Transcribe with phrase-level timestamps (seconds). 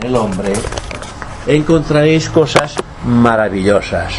[0.00, 0.52] en el hombre,
[1.46, 2.74] encontraréis cosas
[3.06, 4.12] maravillosas.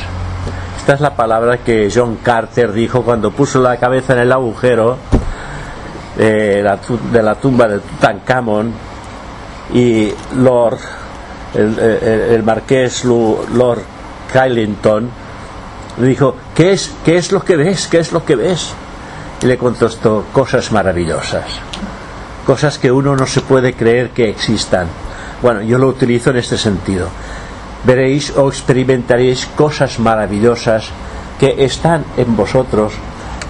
[0.78, 4.98] Esta es la palabra que John Carter dijo cuando puso la cabeza en el agujero
[6.18, 6.80] de la,
[7.12, 8.74] de la tumba de Tutankamón
[9.74, 10.80] y Lord,
[11.54, 13.82] el, el- marqués Lord
[14.34, 15.10] Kylington,
[16.00, 17.88] le dijo, ¿qué es, ¿qué es lo que ves?
[17.88, 18.74] ¿Qué es lo que ves?
[19.42, 21.46] Y le contestó, cosas maravillosas,
[22.46, 24.88] cosas que uno no se puede creer que existan.
[25.42, 27.08] Bueno, yo lo utilizo en este sentido.
[27.84, 30.90] Veréis o experimentaréis cosas maravillosas
[31.40, 32.94] que están en vosotros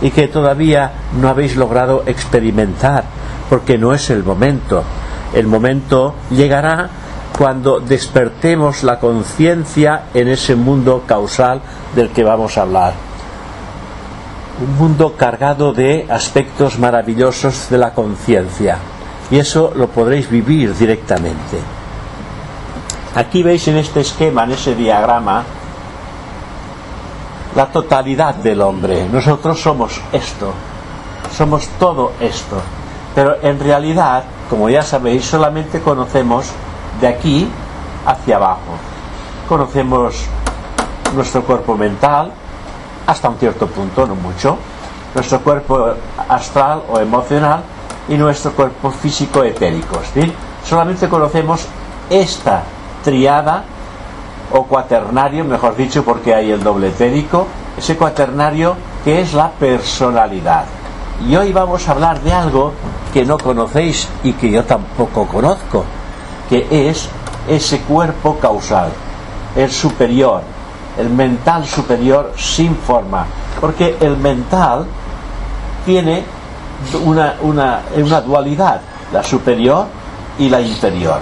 [0.01, 3.03] y que todavía no habéis logrado experimentar,
[3.49, 4.83] porque no es el momento.
[5.33, 6.89] El momento llegará
[7.37, 11.61] cuando despertemos la conciencia en ese mundo causal
[11.93, 12.93] del que vamos a hablar.
[14.65, 18.77] Un mundo cargado de aspectos maravillosos de la conciencia.
[19.29, 21.80] Y eso lo podréis vivir directamente.
[23.15, 25.43] Aquí veis en este esquema, en ese diagrama,
[27.55, 29.07] la totalidad del hombre.
[29.09, 30.53] Nosotros somos esto,
[31.35, 32.61] somos todo esto.
[33.13, 36.45] Pero en realidad, como ya sabéis, solamente conocemos
[37.01, 37.49] de aquí
[38.05, 38.77] hacia abajo.
[39.49, 40.25] Conocemos
[41.13, 42.31] nuestro cuerpo mental
[43.05, 44.57] hasta un cierto punto, no mucho,
[45.13, 45.93] nuestro cuerpo
[46.29, 47.61] astral o emocional
[48.07, 49.97] y nuestro cuerpo físico etérico.
[49.99, 51.65] Decir, solamente conocemos
[52.09, 52.63] esta
[53.03, 53.63] triada
[54.53, 60.65] o cuaternario, mejor dicho, porque hay el doble etérico, ese cuaternario que es la personalidad.
[61.27, 62.73] Y hoy vamos a hablar de algo
[63.13, 65.85] que no conocéis y que yo tampoco conozco,
[66.49, 67.09] que es
[67.47, 68.89] ese cuerpo causal,
[69.55, 70.41] el superior,
[70.97, 73.25] el mental superior sin forma,
[73.59, 74.85] porque el mental
[75.85, 76.23] tiene
[77.05, 78.81] una, una, una dualidad,
[79.13, 79.85] la superior
[80.39, 81.19] y la inferior.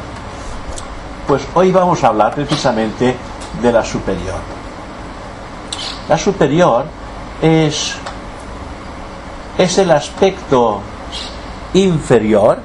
[1.29, 3.15] Pues hoy vamos a hablar precisamente
[3.61, 4.39] de la superior.
[6.09, 6.85] La superior
[7.39, 7.93] es,
[9.55, 10.81] es el aspecto
[11.75, 12.57] inferior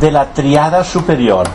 [0.00, 1.46] de la triada superior.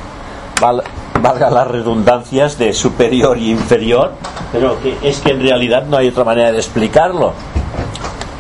[0.62, 0.84] Val-
[1.22, 4.14] valga las redundancias de superior y inferior,
[4.54, 7.34] pero es que en realidad no hay otra manera de explicarlo.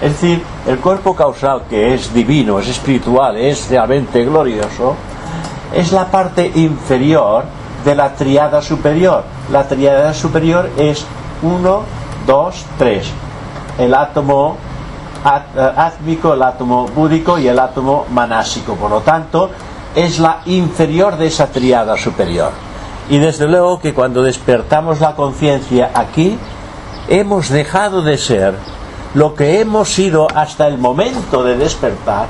[0.02, 4.96] Es decir, el cuerpo causal que es divino, es espiritual, es realmente glorioso,
[5.76, 7.44] es la parte inferior
[7.84, 9.24] de la triada superior.
[9.52, 11.06] La triada superior es
[11.42, 11.82] 1,
[12.26, 13.08] 2, 3.
[13.80, 14.58] El átomo
[15.26, 18.76] eh, átmico, el átomo búdico y el átomo manásico.
[18.76, 19.50] Por lo tanto,
[19.96, 22.52] es la inferior de esa triada superior.
[23.10, 26.38] Y desde luego que cuando despertamos la conciencia aquí,
[27.10, 28.56] hemos dejado de ser
[29.14, 32.28] lo que hemos sido hasta el momento de despertar.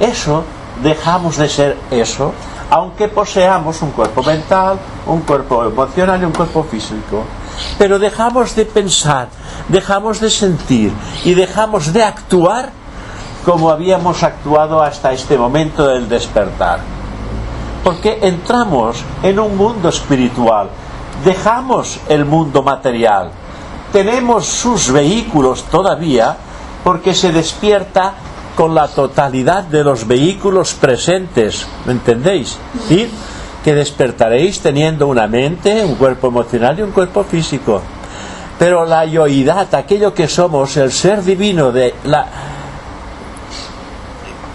[0.00, 0.44] Eso,
[0.82, 2.32] dejamos de ser eso,
[2.70, 7.24] aunque poseamos un cuerpo mental, un cuerpo emocional y un cuerpo físico.
[7.78, 9.28] Pero dejamos de pensar,
[9.68, 10.92] dejamos de sentir
[11.24, 12.70] y dejamos de actuar
[13.44, 16.80] como habíamos actuado hasta este momento del despertar.
[17.82, 20.68] Porque entramos en un mundo espiritual,
[21.24, 23.30] dejamos el mundo material,
[23.92, 26.36] tenemos sus vehículos todavía
[26.84, 28.14] porque se despierta
[28.58, 32.58] con la totalidad de los vehículos presentes, ¿me entendéis?
[32.88, 33.08] ¿Sí?
[33.62, 37.80] Que despertaréis teniendo una mente, un cuerpo emocional y un cuerpo físico.
[38.58, 42.26] Pero la yoidad, aquello que somos, el ser divino de la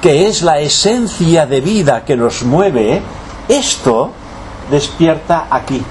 [0.02, 3.02] que es la esencia de vida que nos mueve,
[3.47, 4.12] esto
[4.69, 5.81] despierta aquí.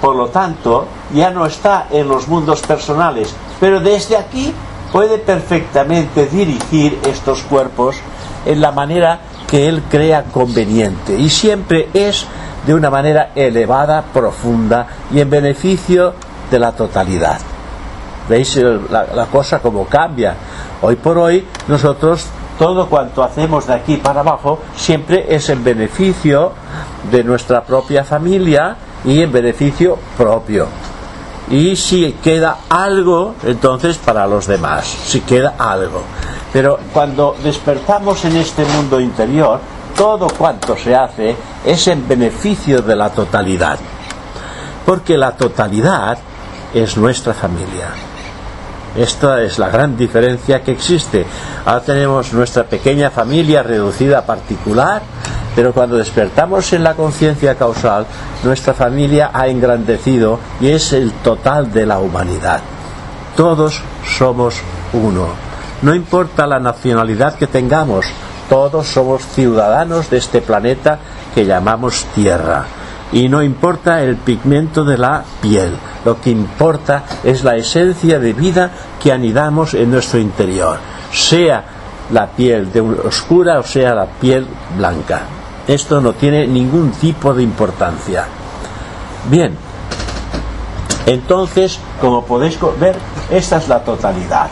[0.00, 4.54] Por lo tanto, ya no está en los mundos personales, pero desde aquí
[4.94, 7.96] puede perfectamente dirigir estos cuerpos
[8.46, 9.18] en la manera
[9.48, 11.18] que él crea conveniente.
[11.18, 12.24] Y siempre es
[12.64, 16.14] de una manera elevada, profunda y en beneficio
[16.48, 17.40] de la totalidad.
[18.28, 20.36] ¿Veis el- la, la cosa como cambia?
[20.80, 22.26] Hoy por hoy nosotros
[22.56, 26.52] todo cuanto hacemos de aquí para abajo siempre es en beneficio
[27.10, 30.68] de nuestra propia familia y en beneficio propio.
[31.50, 36.02] Y si queda algo, entonces para los demás, si queda algo.
[36.52, 39.60] Pero cuando despertamos en este mundo interior,
[39.96, 43.78] todo cuanto se hace es en beneficio de la totalidad.
[44.86, 46.18] Porque la totalidad
[46.72, 47.88] es nuestra familia.
[48.96, 51.26] Esta es la gran diferencia que existe.
[51.64, 55.02] Ahora tenemos nuestra pequeña familia reducida a particular,
[55.54, 58.06] pero cuando despertamos en la conciencia causal,
[58.42, 62.60] nuestra familia ha engrandecido y es el total de la humanidad.
[63.36, 64.56] Todos somos
[64.92, 65.28] uno.
[65.82, 68.06] No importa la nacionalidad que tengamos,
[68.48, 70.98] todos somos ciudadanos de este planeta
[71.34, 72.64] que llamamos Tierra.
[73.12, 75.76] y no importa el pigmento de la piel.
[76.04, 80.78] Lo que importa es la esencia de vida que anidamos en nuestro interior,
[81.12, 81.64] sea
[82.10, 82.68] la piel
[83.04, 84.46] oscura o sea la piel
[84.76, 85.20] blanca.
[85.66, 88.26] Esto no tiene ningún tipo de importancia.
[89.30, 89.56] Bien,
[91.06, 92.96] entonces, como podéis ver,
[93.30, 94.48] esta es la totalidad.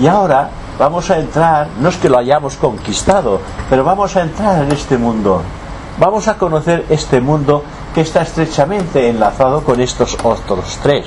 [0.00, 4.64] Y ahora vamos a entrar, no es que lo hayamos conquistado, pero vamos a entrar
[4.64, 5.42] en este mundo.
[5.98, 7.62] Vamos a conocer este mundo
[7.94, 11.06] que está estrechamente enlazado con estos otros tres.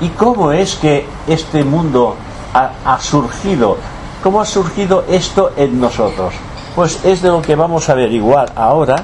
[0.00, 2.14] ¿Y cómo es que este mundo
[2.54, 3.76] ha, surgido?
[4.22, 6.34] ¿Cómo ha surgido esto en nosotros?
[6.74, 8.96] Pues es de lo que vamos a averiguar ahora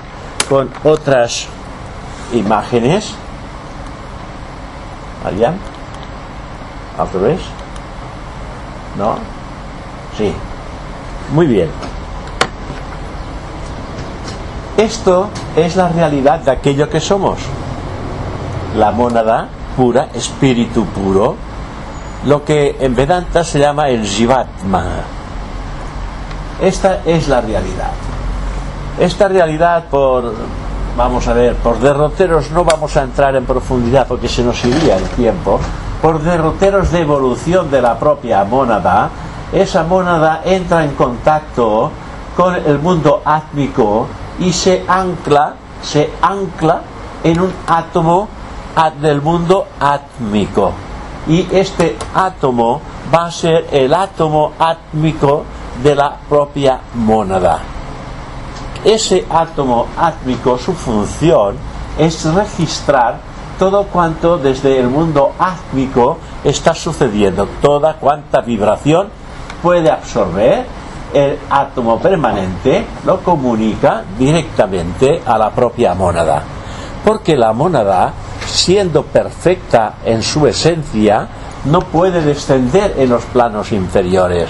[0.49, 1.47] con otras
[2.33, 3.15] imágenes.
[5.25, 5.55] ¿Allá?
[6.99, 7.41] ¿Al revés?
[8.99, 9.17] ¿No?
[10.17, 10.33] Sí.
[11.33, 11.69] Muy bien.
[14.77, 17.39] Esto es la realidad de aquello que somos.
[18.77, 21.37] La mónada pura, espíritu puro,
[22.27, 24.85] lo que en Vedanta se llama el Jivatma.
[26.61, 27.91] Esta es la realidad.
[28.99, 30.33] Esta realidad por,
[30.97, 34.97] vamos a ver, por derroteros no vamos a entrar en profundidad porque se nos iría
[34.97, 35.59] el tiempo,
[36.01, 39.11] por derroteros de evolución de la propia mónada,
[39.53, 41.91] esa mónada entra en contacto
[42.37, 44.07] con el mundo átmico
[44.39, 46.83] y se ancla, se ancla
[47.23, 48.29] en un átomo
[49.01, 50.73] del mundo átmico.
[51.27, 52.81] Y este átomo
[53.15, 55.45] va a ser el átomo átmico
[55.83, 57.61] de la propia mónada.
[58.85, 61.57] Ese átomo átmico, su función
[61.99, 63.19] es registrar
[63.59, 69.09] todo cuanto desde el mundo átmico está sucediendo, toda cuanta vibración
[69.63, 70.67] puede absorber
[71.15, 76.43] el átomo permanente lo comunica directamente a la propia mónada.
[77.05, 78.13] Porque la mónada,
[78.47, 81.29] siendo perfecta en su esencia,
[81.67, 84.49] no puede descender en los planos inferiores.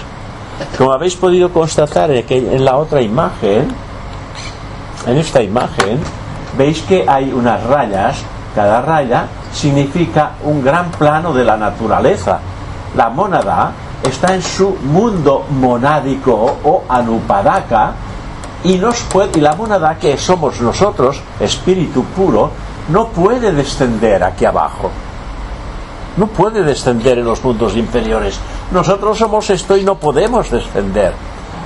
[0.77, 3.69] Como habéis podido constatar en la otra imagen,
[5.07, 6.01] en esta imagen,
[6.57, 8.19] veis que hay unas rayas,
[8.55, 12.39] cada raya significa un gran plano de la naturaleza.
[12.97, 13.73] La mónada
[14.03, 17.93] está en su mundo monádico o anupadaka
[18.63, 22.51] y, nos puede, y la monada que somos nosotros, espíritu puro,
[22.89, 24.91] no puede descender aquí abajo.
[26.17, 28.39] No puede descender en los mundos inferiores.
[28.71, 31.13] Nosotros somos esto y no podemos descender.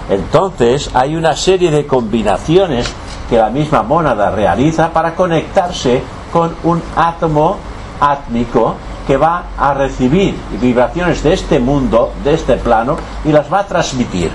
[0.08, 2.90] Entonces hay una serie de combinaciones
[3.28, 6.02] que la misma mónada realiza para conectarse
[6.32, 7.58] con un átomo
[8.00, 8.74] átmico
[9.06, 13.66] que va a recibir vibraciones de este mundo, de este plano, y las va a
[13.66, 14.30] transmitir.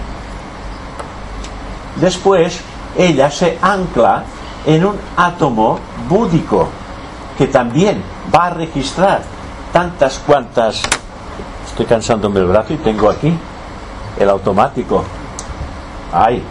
[1.95, 2.59] Después,
[2.97, 4.23] ella se ancla
[4.65, 5.79] en un átomo
[6.09, 6.67] búdico,
[7.37, 8.01] que también
[8.33, 9.21] va a registrar
[9.73, 10.81] tantas cuantas...
[11.65, 13.35] Estoy cansándome el brazo y tengo aquí
[14.19, 15.03] el automático.
[16.13, 16.41] Ahí.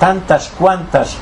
[0.00, 1.16] Tantas cuantas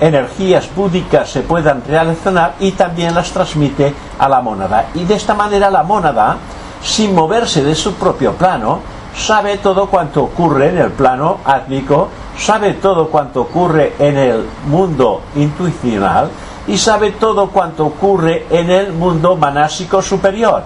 [0.00, 4.86] energías búdicas se puedan realizar y también las transmite a la mónada.
[4.94, 6.36] Y de esta manera la mónada,
[6.82, 8.80] sin moverse de su propio plano,
[9.16, 15.22] sabe todo cuanto ocurre en el plano átmico, sabe todo cuanto ocurre en el mundo
[15.36, 16.30] intuicional
[16.66, 20.62] y sabe todo cuanto ocurre en el mundo manásico superior.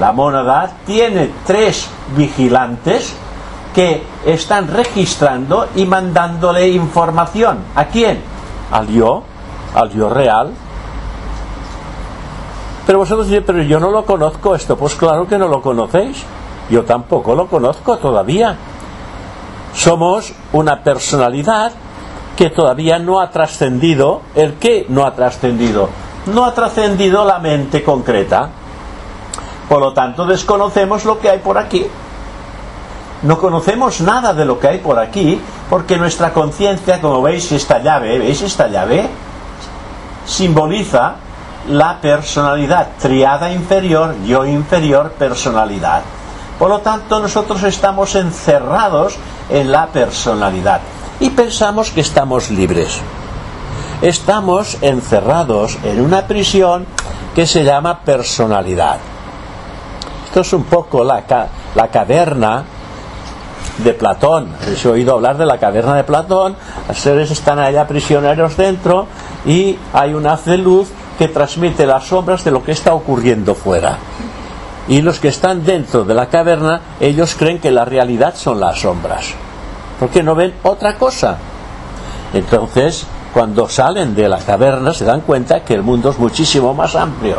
[0.00, 3.14] La mónada tiene tres vigilantes
[3.74, 7.58] que están registrando y mandándole información.
[7.74, 8.32] ¿A quién?
[8.72, 9.22] al yo,
[9.74, 10.50] al yo real.
[12.86, 14.76] Pero vosotros diréis, pero yo no lo conozco esto.
[14.76, 16.24] Pues claro que no lo conocéis.
[16.72, 18.56] Yo tampoco lo conozco todavía.
[19.74, 21.70] Somos una personalidad
[22.34, 24.22] que todavía no ha trascendido.
[24.34, 25.90] ¿El qué no ha trascendido?
[26.32, 28.48] No ha trascendido la mente concreta.
[29.68, 31.84] Por lo tanto, desconocemos lo que hay por aquí.
[33.20, 35.38] No conocemos nada de lo que hay por aquí
[35.68, 39.10] porque nuestra conciencia, como veis esta llave, ¿veis esta llave?
[40.24, 41.16] Simboliza
[41.68, 46.00] la personalidad, triada inferior, yo inferior, personalidad.
[46.62, 49.16] Por lo tanto, nosotros estamos encerrados
[49.50, 50.80] en la personalidad
[51.18, 53.00] y pensamos que estamos libres.
[54.00, 56.86] Estamos encerrados en una prisión
[57.34, 58.98] que se llama personalidad.
[60.26, 61.24] Esto es un poco la,
[61.74, 62.62] la caverna
[63.78, 64.54] de Platón.
[64.64, 66.54] He oído hablar de la caverna de Platón.
[66.86, 69.08] Los seres están allá prisioneros dentro
[69.44, 70.86] y hay un haz de luz
[71.18, 73.98] que transmite las sombras de lo que está ocurriendo fuera.
[74.88, 78.80] Y los que están dentro de la caverna, ellos creen que la realidad son las
[78.80, 79.26] sombras.
[80.00, 81.38] Porque no ven otra cosa.
[82.34, 86.94] Entonces, cuando salen de la caverna se dan cuenta que el mundo es muchísimo más
[86.96, 87.36] amplio.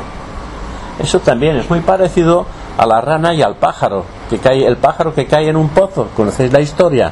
[1.00, 2.46] Eso también es muy parecido
[2.78, 6.08] a la rana y al pájaro, que cae el pájaro que cae en un pozo,
[6.16, 7.12] conocéis la historia.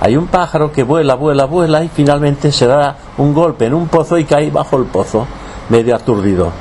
[0.00, 3.88] Hay un pájaro que vuela, vuela, vuela y finalmente se da un golpe en un
[3.88, 5.26] pozo y cae bajo el pozo,
[5.68, 6.52] medio aturdido.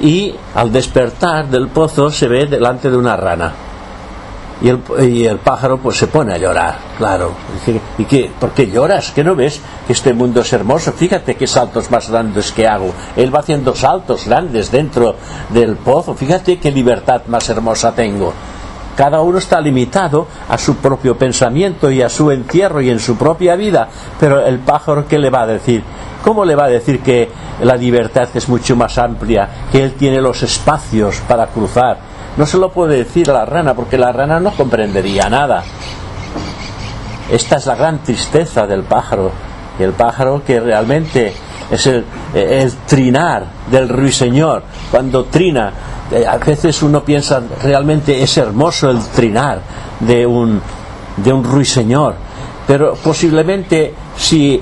[0.00, 3.52] Y al despertar del pozo se ve delante de una rana
[4.62, 7.32] y el, y el pájaro pues se pone a llorar, claro.
[7.98, 8.30] ¿Y qué?
[8.38, 9.10] ¿Por qué lloras?
[9.10, 10.92] ¿Que no ves que este mundo es hermoso?
[10.92, 12.92] Fíjate qué saltos más grandes que hago.
[13.16, 15.16] Él va haciendo saltos grandes dentro
[15.50, 16.14] del pozo.
[16.14, 18.32] Fíjate qué libertad más hermosa tengo.
[18.96, 23.16] Cada uno está limitado a su propio pensamiento y a su encierro y en su
[23.16, 23.88] propia vida.
[24.18, 25.82] Pero el pájaro, ¿qué le va a decir?
[26.22, 27.30] ¿Cómo le va a decir que
[27.62, 31.98] la libertad es mucho más amplia, que él tiene los espacios para cruzar?
[32.36, 35.62] No se lo puede decir a la rana porque la rana no comprendería nada.
[37.30, 39.30] Esta es la gran tristeza del pájaro.
[39.78, 41.32] El pájaro que realmente
[41.70, 42.04] es el,
[42.86, 44.62] trinar del ruiseñor.
[44.90, 45.72] Cuando trina,
[46.26, 49.60] a veces uno piensa realmente es hermoso el trinar
[50.00, 50.60] de un,
[51.16, 52.14] de un ruiseñor.
[52.66, 54.60] Pero posiblemente si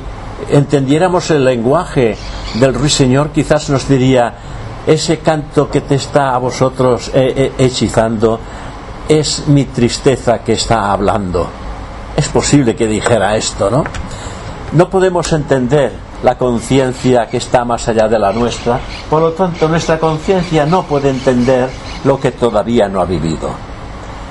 [0.50, 2.16] entendiéramos el lenguaje
[2.54, 4.34] del ruiseñor, quizás nos diría,
[4.86, 8.40] ese canto que te está a vosotros eh, eh, hechizando
[9.08, 11.46] es mi tristeza que está hablando.
[12.16, 13.84] Es posible que dijera esto, ¿no?
[14.72, 19.68] No podemos entender la conciencia que está más allá de la nuestra, por lo tanto
[19.68, 21.68] nuestra conciencia no puede entender
[22.04, 23.50] lo que todavía no ha vivido.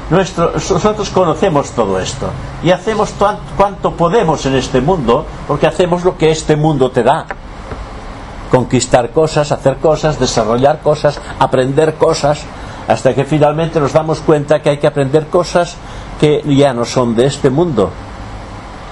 [0.09, 2.29] nosotros conocemos todo esto
[2.63, 3.13] y hacemos
[3.55, 7.25] cuanto podemos en este mundo porque hacemos lo que este mundo te da
[8.49, 12.43] conquistar cosas, hacer cosas, desarrollar cosas, aprender cosas,
[12.87, 15.75] hasta que finalmente nos damos cuenta que hay que aprender cosas
[16.19, 17.91] que ya no son de este mundo.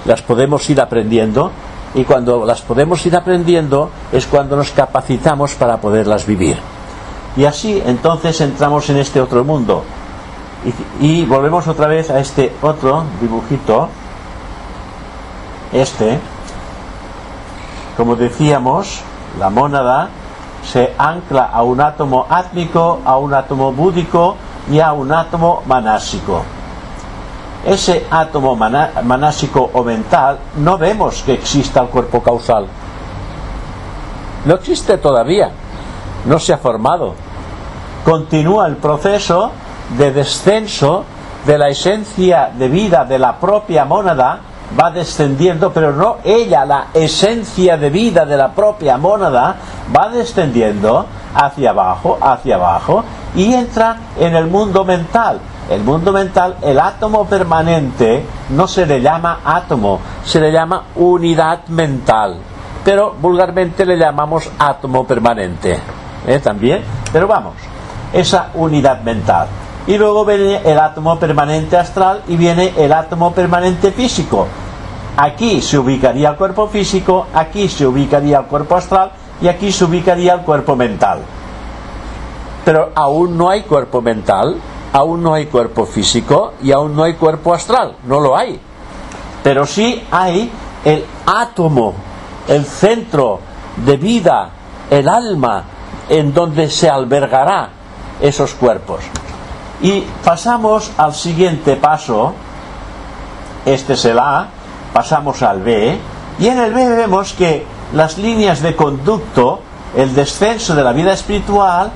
[0.04, 1.50] Las podemos ir aprendiendo
[1.96, 6.58] y cuando las podemos ir aprendiendo es cuando nos capacitamos para poderlas vivir.
[7.38, 9.82] Y así entonces entramos en este otro mundo.
[11.00, 13.88] Y, volvemos otra vez a este otro dibujito,
[15.72, 16.18] este,
[17.96, 19.00] como decíamos,
[19.38, 20.10] la mónada
[20.70, 24.36] se ancla a un átomo átmico, a un átomo búdico
[24.70, 26.42] y a un átomo manásico.
[27.66, 32.66] Ese átomo manásico o mental no vemos que exista el cuerpo causal.
[34.44, 35.50] No existe todavía,
[36.26, 37.14] no se ha formado.
[38.04, 39.50] Continúa el proceso
[39.98, 41.04] de descenso
[41.44, 44.40] de la esencia de vida de la propia mónada
[44.78, 49.56] va descendiendo, pero no ella, la esencia de vida de la propia mónada,
[49.94, 53.04] va descendiendo hacia abajo, hacia abajo,
[53.34, 55.40] y entra en el mundo mental.
[55.68, 61.66] El mundo mental, el átomo permanente, no se le llama átomo, se le llama unidad
[61.68, 62.36] mental.
[62.84, 65.78] Pero vulgarmente le llamamos átomo permanente.
[66.26, 66.38] ¿eh?
[66.38, 66.82] También,
[67.12, 67.54] pero vamos,
[68.12, 69.48] esa unidad mental
[69.86, 74.46] y luego viene el átomo permanente astral y viene el átomo permanente físico.
[75.16, 79.84] Aquí se ubicaría el cuerpo físico, aquí se ubicaría el cuerpo astral y aquí se
[79.84, 81.20] ubicaría el cuerpo mental.
[82.64, 84.56] Pero aún no hay cuerpo mental,
[84.96, 88.58] aún no hay cuerpo físico y aún no hay cuerpo astral, no lo hay.
[89.42, 90.50] Pero sí hay
[90.86, 91.92] el átomo,
[92.48, 93.40] el centro
[93.84, 94.48] de vida,
[94.88, 95.64] el alma,
[96.08, 97.68] en donde se albergará
[98.22, 99.00] esos cuerpos.
[99.82, 102.32] Y pasamos al siguiente paso,
[103.66, 104.48] este es el A,
[104.94, 105.98] pasamos al B,
[106.38, 109.60] y en el B vemos que las líneas de conducto,
[109.94, 111.92] el descenso de la vida espiritual,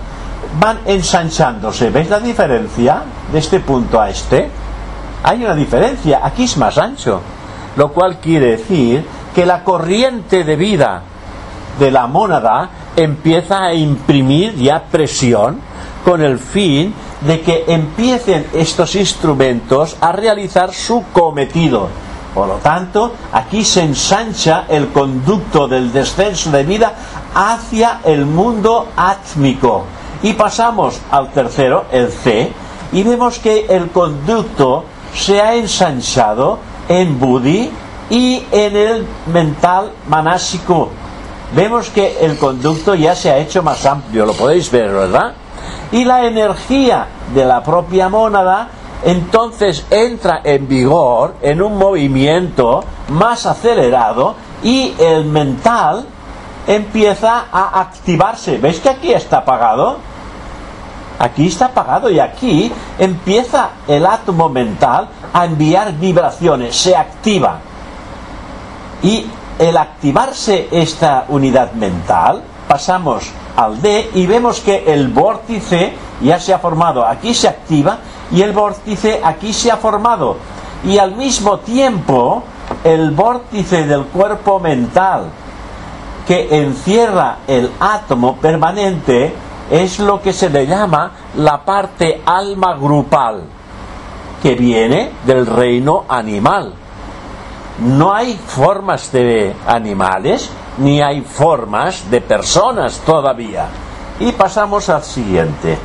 [0.58, 1.90] van ensanchándose.
[1.90, 3.02] ¿Veis la diferencia
[3.32, 4.50] de este punto a este?
[5.22, 7.20] Hay una diferencia, aquí es más ancho,
[7.76, 9.04] lo cual quiere decir
[9.34, 11.02] que la corriente de vida
[11.78, 15.60] de la mónada empieza a imprimir ya presión
[16.04, 21.88] con el fin de que empiecen estos instrumentos a realizar su cometido.
[22.34, 26.94] Por lo tanto, aquí se ensancha el conducto del descenso de vida
[27.34, 29.84] hacia el mundo átmico.
[30.22, 32.52] Y pasamos al tercero, el C,
[32.92, 34.84] y vemos que el conducto
[35.14, 36.58] se ha ensanchado
[36.88, 37.70] en Budi
[38.10, 40.90] y en el mental manásico.
[41.54, 45.34] Vemos que el conducto ya se ha hecho más amplio, lo podéis ver, ¿verdad?
[45.92, 48.68] y la energía de la propia mónada
[49.04, 56.04] entonces entra en vigor en un movimiento más acelerado y el mental
[56.66, 58.58] empieza a activarse.
[58.58, 59.98] ¿Veis que aquí está apagado?
[61.18, 67.58] Aquí está apagado y aquí empieza el átomo mental a enviar vibraciones, se activa.
[69.02, 69.26] Y
[69.58, 76.54] el activarse esta unidad mental, pasamos al D y vemos que el vórtice ya se
[76.54, 77.98] ha formado, aquí se activa
[78.30, 80.36] y el vórtice aquí se ha formado.
[80.84, 82.42] Y al mismo tiempo,
[82.84, 85.24] el vórtice del cuerpo mental
[86.26, 89.32] que encierra el átomo permanente
[89.70, 93.42] es lo que se le llama la parte alma grupal,
[94.42, 96.74] que viene del reino animal.
[97.80, 103.66] No hay formas de animales, ni hay formas de personas todavía.
[104.18, 105.78] Y pasamos al siguiente.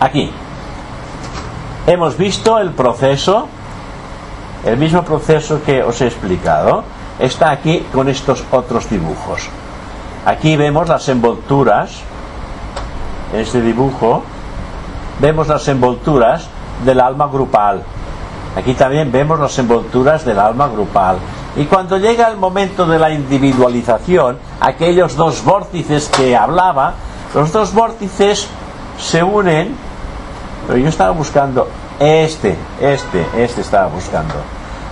[0.00, 0.30] Aquí.
[1.88, 3.48] Hemos visto el proceso,
[4.62, 6.84] el mismo proceso que os he explicado.
[7.18, 9.48] Está aquí con estos otros dibujos.
[10.26, 12.02] Aquí vemos las envolturas,
[13.32, 14.22] en este dibujo,
[15.18, 16.46] vemos las envolturas
[16.84, 17.82] del alma grupal.
[18.54, 21.16] Aquí también vemos las envolturas del alma grupal.
[21.56, 26.92] Y cuando llega el momento de la individualización, aquellos dos vórtices que hablaba,
[27.34, 28.46] los dos vórtices
[28.98, 29.87] se unen,
[30.68, 31.66] pero yo estaba buscando
[31.98, 34.34] este, este, este estaba buscando.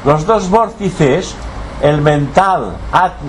[0.07, 1.35] Los dos vórtices,
[1.83, 2.79] el mental,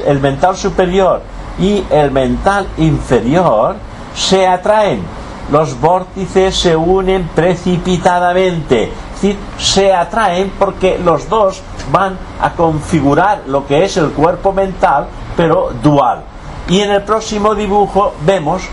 [0.05, 1.21] el mental superior
[1.59, 3.75] y el mental inferior,
[4.15, 5.01] se atraen.
[5.51, 11.61] Los vórtices se unen precipitadamente, es decir, se atraen porque los dos
[11.91, 16.23] van a configurar lo que es el cuerpo mental, pero dual.
[16.69, 18.63] Y en el próximo dibujo vemos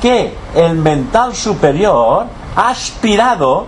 [0.00, 2.26] que el mental superior
[2.56, 3.66] aspirado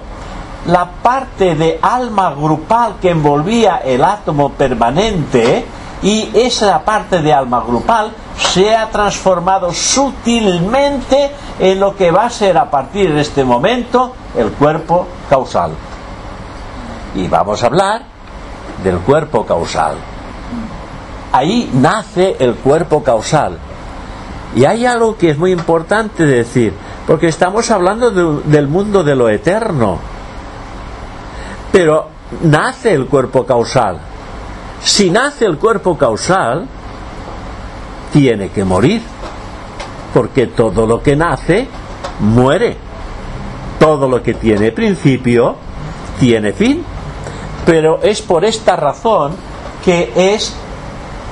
[0.67, 5.67] la parte de alma grupal que envolvía el átomo permanente
[6.03, 12.31] y esa parte de alma grupal se ha transformado sutilmente en lo que va a
[12.31, 15.73] ser a partir de este momento el cuerpo causal.
[17.15, 18.03] Y vamos a hablar
[18.83, 19.97] del cuerpo causal.
[21.33, 23.59] Ahí nace el cuerpo causal.
[24.55, 26.75] Y hay algo que es muy importante decir,
[27.07, 29.99] porque estamos hablando del mundo de lo eterno.
[31.71, 32.09] Pero
[32.43, 33.99] nace el cuerpo causal.
[34.83, 36.67] Si nace el cuerpo causal,
[38.13, 39.03] tiene que morir.
[40.15, 41.69] Porque todo lo que nace,
[42.21, 42.77] muere.
[43.79, 45.57] Todo lo que tiene principio,
[46.19, 46.85] tiene fin.
[47.67, 49.33] Pero es por esta razón
[49.85, 50.55] que es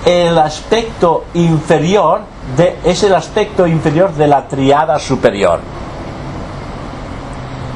[0.05, 2.23] el aspecto inferior
[2.57, 5.61] de, es el aspecto inferior de la triada superior.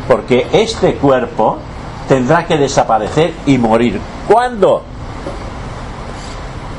[0.09, 1.59] Porque este cuerpo
[2.09, 4.01] tendrá que desaparecer y morir.
[4.29, 4.83] ¿Cuándo?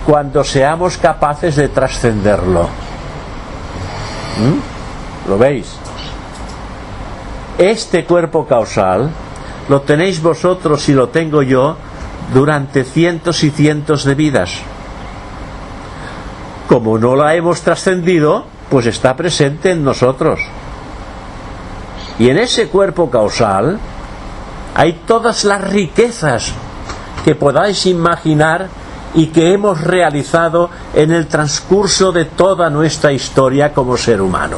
[0.06, 2.64] Cuando seamos capaces de trascenderlo.
[4.38, 5.30] ¿Mm?
[5.30, 5.76] ¿Lo veis?
[7.58, 9.10] Este cuerpo causal
[9.68, 11.76] lo tenéis vosotros y lo tengo yo
[12.34, 14.52] durante cientos y cientos de vidas
[16.68, 20.40] como no la hemos trascendido, pues está presente en nosotros.
[22.20, 23.80] Y en ese cuerpo causal
[24.76, 26.54] hay todas las riquezas
[27.24, 28.68] que podáis imaginar
[29.14, 34.58] y que hemos realizado en el transcurso de toda nuestra historia como ser humano.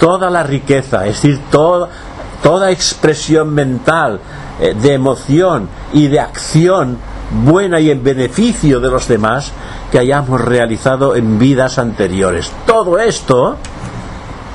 [0.00, 4.18] Toda la riqueza, es decir, toda, expresión mental,
[4.60, 6.98] eh, de emoción y de acción
[7.44, 9.52] buena y en beneficio de los demás
[9.90, 12.50] que hayamos realizado en vidas anteriores.
[12.66, 13.56] Todo esto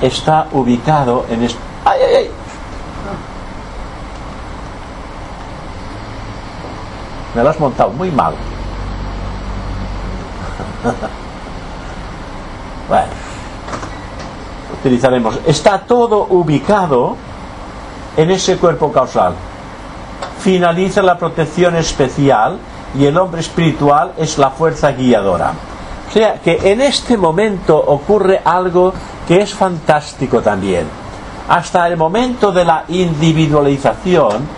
[0.00, 1.44] está ubicado en...
[1.84, 2.30] ¡Ay, ay, ay!
[7.34, 8.34] Me lo has montado muy mal.
[12.88, 13.08] bueno,
[14.80, 15.38] utilizaremos.
[15.46, 17.16] Está todo ubicado
[18.16, 19.34] en ese cuerpo causal.
[20.48, 22.56] Finaliza la protección especial
[22.98, 25.52] y el hombre espiritual es la fuerza guiadora.
[26.08, 28.94] O sea que en este momento ocurre algo
[29.26, 30.86] que es fantástico también.
[31.50, 34.48] Hasta el momento de la individualización,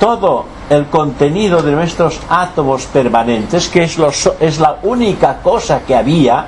[0.00, 3.98] todo el contenido de nuestros átomos permanentes, que es,
[4.40, 6.46] es la única cosa que había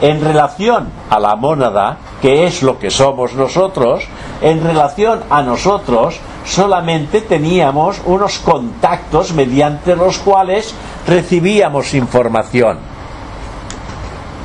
[0.00, 4.04] en relación a la mónada, que es lo que somos nosotros,
[4.42, 10.74] en relación a nosotros, solamente teníamos unos contactos mediante los cuales
[11.06, 12.78] recibíamos información.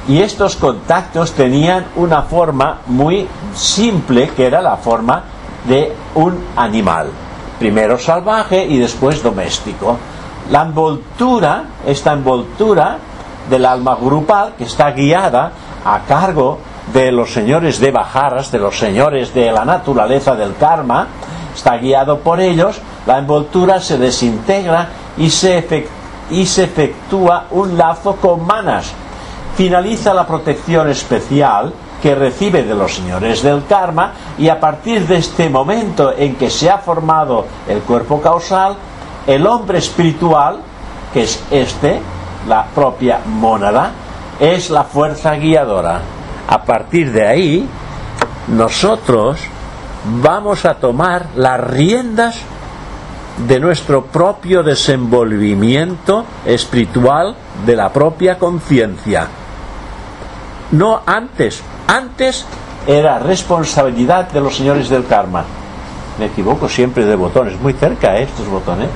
[0.07, 5.23] Y estos contactos tenían una forma muy simple, que era la forma
[5.67, 7.09] de un animal,
[7.57, 9.97] primero salvaje y después doméstico.
[10.51, 12.97] La envoltura, esta envoltura
[13.49, 15.51] del alma grupal, que está guiada
[15.83, 16.59] a cargo
[16.93, 21.07] de los señores de Bajaras, de los señores de la naturaleza del karma,
[21.55, 25.87] está guiado por ellos, la envoltura se desintegra y se,
[26.29, 28.91] y se efectúa un lazo con manas.
[29.55, 35.17] Finaliza la protección especial que recibe de los señores del karma y a partir de
[35.17, 38.75] este momento en que se ha formado el cuerpo causal,
[39.25, 40.59] el hombre espiritual,
[41.13, 41.99] que es este,
[42.47, 43.91] la propia mónada,
[44.39, 46.01] es la fuerza guiadora.
[46.47, 47.69] A partir de ahí,
[48.49, 49.39] nosotros
[50.21, 52.39] vamos a tomar las riendas
[53.47, 59.27] de nuestro propio desenvolvimiento espiritual de la propia conciencia.
[60.71, 62.45] No antes, antes
[62.87, 65.43] era responsabilidad de los señores del karma.
[66.17, 68.23] Me equivoco siempre de botones, muy cerca ¿eh?
[68.23, 68.89] estos botones.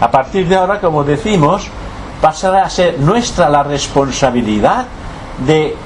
[0.00, 1.70] A partir de ahora, como decimos,
[2.20, 4.86] pasará a ser nuestra la responsabilidad
[5.46, 5.76] de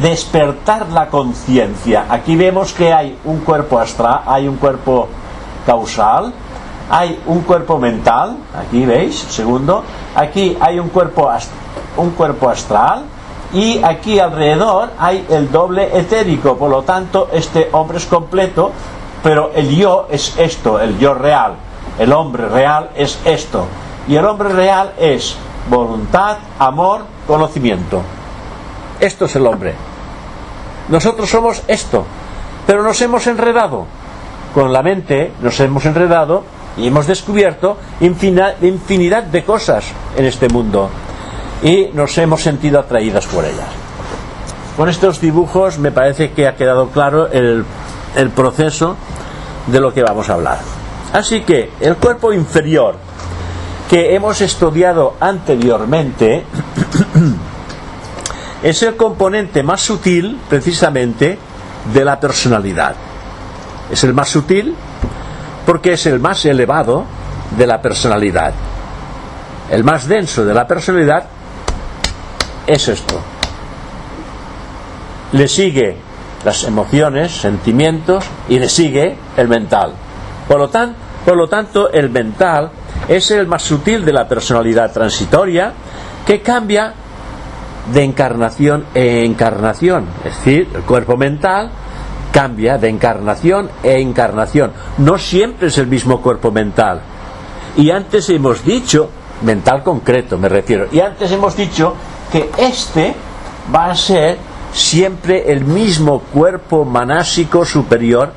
[0.00, 2.06] despertar la conciencia.
[2.08, 5.08] Aquí vemos que hay un cuerpo astral, hay un cuerpo
[5.66, 6.32] causal,
[6.90, 11.30] hay un cuerpo mental, aquí veis, segundo, aquí hay un cuerpo,
[11.96, 13.04] un cuerpo astral
[13.52, 18.72] y aquí alrededor hay el doble etérico, por lo tanto este hombre es completo,
[19.22, 21.54] pero el yo es esto, el yo real,
[21.98, 23.66] el hombre real es esto,
[24.08, 25.36] y el hombre real es
[25.68, 28.02] voluntad, amor, conocimiento.
[29.00, 29.74] Esto es el hombre.
[30.88, 32.04] Nosotros somos esto,
[32.66, 33.86] pero nos hemos enredado.
[34.54, 36.42] Con la mente nos hemos enredado
[36.76, 39.84] y hemos descubierto infinidad de cosas
[40.16, 40.90] en este mundo
[41.62, 43.68] y nos hemos sentido atraídas por ellas.
[44.76, 47.64] Con estos dibujos me parece que ha quedado claro el,
[48.16, 48.96] el proceso
[49.66, 50.58] de lo que vamos a hablar.
[51.12, 52.96] Así que el cuerpo inferior
[53.90, 56.44] que hemos estudiado anteriormente
[58.62, 61.36] es el componente más sutil precisamente
[61.92, 62.94] de la personalidad.
[63.90, 64.76] Es el más sutil
[65.66, 67.04] porque es el más elevado
[67.58, 68.54] de la personalidad.
[69.72, 71.24] El más denso de la personalidad
[72.68, 73.20] es esto.
[75.32, 75.96] Le sigue
[76.44, 79.94] las emociones, sentimientos y le sigue el mental.
[80.46, 82.70] Por lo, tan, por lo tanto, el mental
[83.08, 85.72] es el más sutil de la personalidad transitoria
[86.26, 86.94] que cambia
[87.92, 90.06] de encarnación e encarnación.
[90.24, 91.70] Es decir, el cuerpo mental
[92.32, 94.72] cambia de encarnación e encarnación.
[94.98, 97.00] No siempre es el mismo cuerpo mental.
[97.76, 99.10] Y antes hemos dicho,
[99.42, 101.94] mental concreto me refiero, y antes hemos dicho
[102.30, 103.14] que este
[103.74, 104.38] va a ser
[104.72, 108.32] siempre el mismo cuerpo manásico superior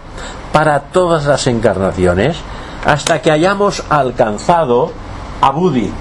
[0.51, 2.37] para todas las encarnaciones
[2.85, 4.91] hasta que hayamos alcanzado
[5.41, 5.91] a Budi.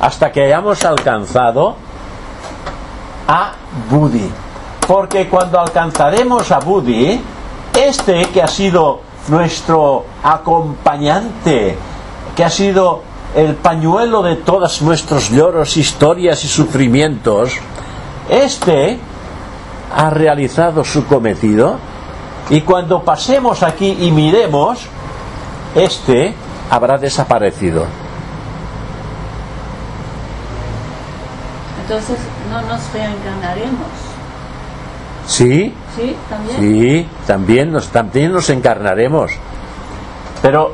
[0.00, 1.76] Hasta que hayamos alcanzado
[3.28, 3.52] a
[3.90, 4.30] Budi.
[4.86, 7.20] Porque cuando alcanzaremos a Budi,
[7.74, 11.76] este que ha sido nuestro acompañante,
[12.36, 13.02] que ha sido
[13.34, 17.52] el pañuelo de todos nuestros lloros, historias y sufrimientos,
[18.28, 18.98] este
[19.94, 21.78] ha realizado su cometido
[22.50, 24.80] y cuando pasemos aquí y miremos,
[25.74, 26.34] este
[26.70, 27.86] habrá desaparecido.
[31.82, 32.18] Entonces
[32.50, 33.88] no nos reencarnaremos.
[35.26, 36.58] Sí, Sí, también.
[36.58, 39.30] sí, también nos, también nos encarnaremos.
[40.40, 40.72] Pero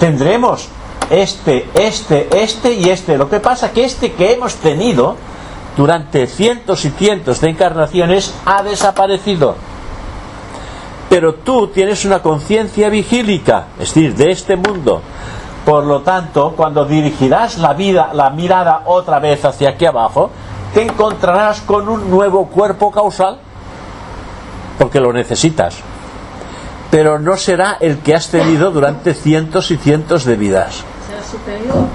[0.00, 0.68] tendremos
[1.10, 3.16] este, este, este y este.
[3.18, 5.16] Lo que pasa que este que hemos tenido
[5.76, 9.56] durante cientos y cientos de encarnaciones ha desaparecido.
[11.08, 15.02] Pero tú tienes una conciencia vigílica, es decir, de este mundo.
[15.64, 20.30] Por lo tanto, cuando dirigirás la vida, la mirada otra vez hacia aquí abajo,
[20.74, 23.38] te encontrarás con un nuevo cuerpo causal,
[24.78, 25.76] porque lo necesitas.
[26.90, 30.84] Pero no será el que has tenido durante cientos y cientos de vidas.
[31.06, 31.86] Será superior,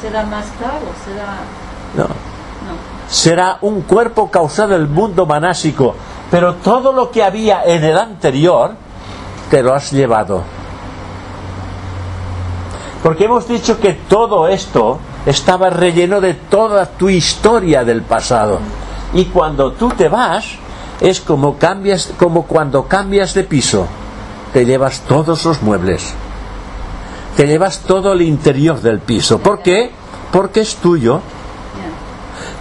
[0.00, 1.36] será más claro, será.
[1.96, 2.04] No.
[2.04, 2.76] No.
[3.08, 5.94] será un cuerpo causal del mundo manásico,
[6.30, 8.72] pero todo lo que había en el anterior
[9.50, 10.42] te lo has llevado.
[13.02, 18.58] Porque hemos dicho que todo esto estaba relleno de toda tu historia del pasado.
[19.14, 20.46] Y cuando tú te vas,
[21.00, 23.86] es como cambias, como cuando cambias de piso.
[24.52, 26.14] Te llevas todos los muebles.
[27.36, 29.38] Te llevas todo el interior del piso.
[29.38, 29.90] ¿Por qué?
[30.30, 31.20] Porque es tuyo.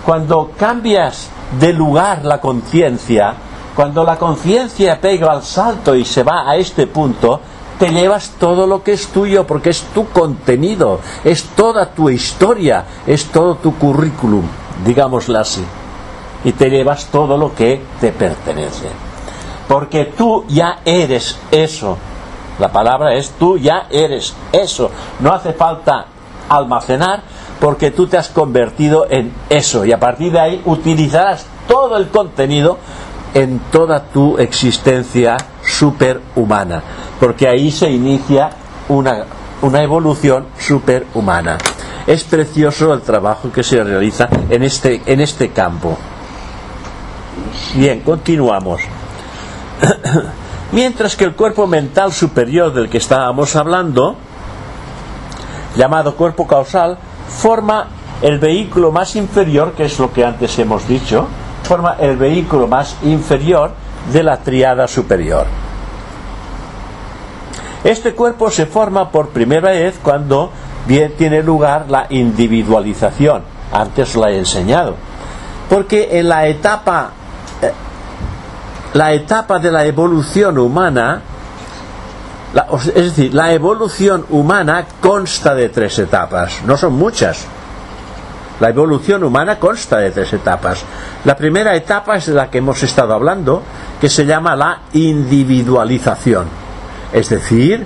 [0.05, 1.27] Cuando cambias
[1.59, 3.35] de lugar la conciencia,
[3.75, 7.39] cuando la conciencia pega al salto y se va a este punto,
[7.77, 12.83] te llevas todo lo que es tuyo porque es tu contenido, es toda tu historia,
[13.07, 14.43] es todo tu currículum,
[14.85, 15.63] digámoslo así.
[16.43, 18.87] y te llevas todo lo que te pertenece.
[19.67, 21.97] Porque tú ya eres eso.
[22.59, 24.89] La palabra es tú ya eres eso.
[25.19, 26.05] No hace falta
[26.49, 27.21] almacenar
[27.59, 32.07] porque tú te has convertido en eso y a partir de ahí utilizarás todo el
[32.07, 32.77] contenido
[33.33, 36.81] en toda tu existencia superhumana,
[37.19, 38.49] porque ahí se inicia
[38.87, 39.25] una,
[39.61, 41.57] una evolución superhumana.
[42.07, 45.97] Es precioso el trabajo que se realiza en este, en este campo.
[47.75, 48.81] Bien, continuamos.
[50.71, 54.15] Mientras que el cuerpo mental superior del que estábamos hablando,
[55.75, 57.87] llamado cuerpo causal, forma
[58.21, 61.27] el vehículo más inferior, que es lo que antes hemos dicho,
[61.63, 63.71] forma el vehículo más inferior
[64.11, 65.45] de la triada superior.
[67.83, 70.51] Este cuerpo se forma por primera vez cuando
[70.85, 73.43] bien tiene lugar la individualización.
[73.71, 74.95] Antes la he enseñado.
[75.69, 77.11] Porque en la etapa
[77.61, 77.71] eh,
[78.93, 81.21] la etapa de la evolución humana
[82.75, 87.45] es decir, la evolución humana consta de tres etapas, no son muchas.
[88.59, 90.83] La evolución humana consta de tres etapas.
[91.23, 93.63] La primera etapa es de la que hemos estado hablando,
[94.01, 96.47] que se llama la individualización.
[97.13, 97.85] Es decir,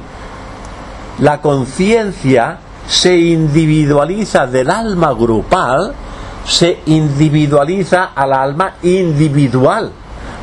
[1.20, 2.58] la conciencia
[2.88, 5.94] se individualiza del alma grupal,
[6.46, 9.92] se individualiza al alma individual.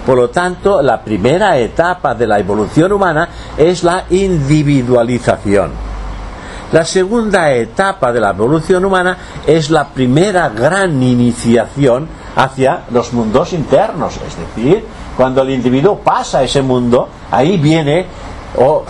[0.06, 5.89] Por lo tanto, la primera etapa de la evolución humana es la individualización.
[6.72, 13.52] La segunda etapa de la evolución humana es la primera gran iniciación hacia los mundos
[13.52, 14.85] internos, es decir,
[15.16, 18.06] cuando el individuo pasa a ese mundo, ahí viene
[18.56, 18.85] o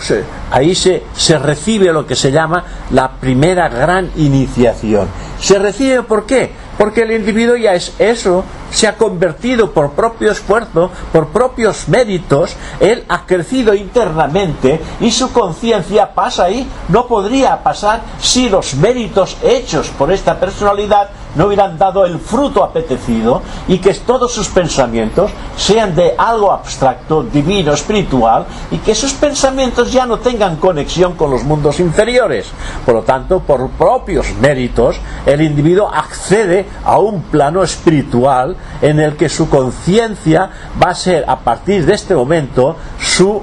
[0.51, 5.07] ahí se, se recibe lo que se llama la primera gran iniciación.
[5.39, 6.51] ¿Se recibe por qué?
[6.77, 12.55] Porque el individuo ya es eso, se ha convertido por propio esfuerzo, por propios méritos,
[12.79, 16.67] él ha crecido internamente y su conciencia pasa ahí.
[16.89, 22.63] No podría pasar si los méritos hechos por esta personalidad no hubieran dado el fruto
[22.63, 29.13] apetecido y que todos sus pensamientos sean de algo abstracto, divino, espiritual y que sus
[29.13, 32.47] pensamientos ya no tengan conexión con los mundos inferiores.
[32.85, 39.15] Por lo tanto, por propios méritos, el individuo accede a un plano espiritual en el
[39.15, 40.49] que su conciencia
[40.81, 43.41] va a ser a partir de este momento su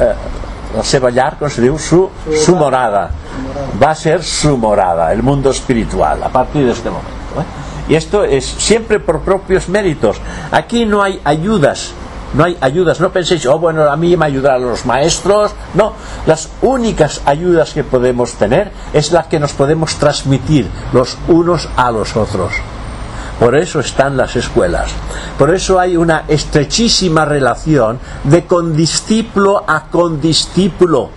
[0.00, 0.14] eh,
[1.78, 2.10] su,
[2.44, 3.10] su morada.
[3.82, 7.10] Va a ser su morada, el mundo espiritual, a partir de este momento.
[7.40, 7.92] ¿eh?
[7.92, 10.16] Y esto es siempre por propios méritos.
[10.50, 11.92] Aquí no hay ayudas,
[12.34, 13.00] no hay ayudas.
[13.00, 15.52] No penséis, oh, bueno, a mí me ayudarán los maestros.
[15.74, 15.92] No,
[16.26, 21.90] las únicas ayudas que podemos tener es las que nos podemos transmitir los unos a
[21.90, 22.52] los otros.
[23.38, 24.90] Por eso están las escuelas.
[25.38, 31.10] Por eso hay una estrechísima relación de condiscípulo a condiscípulo.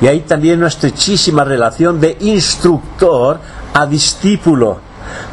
[0.00, 3.38] Y hay también una estrechísima relación de instructor
[3.72, 4.78] a discípulo.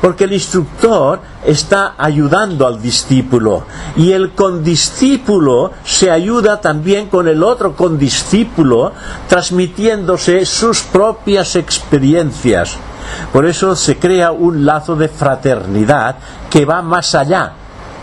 [0.01, 3.63] Porque el instructor está ayudando al discípulo
[3.95, 8.91] y el condiscípulo se ayuda también con el otro condiscípulo
[9.27, 12.77] transmitiéndose sus propias experiencias.
[13.31, 16.15] Por eso se crea un lazo de fraternidad
[16.49, 17.53] que va más allá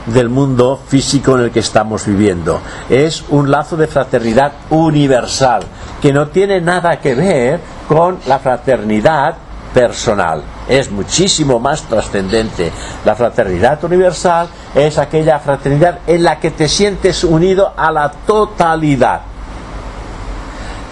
[0.07, 2.61] del mundo físico en el que estamos viviendo.
[2.89, 5.63] Es un lazo de fraternidad universal
[6.01, 9.37] que no tiene nada que ver con la fraternidad
[9.73, 10.43] personal.
[10.69, 12.73] Es muchísimo más trascendente.
[13.05, 19.21] La fraternidad universal es aquella fraternidad en la que te sientes unido a la totalidad.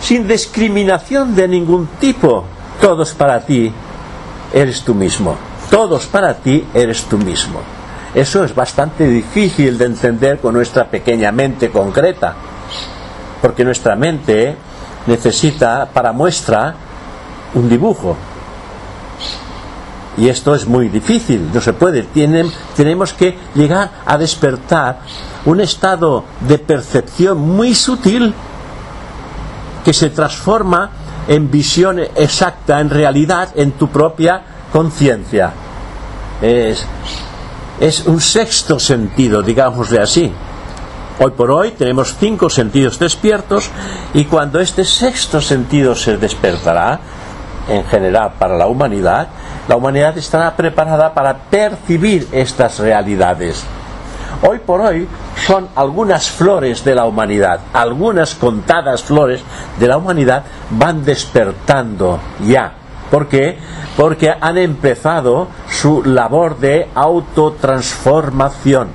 [0.00, 2.44] Sin discriminación de ningún tipo.
[2.80, 3.72] Todos para ti
[4.52, 5.36] eres tú mismo.
[5.70, 7.60] Todos para ti eres tú mismo.
[8.14, 12.34] Eso es bastante difícil de entender con nuestra pequeña mente concreta,
[13.42, 14.56] porque nuestra mente
[15.06, 16.74] necesita para muestra
[17.54, 18.16] un dibujo.
[20.16, 22.04] Y esto es muy difícil, no se puede.
[22.74, 25.00] tenemos que llegar a despertar
[25.44, 28.32] un estado de percepción muy sutil
[29.84, 30.90] que se transforma
[31.28, 35.52] en visión exacta, en realidad, en tu propia conciencia.
[36.40, 36.86] Es,
[37.80, 40.32] es un sexto sentido, digámosle así.
[41.18, 43.70] Hoy por hoy tenemos cinco sentidos despiertos
[44.12, 47.00] y cuando este sexto sentido se despertará,
[47.68, 49.28] en general para la humanidad,
[49.66, 53.64] la humanidad estará preparada para percibir estas realidades.
[54.42, 55.08] Hoy por hoy
[55.46, 59.40] son algunas flores de la humanidad, algunas contadas flores
[59.78, 62.72] de la humanidad van despertando ya.
[63.10, 63.58] ¿Por qué?
[63.96, 68.88] Porque han empezado su labor de autotransformación.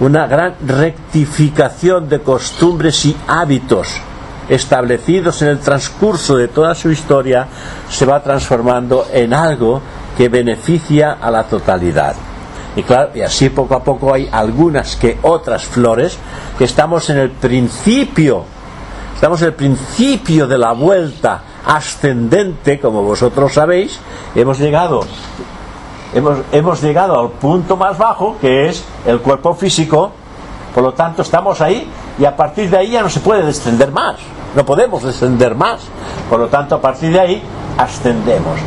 [0.00, 4.00] Una gran rectificación de costumbres y hábitos
[4.48, 7.48] establecidos en el transcurso de toda su historia
[7.90, 9.82] se va transformando en algo
[10.16, 12.14] que beneficia a la totalidad.
[12.76, 16.18] Y claro, y así poco a poco hay algunas que otras flores
[16.58, 18.44] que estamos en el principio,
[19.14, 23.98] estamos en el principio de la vuelta ascendente, como vosotros sabéis,
[24.34, 25.00] hemos llegado
[26.14, 30.12] hemos, hemos llegado al punto más bajo que es el cuerpo físico,
[30.74, 33.90] por lo tanto estamos ahí y a partir de ahí ya no se puede descender
[33.90, 34.16] más,
[34.54, 35.80] no podemos descender más,
[36.28, 37.42] por lo tanto a partir de ahí
[37.78, 38.58] ascendemos.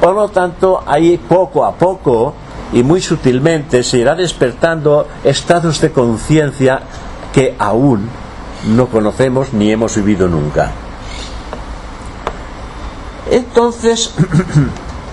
[0.00, 2.34] Por lo tanto, ahí poco a poco
[2.72, 6.80] y muy sutilmente se irá despertando estados de conciencia
[7.32, 8.08] que aún
[8.68, 10.70] no conocemos ni hemos vivido nunca.
[13.30, 14.12] Entonces,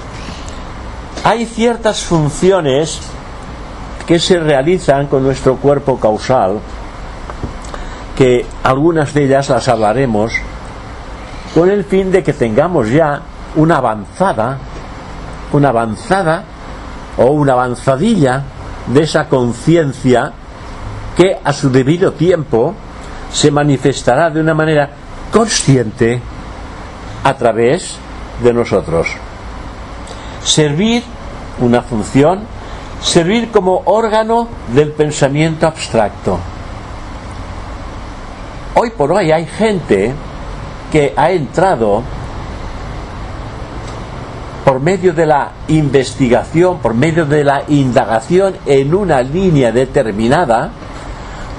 [1.23, 2.99] hay ciertas funciones
[4.05, 6.59] que se realizan con nuestro cuerpo causal,
[8.17, 10.33] que algunas de ellas las hablaremos,
[11.53, 13.21] con el fin de que tengamos ya
[13.55, 14.57] una avanzada,
[15.53, 16.43] una avanzada
[17.17, 18.43] o una avanzadilla
[18.87, 20.33] de esa conciencia
[21.15, 22.73] que a su debido tiempo
[23.31, 24.89] se manifestará de una manera
[25.31, 26.21] consciente
[27.23, 27.97] a través
[28.43, 29.07] de nosotros.
[30.43, 31.03] Servir
[31.59, 32.41] una función,
[33.01, 36.39] servir como órgano del pensamiento abstracto.
[38.75, 40.13] Hoy por hoy hay gente
[40.91, 42.03] que ha entrado
[44.65, 50.69] por medio de la investigación, por medio de la indagación en una línea determinada,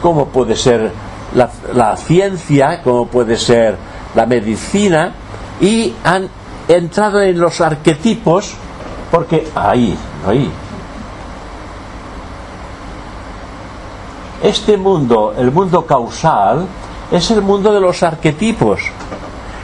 [0.01, 0.93] como puede ser
[1.35, 3.77] la, ciencia, como puede ser
[4.15, 5.13] la medicina,
[5.61, 6.29] y han
[6.69, 8.55] entrado en los arquetipos,
[9.11, 10.51] porque ahí, ahí.
[14.43, 16.67] Este mundo, el mundo causal,
[17.11, 18.81] es el mundo de los arquetipos,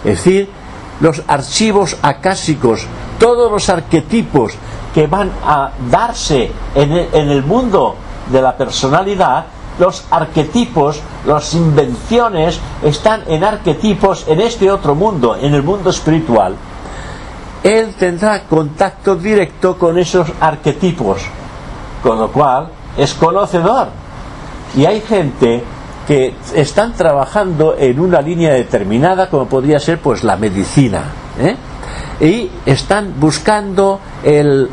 [0.05, 0.58] es decir,
[1.01, 2.87] los archivos acásicos,
[3.19, 4.53] todos los arquetipos
[4.95, 7.95] que van a darse en el, mundo
[8.31, 9.45] de la personalidad,
[9.79, 16.57] los arquetipos, las invenciones están en arquetipos en este otro mundo, en el mundo espiritual.
[17.63, 21.23] Él tendrá contacto directo con esos arquetipos,
[22.03, 23.89] con lo cual es conocedor.
[24.77, 25.65] Y hay gente
[26.09, 31.03] que están trabajando en una línea determinada, como podría ser pues la medicina,
[31.39, 31.55] ¿eh?
[32.19, 34.67] y están buscando eh,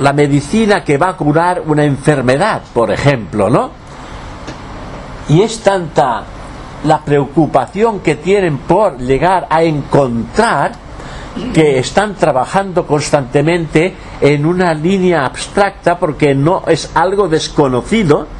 [0.00, 3.70] la medicina que va a curar una enfermedad, por ejemplo, ¿no?
[5.28, 6.24] Y es tanta
[6.82, 10.72] la preocupación que tienen por llegar a encontrar
[11.54, 18.39] que están trabajando constantemente en una línea abstracta porque no es algo desconocido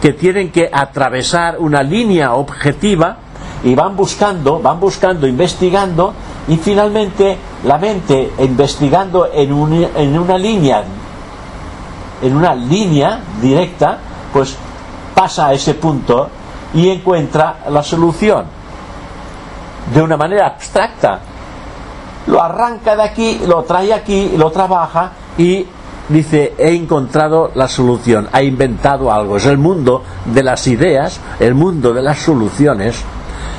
[0.00, 3.16] que tienen que atravesar una línea objetiva
[3.64, 6.14] y van buscando, van buscando, investigando
[6.46, 10.84] y finalmente la mente investigando en, un, en una línea
[12.22, 13.98] en una línea directa
[14.32, 14.56] pues
[15.14, 16.28] pasa a ese punto
[16.74, 18.44] y encuentra la solución.
[19.92, 21.20] De una manera abstracta.
[22.26, 25.66] Lo arranca de aquí lo trae aquí lo trabaja y
[26.08, 31.54] dice he encontrado la solución ha inventado algo es el mundo de las ideas el
[31.54, 33.04] mundo de las soluciones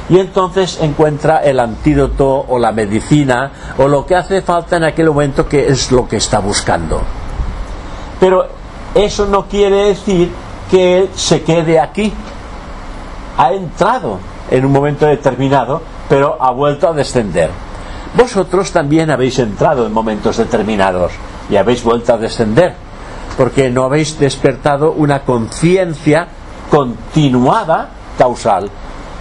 [0.10, 5.08] y entonces encuentra el antídoto o la medicina o lo que hace falta en aquel
[5.08, 7.00] momento que es lo que está buscando.
[8.20, 8.48] Pero
[8.96, 10.32] eso no quiere decir
[10.70, 12.12] que él se quede aquí.
[13.38, 17.52] Ha entrado en un momento determinado, pero ha vuelto a descender.
[18.16, 21.12] Vosotros también habéis entrado en momentos determinados
[21.50, 22.74] y habéis vuelto a descender,
[23.38, 26.28] porque no habéis despertado una conciencia
[26.70, 28.70] continuada causal.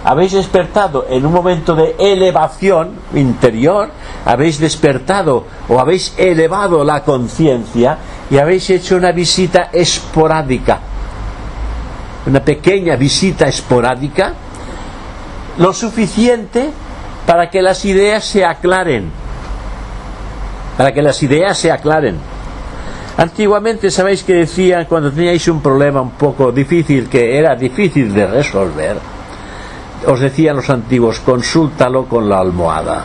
[0.03, 3.89] Habéis despertado en un momento de elevación interior,
[4.25, 7.97] habéis despertado o habéis elevado la conciencia
[8.31, 10.79] y habéis hecho una visita esporádica,
[12.27, 14.33] una pequeña visita esporádica,
[15.57, 16.71] lo suficiente
[17.25, 19.11] para que las ideas se aclaren,
[20.79, 22.15] para que las ideas se aclaren.
[23.17, 28.25] Antiguamente sabéis que decían cuando teníais un problema un poco difícil, que era difícil de
[28.25, 28.95] resolver,
[30.07, 33.03] os decían los antiguos, consúltalo con la almohada.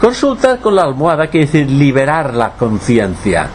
[0.00, 3.48] Consultar con la almohada quiere decir liberar la conciencia.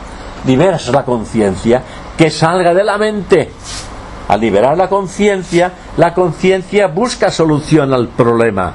[0.46, 1.82] Liberas la conciencia
[2.18, 3.50] que salga de la mente.
[4.28, 8.74] Al liberar la conciencia, la conciencia busca solución al problema.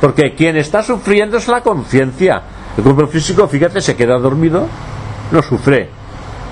[0.00, 2.59] Porque quien está sufriendo es la conciencia.
[2.80, 4.66] El cuerpo físico, fíjate, se queda dormido,
[5.32, 5.90] no sufre.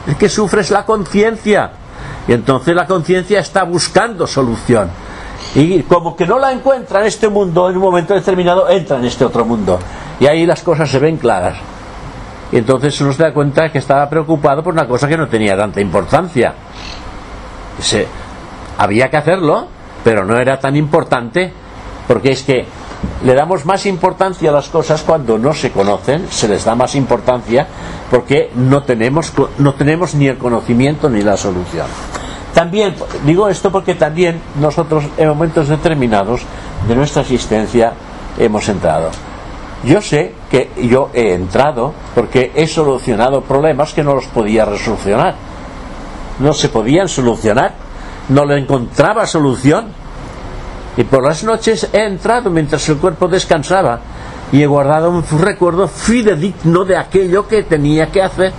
[0.07, 1.71] El que sufre es la conciencia.
[2.29, 4.91] Y entonces la conciencia está buscando solución.
[5.55, 9.07] Y como que no la encuentra en este mundo, en un momento determinado entra en
[9.07, 9.79] este otro mundo.
[10.21, 11.57] Y ahí las cosas se ven claras.
[12.53, 15.57] Y entonces uno se da cuenta que estaba preocupado por una cosa que no tenía
[15.57, 16.53] tanta importancia.
[18.77, 19.67] Había que hacerlo,
[20.05, 21.51] pero no era tan importante,
[22.07, 22.67] porque es que
[23.25, 26.95] le damos más importancia a las cosas cuando no se conocen, se les da más
[26.95, 27.67] importancia
[28.11, 31.87] porque no tenemos, no tenemos ni el conocimiento ni la solución.
[32.55, 32.95] También,
[33.25, 36.43] digo esto porque también nosotros en momentos determinados
[36.89, 37.93] de nuestra existencia
[38.39, 39.11] hemos entrado.
[39.85, 45.37] Yo sé que yo he entrado porque he solucionado problemas que no los podía resolucionar.
[46.41, 47.75] No se podían solucionar,
[48.29, 49.93] no le encontraba solución
[50.99, 54.01] y por las noches he entrado mientras el cuerpo descansaba
[54.51, 58.53] y he guardado un recuerdo fidedigno de aquello que tenía que hacer.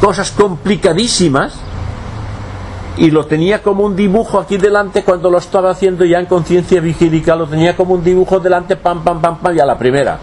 [0.00, 1.54] Cosas complicadísimas.
[2.96, 6.80] Y lo tenía como un dibujo aquí delante cuando lo estaba haciendo ya en conciencia
[6.80, 7.34] vigílica.
[7.34, 10.20] Lo tenía como un dibujo delante, pam, pam, pam, pam, y a la primera.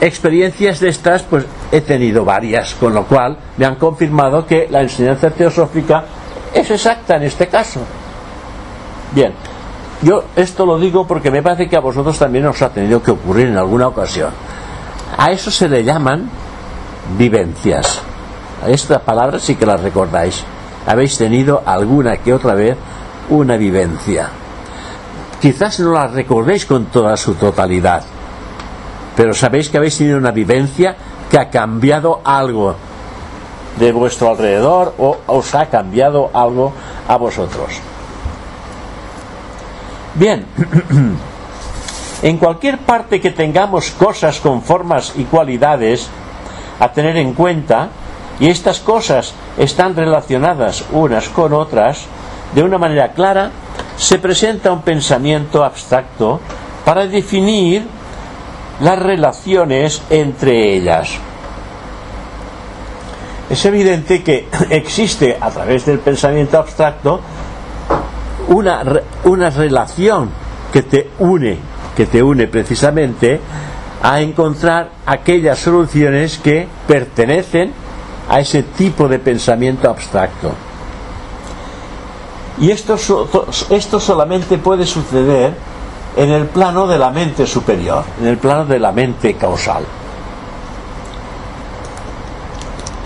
[0.00, 4.82] Experiencias de estas, pues he tenido varias, con lo cual me han confirmado que la
[4.82, 6.04] enseñanza teosófica
[6.60, 7.80] es exacta en este caso.
[9.12, 9.32] Bien,
[10.02, 13.10] yo esto lo digo porque me parece que a vosotros también os ha tenido que
[13.10, 14.30] ocurrir en alguna ocasión.
[15.16, 16.28] A eso se le llaman
[17.16, 18.00] vivencias.
[18.66, 20.44] Esta palabra sí que la recordáis.
[20.86, 22.76] Habéis tenido alguna que otra vez
[23.30, 24.28] una vivencia.
[25.40, 28.02] Quizás no la recordéis con toda su totalidad,
[29.16, 30.96] pero sabéis que habéis tenido una vivencia
[31.30, 32.74] que ha cambiado algo
[33.76, 36.72] de vuestro alrededor o os ha cambiado algo
[37.06, 37.80] a vosotros.
[40.14, 40.46] Bien,
[42.22, 46.08] en cualquier parte que tengamos cosas con formas y cualidades
[46.80, 47.88] a tener en cuenta,
[48.40, 52.06] y estas cosas están relacionadas unas con otras,
[52.54, 53.50] de una manera clara,
[53.96, 56.40] se presenta un pensamiento abstracto
[56.84, 57.84] para definir
[58.80, 61.18] las relaciones entre ellas
[63.50, 67.20] es evidente que existe a través del pensamiento abstracto
[68.48, 68.82] una,
[69.24, 70.30] una relación
[70.72, 71.58] que te une,
[71.96, 73.40] que te une precisamente
[74.02, 77.72] a encontrar aquellas soluciones que pertenecen
[78.28, 80.52] a ese tipo de pensamiento abstracto.
[82.60, 82.96] Y esto,
[83.70, 85.52] esto solamente puede suceder
[86.16, 89.84] en el plano de la mente superior, en el plano de la mente causal.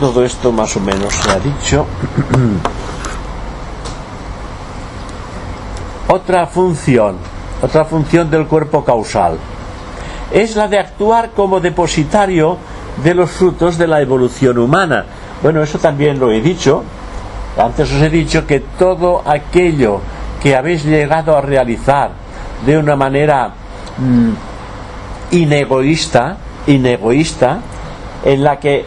[0.03, 1.87] Todo esto más o menos se ha dicho.
[6.09, 7.19] otra función,
[7.63, 9.39] otra función del cuerpo causal,
[10.33, 12.59] es la de actuar como depositario
[13.05, 15.05] de los frutos de la evolución humana.
[15.41, 16.83] Bueno, eso también lo he dicho.
[17.57, 20.01] Antes os he dicho que todo aquello
[20.43, 22.11] que habéis llegado a realizar
[22.67, 23.53] de una manera
[23.99, 24.33] mm,
[25.31, 27.61] inegoísta, inegoísta,
[28.25, 28.85] en la que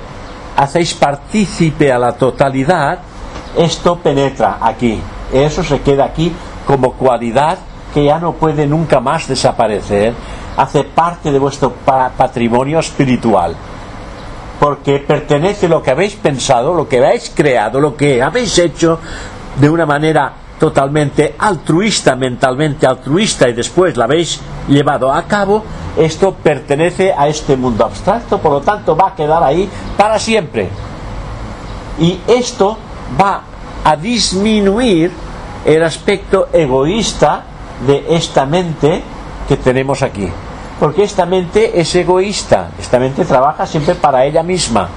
[0.56, 2.99] hacéis partícipe a la totalidad,
[3.58, 5.01] esto penetra aquí.
[5.34, 6.32] Eso se queda aquí
[6.66, 7.58] como cualidad
[7.93, 10.14] que ya no puede nunca más desaparecer,
[10.58, 13.56] hace parte de vuestro patrimonio espiritual.
[14.60, 18.99] Porque pertenece lo que habéis pensado, lo que habéis creado, lo que habéis hecho
[19.60, 20.34] de una manera
[20.66, 25.63] totalmente altruista, mentalmente altruista y después la habéis llevado a cabo,
[25.95, 30.70] esto pertenece a este mundo abstracto, por lo tanto va a quedar ahí para siempre.
[31.99, 32.80] Y esto
[33.22, 33.43] va
[33.84, 35.11] a disminuir
[35.66, 37.43] el aspecto egoísta
[37.86, 39.03] de esta mente
[39.47, 40.28] que tenemos aquí.
[40.80, 44.89] Porque esta mente es egoísta, esta mente trabaja siempre para ella misma,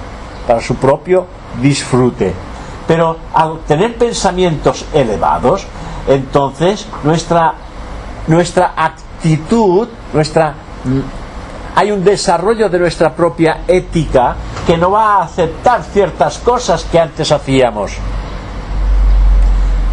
[0.47, 1.27] para su propio
[1.61, 2.48] disfrute.
[2.89, 5.67] Pero al tener pensamientos elevados,
[6.07, 7.53] entonces nuestra,
[8.25, 10.55] nuestra actitud, nuestra
[11.75, 14.35] hay un desarrollo de nuestra propia ética
[14.65, 17.91] que no va a aceptar ciertas cosas que antes hacíamos.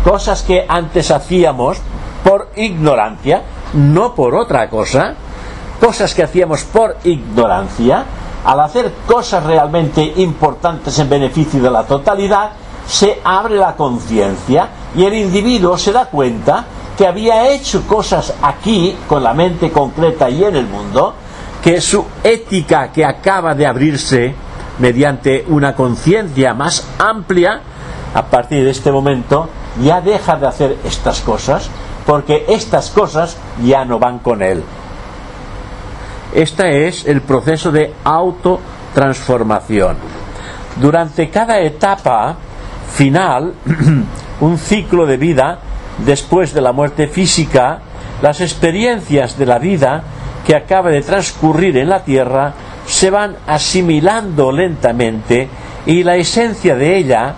[0.03, 1.77] Cosas que antes hacíamos
[2.25, 3.43] por ignorancia,
[3.75, 5.17] no por otra cosa.
[5.79, 8.05] Cosas que hacíamos por ignorancia.
[8.47, 12.53] Al hacer cosas realmente importantes en beneficio de la totalidad,
[12.89, 16.65] se abre la conciencia y el individuo se da cuenta
[16.97, 21.15] que había hecho cosas aquí con la mente concreta y en el mundo,
[21.63, 24.35] que su ética que acaba de abrirse
[24.79, 27.61] mediante una conciencia más amplia,
[28.15, 29.49] a partir de este momento
[29.83, 31.69] ya deja de hacer estas cosas
[32.07, 34.63] porque estas cosas ya no van con él.
[36.33, 39.97] Este es el proceso de autotransformación.
[40.81, 42.37] Durante cada etapa
[42.93, 43.55] final,
[44.41, 45.59] un ciclo de vida
[46.05, 47.81] después de la muerte física,
[48.23, 50.03] las experiencias de la vida
[50.47, 52.53] que acaba de transcurrir en la Tierra
[52.87, 55.49] se van asimilando lentamente
[55.87, 57.35] y la esencia de ella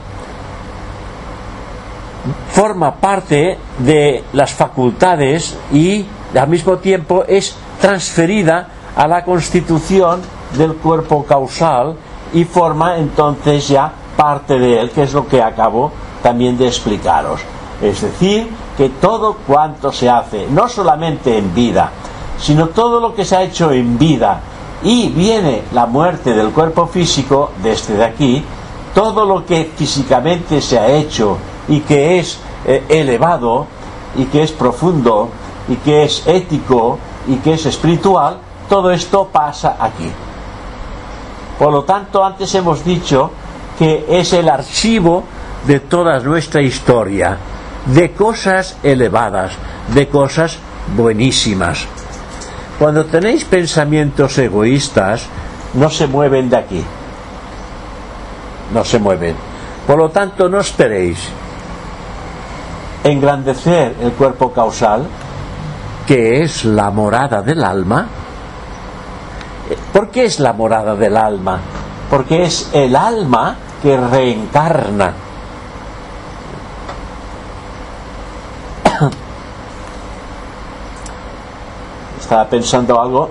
[2.51, 6.05] forma parte de las facultades y
[6.39, 10.21] al mismo tiempo es transferida a la constitución
[10.57, 11.97] del cuerpo causal
[12.35, 15.93] y forma entonces ya parte de él, que es lo que acabo
[16.25, 17.41] también de explicaros.
[17.81, 21.93] Es decir, que todo cuanto se hace, no solamente en vida,
[22.37, 24.41] sino todo lo que se ha hecho en vida
[24.83, 28.45] y viene la muerte del cuerpo físico desde de aquí,
[28.93, 31.39] todo lo que físicamente se ha hecho
[31.69, 33.67] y que es eh, elevado
[34.17, 35.29] y que es profundo
[35.69, 36.99] y que es ético
[37.29, 38.39] y que es espiritual,
[38.69, 40.11] todo esto pasa aquí.
[41.57, 43.31] Por lo tanto, antes hemos dicho
[43.79, 45.25] que es el archivo
[45.67, 47.37] de toda nuestra historia,
[47.87, 49.53] de cosas elevadas,
[49.95, 50.59] de cosas
[50.97, 51.87] buenísimas.
[52.79, 55.27] Cuando tenéis pensamientos egoístas,
[55.75, 56.85] no se mueven de aquí.
[58.73, 59.35] No se mueven.
[59.87, 61.19] Por lo tanto, no esperéis
[63.05, 65.07] engrandecer el cuerpo causal,
[66.07, 68.07] que es la morada del alma.
[69.93, 71.61] ¿Por qué es la morada del alma?
[72.11, 75.13] Porque es el alma que reencarna.
[82.21, 83.31] Estaba pensando algo.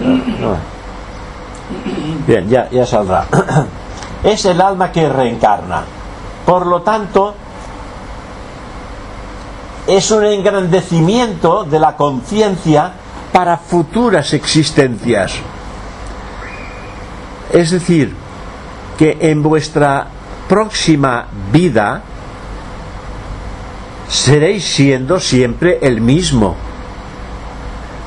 [2.26, 3.26] Bien, ya, ya saldrá.
[4.22, 5.82] Es el alma que reencarna.
[6.44, 7.34] Por lo tanto,
[9.86, 12.92] es un engrandecimiento de la conciencia
[13.32, 15.34] para futuras existencias.
[17.52, 18.14] Es decir,
[18.98, 20.06] que en vuestra
[20.48, 22.02] próxima vida
[24.08, 26.56] seréis siendo siempre el mismo,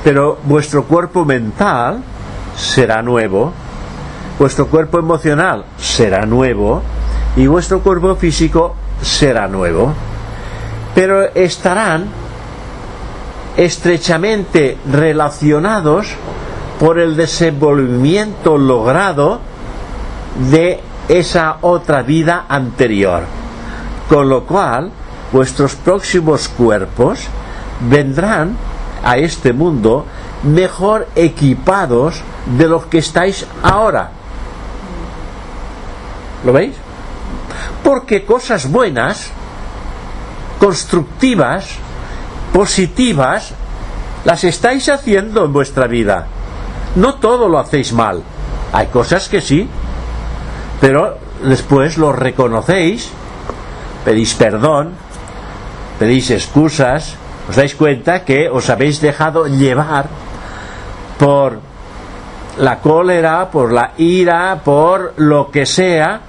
[0.02, 2.02] pero vuestro cuerpo mental
[2.56, 3.52] será nuevo,
[4.38, 6.82] vuestro cuerpo emocional será nuevo
[7.36, 9.92] y vuestro cuerpo físico será nuevo,
[10.94, 12.23] pero estarán
[13.56, 16.08] estrechamente relacionados
[16.80, 19.40] por el desenvolvimiento logrado
[20.50, 23.22] de esa otra vida anterior.
[24.08, 24.90] Con lo cual,
[25.32, 27.20] vuestros próximos cuerpos
[27.88, 28.56] vendrán
[29.04, 30.06] a este mundo
[30.42, 32.20] mejor equipados
[32.58, 34.10] de los que estáis ahora.
[36.44, 36.74] ¿Lo veis?
[37.82, 39.30] Porque cosas buenas,
[40.58, 41.66] constructivas,
[42.54, 43.52] positivas
[44.24, 46.28] las estáis haciendo en vuestra vida.
[46.94, 48.22] No todo lo hacéis mal.
[48.72, 49.68] Hay cosas que sí,
[50.80, 53.10] pero después lo reconocéis,
[54.04, 54.92] pedís perdón,
[55.98, 57.16] pedís excusas,
[57.50, 60.06] os dais cuenta que os habéis dejado llevar
[61.18, 61.58] por
[62.58, 66.20] la cólera, por la ira, por lo que sea,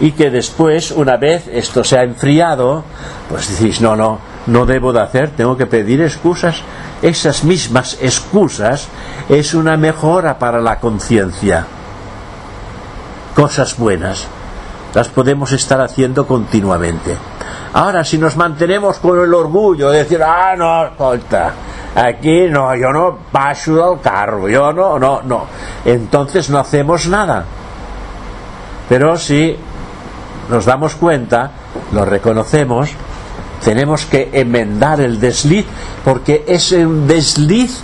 [0.00, 2.84] y que después, una vez esto se ha enfriado,
[3.30, 6.62] pues decís, no, no, no debo de hacer, tengo que pedir excusas.
[7.00, 8.88] Esas mismas excusas
[9.28, 11.66] es una mejora para la conciencia.
[13.34, 14.26] Cosas buenas
[14.94, 17.16] las podemos estar haciendo continuamente.
[17.74, 21.52] Ahora, si nos mantenemos con el orgullo de decir, ah, no, escolta,
[21.94, 25.46] aquí no, yo no paso del carro, yo no, no, no,
[25.84, 27.44] entonces no hacemos nada.
[28.88, 29.56] Pero si
[30.50, 31.50] nos damos cuenta,
[31.92, 32.90] lo reconocemos,
[33.64, 35.66] tenemos que enmendar el desliz
[36.04, 37.80] porque es un desliz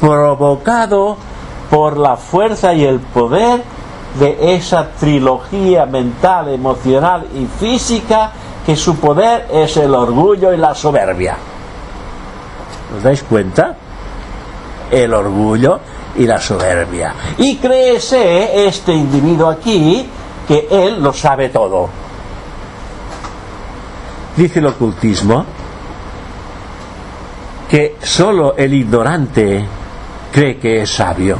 [0.00, 1.16] provocado
[1.70, 3.62] por la fuerza y el poder
[4.18, 8.32] de esa trilogía mental, emocional y física
[8.64, 11.36] que su poder es el orgullo y la soberbia.
[12.96, 13.76] ¿Os dais cuenta?
[14.90, 15.78] El orgullo
[16.16, 17.14] y la soberbia.
[17.36, 20.08] Y créese este individuo aquí
[20.46, 22.07] que él lo sabe todo
[24.38, 25.44] dice el ocultismo
[27.68, 29.66] que solo el ignorante
[30.32, 31.36] cree que es sabio.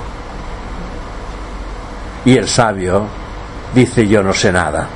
[2.24, 3.04] Y el sabio
[3.72, 4.88] dice yo no sé nada.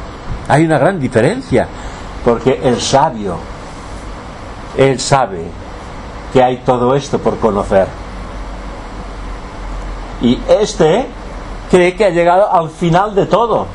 [0.49, 1.69] Hay una gran diferencia,
[2.25, 3.37] porque el sabio,
[4.77, 5.45] él sabe
[6.33, 7.87] que hay todo esto por conocer.
[10.21, 11.07] Y este
[11.71, 13.67] cree que ha llegado al final de todo.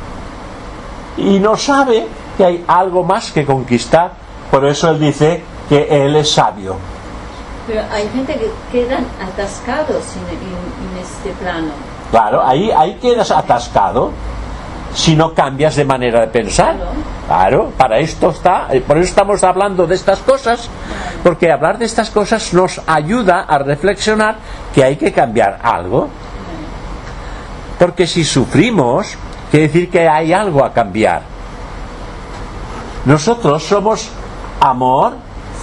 [1.15, 2.07] Y no sabe
[2.37, 4.11] que hay algo más que conquistar.
[4.51, 6.75] Por eso él dice que él es sabio.
[7.67, 11.67] Pero hay gente que quedan atascados en, en- en este plano.
[12.11, 14.11] Claro, ahí, ahí quedas atascado
[14.93, 16.75] si no cambias de manera de pensar.
[16.77, 16.91] Claro.
[17.27, 20.69] Claro, para esto está, eh, por eso estamos hablando de estas cosas,
[21.23, 24.37] porque hablar de estas cosas nos ayuda a reflexionar
[24.73, 26.07] que hay que cambiar algo.
[27.77, 29.17] Porque si sufrimos,
[29.51, 31.21] quiere decir que hay algo a cambiar.
[33.07, 34.09] Nosotros somos
[34.59, 35.13] amor,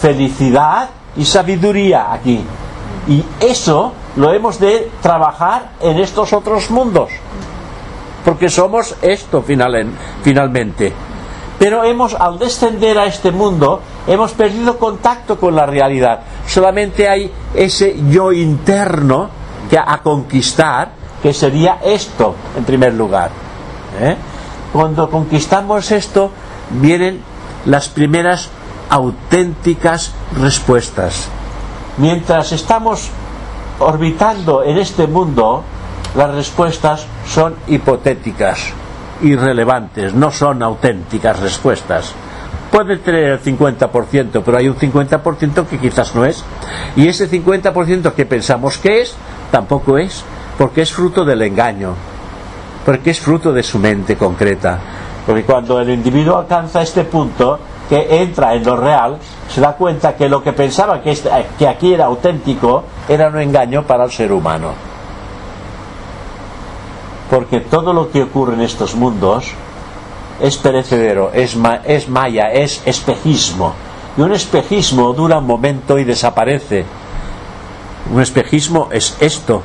[0.01, 2.43] felicidad y sabiduría aquí.
[3.07, 7.11] Y eso lo hemos de trabajar en estos otros mundos.
[8.25, 9.91] Porque somos esto final-
[10.23, 10.91] finalmente.
[11.59, 16.21] Pero hemos, al descender a este mundo, hemos perdido contacto con la realidad.
[16.47, 19.29] Solamente hay ese yo interno
[19.69, 20.93] que a conquistar,
[21.23, 23.31] que sería esto, en primer lugar.
[24.01, 24.17] ¿eh?
[24.73, 26.31] Cuando conquistamos esto,
[26.71, 27.21] vienen
[27.67, 28.51] las primeras
[28.91, 31.29] auténticas respuestas.
[31.99, 33.11] Mientras estamos
[33.79, 35.63] orbitando en este mundo,
[36.17, 38.73] las respuestas son hipotéticas,
[39.23, 42.13] irrelevantes, no son auténticas respuestas.
[42.71, 46.45] Puede tener el 50%, pero hay un 50% que quizás no es.
[46.97, 49.15] Y ese 50% que pensamos que es,
[49.53, 50.25] tampoco es,
[50.59, 51.95] porque es fruto del engaño,
[52.85, 54.79] porque es fruto de su mente concreta.
[55.27, 57.59] Porque cuando el individuo alcanza este punto,
[57.89, 59.19] que entra en lo real,
[59.49, 63.39] se da cuenta que lo que pensaba que, este- que aquí era auténtico era un
[63.39, 64.73] engaño para el ser humano.
[67.31, 69.51] Porque todo lo que ocurre en estos mundos
[70.41, 73.73] es perecedero, es, ma- es maya, es espejismo.
[74.17, 76.85] Y un espejismo dura un momento y desaparece.
[78.13, 79.63] Un espejismo es esto.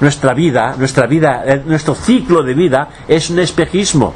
[0.00, 4.12] Nuestra vida, nuestra vida, eh, nuestro ciclo de vida es un espejismo.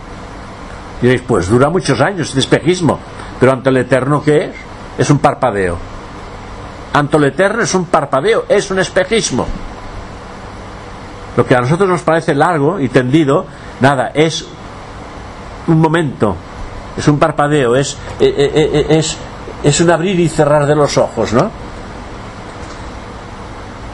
[1.01, 2.99] Y diréis, pues dura muchos años este espejismo,
[3.39, 4.55] pero ante el eterno ¿qué es?
[4.99, 5.77] Es un parpadeo.
[6.93, 9.47] Ante el eterno es un parpadeo, es un espejismo.
[11.37, 13.47] Lo que a nosotros nos parece largo y tendido,
[13.81, 14.45] nada, es
[15.69, 16.35] un momento,
[16.97, 19.17] es un parpadeo, es, eh, eh, eh, es,
[19.63, 21.49] es un abrir y cerrar de los ojos, ¿no?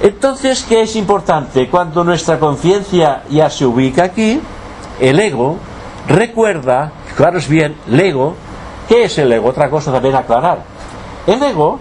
[0.01, 1.69] Entonces, ¿qué es importante?
[1.69, 4.41] Cuando nuestra conciencia ya se ubica aquí,
[5.01, 5.59] el ego
[6.09, 8.35] recuerda, fijaros bien, el ego,
[8.89, 9.49] ¿qué es el ego?
[9.49, 10.63] Otra cosa también aclarar.
[11.27, 11.79] El ego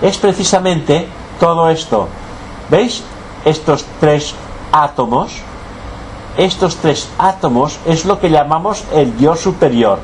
[0.00, 1.06] es precisamente
[1.38, 2.08] todo esto.
[2.70, 3.02] ¿Veis?
[3.44, 4.34] Estos tres
[4.72, 5.40] átomos,
[6.36, 9.98] estos tres átomos es lo que llamamos el yo superior.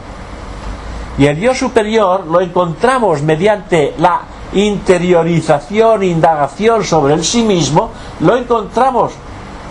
[1.17, 4.21] Y el yo superior lo encontramos mediante la
[4.53, 7.91] interiorización, indagación sobre el sí mismo,
[8.21, 9.13] lo encontramos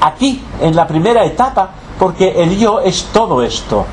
[0.02, 3.86] aquí, en la primera etapa, porque el yo es todo esto.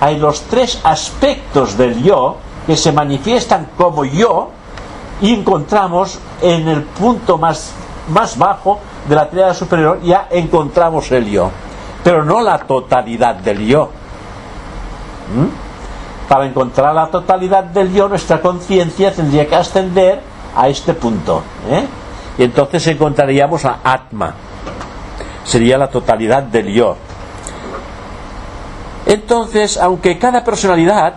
[0.00, 2.36] Hay los tres aspectos del yo
[2.66, 4.50] que se manifiestan como yo
[5.20, 7.72] y encontramos en el punto más,
[8.08, 11.50] más bajo de la triada superior, ya encontramos el yo,
[12.02, 13.90] pero no la totalidad del yo.
[16.28, 20.20] Para encontrar la totalidad del yo, nuestra conciencia tendría que ascender
[20.56, 21.42] a este punto.
[21.70, 21.86] ¿eh?
[22.38, 24.34] Y entonces encontraríamos a Atma.
[25.44, 26.96] Sería la totalidad del yo.
[29.06, 31.14] Entonces, aunque cada personalidad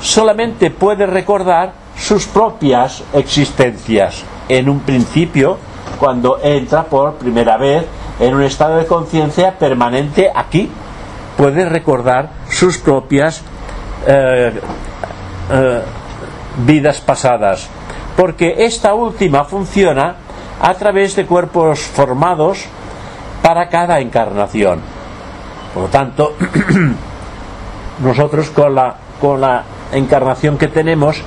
[0.00, 5.56] solamente puede recordar sus propias existencias en un principio,
[5.98, 7.86] cuando entra por primera vez
[8.20, 10.70] en un estado de conciencia permanente aquí,
[11.36, 13.42] puede recordar sus propias
[14.06, 14.52] eh,
[15.50, 15.82] eh,
[16.58, 17.68] vidas pasadas,
[18.16, 20.16] porque esta última funciona
[20.60, 22.64] a través de cuerpos formados
[23.42, 24.80] para cada encarnación.
[25.72, 26.34] Por lo tanto,
[28.02, 31.20] nosotros con la, con la encarnación que tenemos,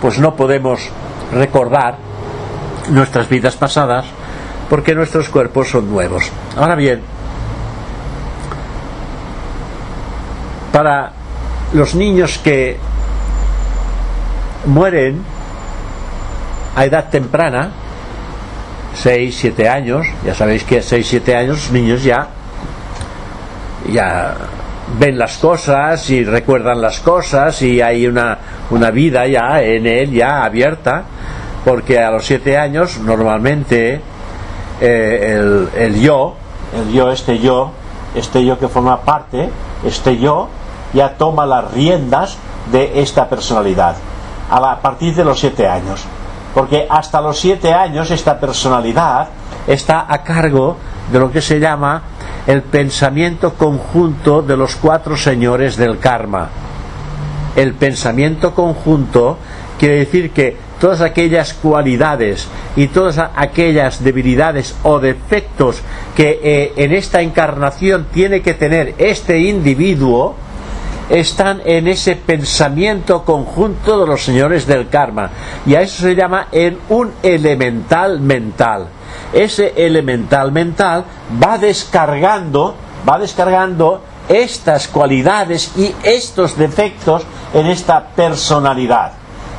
[0.00, 0.88] pues no podemos
[1.32, 1.96] recordar
[2.90, 4.04] nuestras vidas pasadas
[4.68, 6.30] porque nuestros cuerpos son nuevos.
[6.56, 7.00] Ahora bien,
[10.72, 11.12] para
[11.72, 12.76] los niños que
[14.66, 15.22] mueren
[16.74, 17.70] a edad temprana,
[18.94, 22.28] 6, 7 años, ya sabéis que a 6, 7 años los niños ya,
[23.90, 24.36] ya
[24.98, 28.38] ven las cosas y recuerdan las cosas y hay una,
[28.70, 31.02] una vida ya en él ya abierta,
[31.64, 34.00] porque a los 7 años normalmente
[34.80, 36.34] eh, el, el yo,
[36.74, 37.72] el yo, este yo,
[38.14, 39.50] este yo que forma parte,
[39.84, 40.48] este yo,
[40.92, 42.36] ya toma las riendas
[42.70, 43.96] de esta personalidad
[44.50, 46.04] a, la- a partir de los siete años.
[46.54, 49.28] Porque hasta los siete años esta personalidad
[49.66, 50.76] está a cargo
[51.12, 52.02] de lo que se llama
[52.46, 56.48] el pensamiento conjunto de los cuatro señores del karma.
[57.56, 59.38] El pensamiento conjunto
[59.78, 65.80] quiere decir que todas aquellas cualidades y todas aquellas debilidades o defectos
[66.14, 70.36] que eh, en esta encarnación tiene que tener este individuo,
[71.08, 75.30] están en ese pensamiento conjunto de los señores del karma.
[75.64, 78.88] Y a eso se llama en un elemental mental.
[79.32, 81.04] Ese elemental mental
[81.42, 82.74] va descargando,
[83.08, 87.22] va descargando estas cualidades y estos defectos
[87.54, 89.12] en esta personalidad.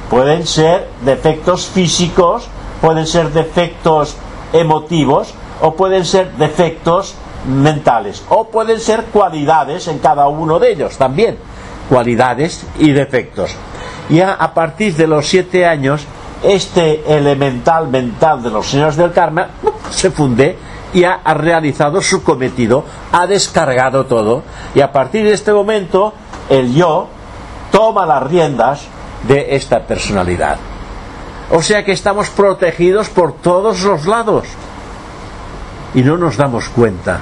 [0.09, 2.47] Pueden ser defectos físicos,
[2.81, 4.15] pueden ser defectos
[4.53, 7.15] emotivos o pueden ser defectos
[7.47, 11.37] mentales o pueden ser cualidades en cada uno de ellos también,
[11.89, 13.55] cualidades y defectos.
[14.09, 16.05] Ya a partir de los siete años,
[16.47, 19.47] este elemental mental de los señores del karma
[19.91, 20.57] se funde
[20.93, 24.43] y ha, realizado su cometido, ha descargado todo
[24.73, 26.13] y a partir de este momento
[26.49, 27.07] el yo
[27.71, 28.87] toma las riendas
[29.27, 30.57] de esta personalidad.
[31.51, 34.47] O sea que estamos protegidos por todos los lados
[35.93, 37.19] y no nos damos cuenta.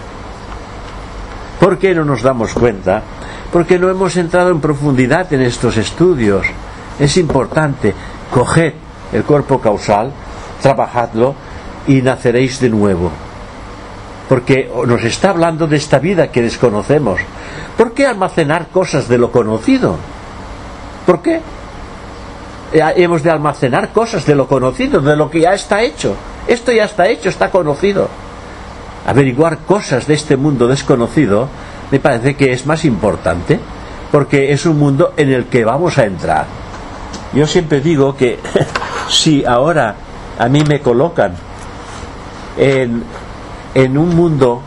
[1.59, 3.01] ¿Por qué no nos damos cuenta?
[3.51, 6.45] Porque no hemos entrado en profundidad en estos estudios.
[6.99, 7.93] Es importante,
[8.31, 8.73] coged
[9.13, 10.11] el cuerpo causal,
[10.61, 11.35] trabajadlo
[11.87, 13.11] y naceréis de nuevo
[14.27, 17.19] porque nos está hablando de esta vida que desconocemos.
[17.77, 19.97] ¿Por qué almacenar cosas de lo conocido?
[21.05, 21.41] ¿Por qué?
[22.73, 26.15] Eh, hemos de almacenar cosas de lo conocido, de lo que ya está hecho.
[26.47, 28.09] Esto ya está hecho, está conocido.
[29.05, 31.47] Averiguar cosas de este mundo desconocido
[31.91, 33.59] me parece que es más importante,
[34.11, 36.64] porque es un mundo en el que vamos a entrar.
[37.35, 38.39] Yo siempre digo que
[39.09, 39.95] si ahora
[40.39, 41.33] a mí me colocan
[42.57, 43.03] en
[43.75, 44.61] en un mundo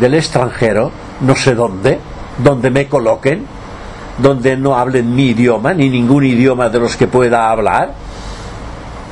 [0.00, 0.90] del extranjero,
[1.20, 2.00] no sé dónde,
[2.38, 3.44] donde me coloquen,
[4.18, 7.92] donde no hablen mi idioma, ni ningún idioma de los que pueda hablar,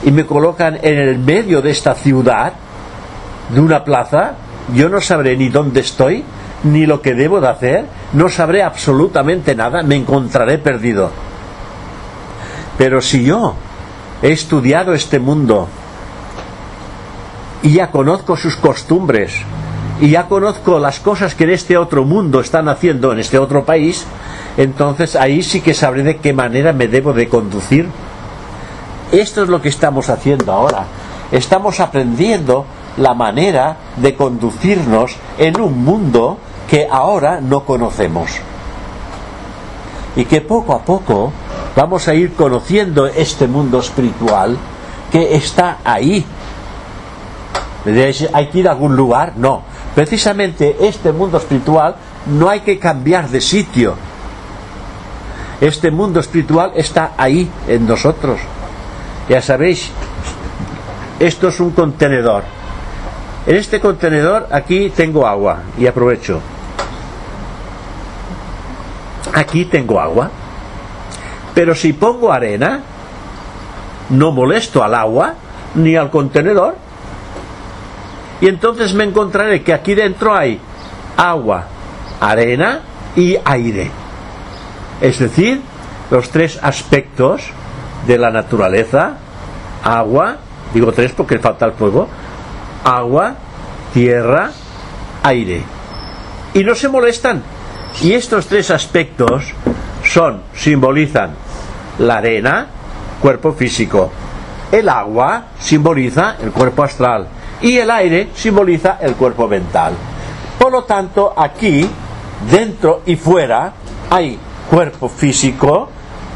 [0.03, 2.55] y me colocan en el medio de esta ciudad,
[3.51, 4.33] de una plaza,
[4.75, 6.25] yo no sabré ni dónde estoy,
[6.65, 7.85] ni lo que debo de hacer,
[8.15, 11.11] no sabré absolutamente nada, me encontraré perdido.
[12.81, 13.53] Pero si yo
[14.23, 15.69] he estudiado este mundo,
[17.63, 19.35] y ya conozco sus costumbres
[20.01, 23.67] y ya conozco las cosas que en este otro mundo están haciendo en este otro
[23.67, 24.07] país,
[24.57, 27.87] entonces ahí sí que sabré de qué manera me debo de conducir.
[29.13, 30.85] Esto es lo que estamos haciendo ahora.
[31.33, 32.65] Estamos aprendiendo
[32.97, 38.31] la manera de conducirnos en un mundo que ahora no conocemos.
[40.17, 41.31] Y que poco a poco
[41.81, 44.55] vamos a ir conociendo este mundo espiritual
[45.11, 46.27] que está ahí
[48.35, 49.33] ¿hay que ir a algún lugar?
[49.37, 49.63] No.
[49.95, 53.95] Precisamente este mundo espiritual no hay que cambiar de sitio.
[55.59, 58.39] Este mundo espiritual está ahí, en nosotros.
[59.31, 59.91] Ya sabéis,
[61.19, 62.45] esto es un contenedor.
[63.47, 66.43] En este contenedor aquí tengo agua y aprovecho.
[69.33, 70.31] Aquí tengo agua.
[71.55, 72.81] Pero si pongo arena,
[74.11, 75.35] no molesto al agua
[75.75, 76.77] ni al contenedor
[78.41, 80.59] y entonces me encontraré que aquí dentro hay
[81.17, 81.67] agua,
[82.21, 82.81] arena
[83.15, 83.91] y aire.
[85.01, 85.61] Es decir,
[86.11, 87.43] los tres aspectos
[88.07, 89.19] de la naturaleza,
[89.85, 90.39] agua,
[90.73, 92.09] digo tres porque falta el fuego,
[92.83, 93.35] agua,
[93.93, 94.53] tierra,
[95.23, 95.63] aire.
[96.55, 97.43] Y no se molestan.
[98.01, 99.53] Y estos tres aspectos
[100.13, 101.31] son, simbolizan
[101.99, 102.67] la arena,
[103.23, 104.11] cuerpo físico.
[104.73, 107.29] El agua simboliza el cuerpo astral
[107.61, 109.93] y el aire simboliza el cuerpo mental.
[110.59, 111.89] Por lo tanto, aquí,
[112.51, 113.73] dentro y fuera,
[114.11, 114.39] hay
[114.69, 115.89] cuerpo físico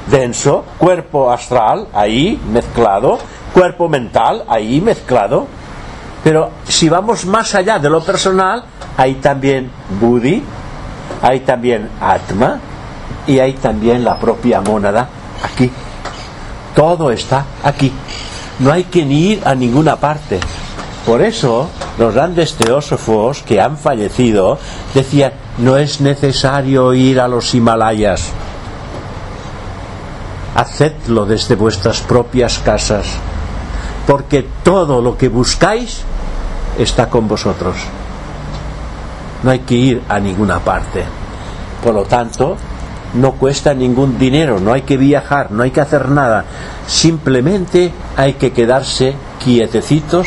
[0.06, 3.18] denso, cuerpo astral ahí mezclado,
[3.52, 5.48] cuerpo mental ahí mezclado.
[6.22, 8.64] Pero si vamos más allá de lo personal,
[8.96, 9.70] hay también
[10.00, 10.42] Buddhi,
[11.22, 12.60] hay también Atma
[13.26, 15.08] y hay también la propia mónada
[15.42, 15.70] aquí.
[16.74, 17.92] Todo está aquí.
[18.58, 20.40] No hay que ni ir a ninguna parte.
[21.06, 21.68] Por eso
[21.98, 24.58] los grandes teósofos que han fallecido
[24.94, 28.30] decían, no es necesario ir a los Himalayas,
[30.54, 33.06] hacedlo desde vuestras propias casas,
[34.06, 36.02] porque todo lo que buscáis
[36.78, 37.76] está con vosotros.
[39.42, 41.04] No hay que ir a ninguna parte.
[41.82, 42.56] Por lo tanto,
[43.14, 46.44] no cuesta ningún dinero, no hay que viajar, no hay que hacer nada.
[46.86, 50.26] Simplemente hay que quedarse quietecitos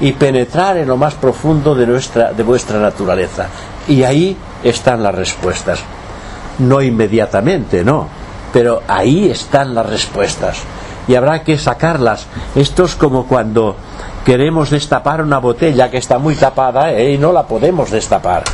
[0.00, 3.46] y penetrar en lo más profundo de, nuestra, de vuestra naturaleza.
[3.88, 5.80] Y ahí están las respuestas.
[6.58, 8.08] No inmediatamente, no.
[8.52, 10.58] pero ahí están las respuestas
[11.08, 12.26] y habrá que sacarlas.
[12.54, 13.76] Esto es como cuando
[14.24, 17.14] queremos destapar una botella que está muy tapada ¿eh?
[17.14, 18.44] y no la podemos destapar.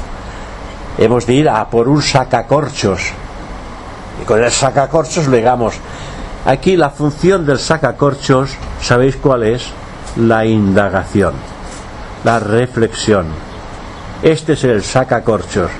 [0.98, 3.00] Hemos de ir a por un sacacorchos.
[4.22, 5.74] Y con el sacacorchos legamos.
[6.46, 9.66] Aquí la función del sacacorchos, ¿sabéis cuál es?
[10.16, 11.34] La indagación,
[12.24, 13.26] la reflexión.
[14.22, 15.70] Este es el sacacorchos.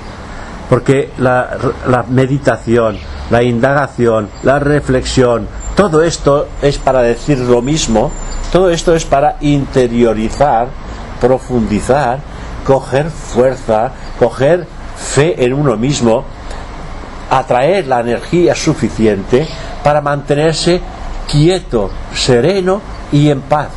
[0.69, 1.57] Porque la,
[1.89, 2.99] la meditación,
[3.31, 5.47] la indagación, la reflexión,
[5.77, 8.11] todo esto es para decir lo mismo,
[8.51, 10.69] todo esto es para interiorizar,
[11.21, 12.19] profundizar,
[12.67, 14.67] coger fuerza, coger
[14.97, 16.25] fe en uno mismo,
[17.31, 19.47] atraer la energía suficiente
[19.83, 20.81] para mantenerse
[21.31, 22.81] quieto, sereno
[23.13, 23.69] y en paz.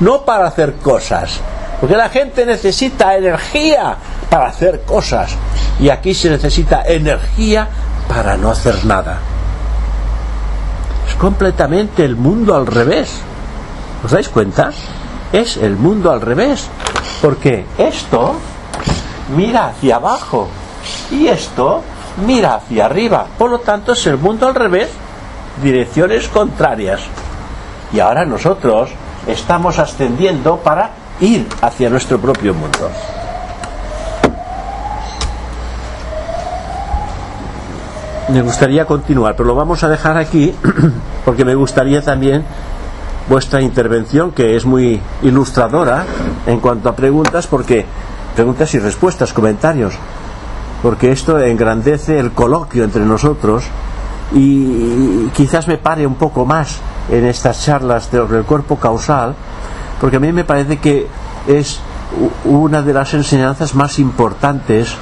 [0.00, 1.40] No para hacer cosas,
[1.80, 3.96] porque la gente necesita energía
[4.28, 5.36] para hacer cosas
[5.78, 7.68] y aquí se necesita energía
[8.08, 9.18] para no hacer nada.
[11.08, 13.10] Es completamente el mundo al revés.
[14.04, 14.70] ¿Os dais cuenta?
[15.32, 16.66] Es el mundo al revés.
[17.22, 18.34] Porque esto
[19.36, 20.48] mira hacia abajo
[21.10, 21.82] y esto
[22.26, 23.26] mira hacia arriba.
[23.38, 24.90] Por lo tanto, es el mundo al revés,
[25.62, 27.00] direcciones contrarias.
[27.92, 28.90] Y ahora nosotros
[29.26, 32.90] estamos ascendiendo para ir hacia nuestro propio mundo.
[38.28, 40.54] Me gustaría continuar, pero lo vamos a dejar aquí
[41.24, 42.44] porque me gustaría también
[43.28, 46.04] vuestra intervención, que es muy ilustradora
[46.46, 47.84] en cuanto a preguntas, porque
[48.34, 49.94] preguntas y respuestas, comentarios,
[50.84, 53.64] porque esto engrandece el coloquio entre nosotros
[54.34, 56.78] y quizás me pare un poco más
[57.10, 59.34] en estas charlas sobre el cuerpo causal,
[59.98, 61.06] porque a mí me parece que
[61.46, 61.80] es
[62.44, 64.94] una de las enseñanzas más importantes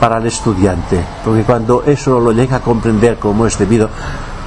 [0.00, 3.88] para el estudiante, porque cuando eso lo llega a comprender como es debido,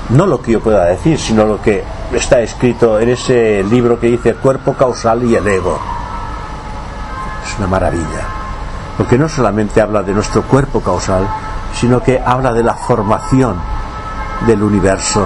[0.09, 4.07] no lo que yo pueda decir, sino lo que está escrito en ese libro que
[4.07, 5.79] dice cuerpo causal y el ego.
[7.47, 8.38] Es una maravilla,
[8.99, 11.25] porque no solamente habla de nuestro cuerpo causal,
[11.73, 13.55] sino que habla de la formación
[14.45, 15.25] del universo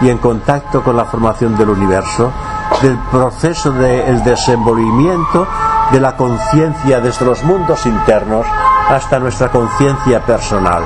[0.00, 2.32] y en contacto con la formación del universo,
[2.80, 5.46] del proceso del desenvolvimiento
[5.92, 8.46] de la conciencia desde los mundos internos
[8.88, 10.82] hasta nuestra conciencia personal.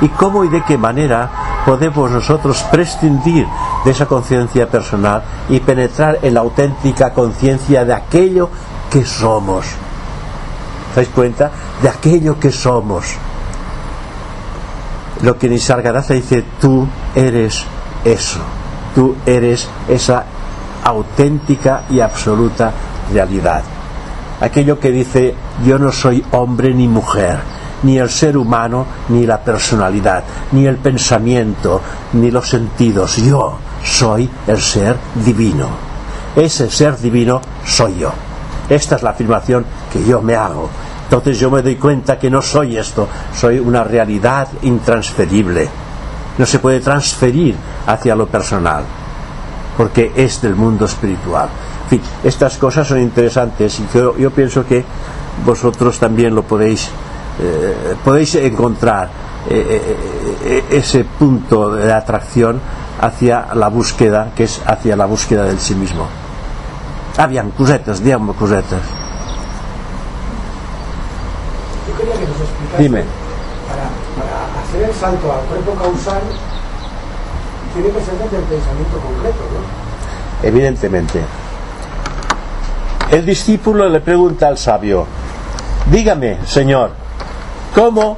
[0.00, 1.28] Y cómo y de qué manera
[1.66, 3.48] podemos nosotros prescindir
[3.84, 8.50] de esa conciencia personal y penetrar en la auténtica conciencia de aquello
[8.88, 9.66] que somos.
[10.98, 11.50] ¿Os dais cuenta?
[11.80, 13.14] De aquello que somos.
[15.22, 17.64] Lo que Nisargadatta dice, tú eres
[18.04, 18.40] eso.
[18.94, 20.24] Tú eres esa
[20.84, 22.72] auténtica y absoluta
[23.12, 23.62] realidad
[24.40, 25.34] aquello que dice
[25.64, 27.38] yo no soy hombre ni mujer,
[27.82, 31.80] ni el ser humano, ni la personalidad, ni el pensamiento,
[32.12, 33.16] ni los sentidos.
[33.16, 35.68] Yo soy el ser divino.
[36.36, 38.12] Ese ser divino soy yo.
[38.68, 40.68] Esta es la afirmación que yo me hago.
[41.08, 45.68] Entonces yo me doy cuenta que no soy esto, soy una realidad intransferible.
[46.36, 47.56] No se puede transferir
[47.86, 48.84] hacia lo personal,
[49.76, 51.48] porque es del mundo espiritual
[51.88, 54.84] fin, estas cosas son interesantes y yo, pienso que
[55.44, 56.90] vosotros también lo podéis,
[57.40, 59.08] eh, podéis encontrar
[59.48, 59.96] eh,
[60.44, 62.60] eh, ese punto de atracción
[63.00, 66.06] hacia la búsqueda, que es hacia la búsqueda del sí mismo.
[67.16, 68.82] Habían cosetas, digamos cosetas.
[71.88, 73.04] Yo quería que nos explicase, Dime.
[73.68, 73.88] Para,
[74.18, 76.22] para hacer el salto al cuerpo causal,
[77.72, 80.46] tiene que ser desde el pensamiento concreto, ¿no?
[80.48, 81.20] Evidentemente.
[83.10, 85.06] El discípulo le pregunta al sabio,
[85.90, 86.90] dígame, Señor,
[87.74, 88.16] ¿cómo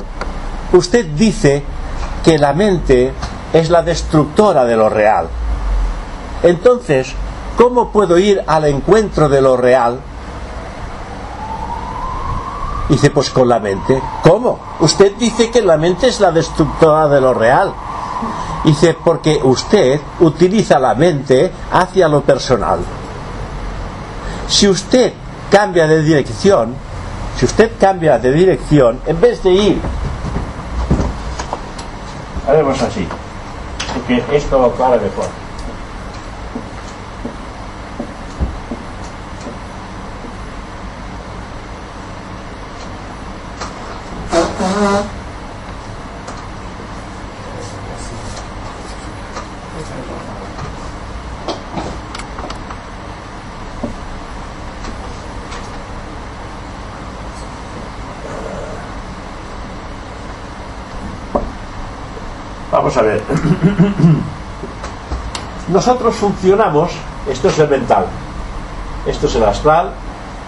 [0.73, 1.63] usted dice
[2.25, 3.13] que la mente
[3.53, 5.29] es la destructora de lo real?
[6.43, 7.13] Entonces,
[7.57, 10.01] ¿cómo puedo ir al encuentro de lo real?
[12.91, 14.03] Dice, pues con la mente.
[14.23, 14.59] ¿Cómo?
[14.81, 17.73] Usted dice que la mente es la destructora de lo real.
[18.65, 22.81] Dice, porque usted utiliza la mente hacia lo personal.
[24.49, 25.13] Si usted
[25.51, 26.75] cambia de dirección,
[27.37, 29.81] si usted cambia de dirección, en vez de ir,
[32.47, 33.07] haremos así,
[33.95, 35.27] porque esto lo aclara mejor.
[62.91, 63.23] Vamos a ver.
[65.69, 66.91] Nosotros funcionamos,
[67.31, 68.07] esto es el mental,
[69.07, 69.93] esto es el astral,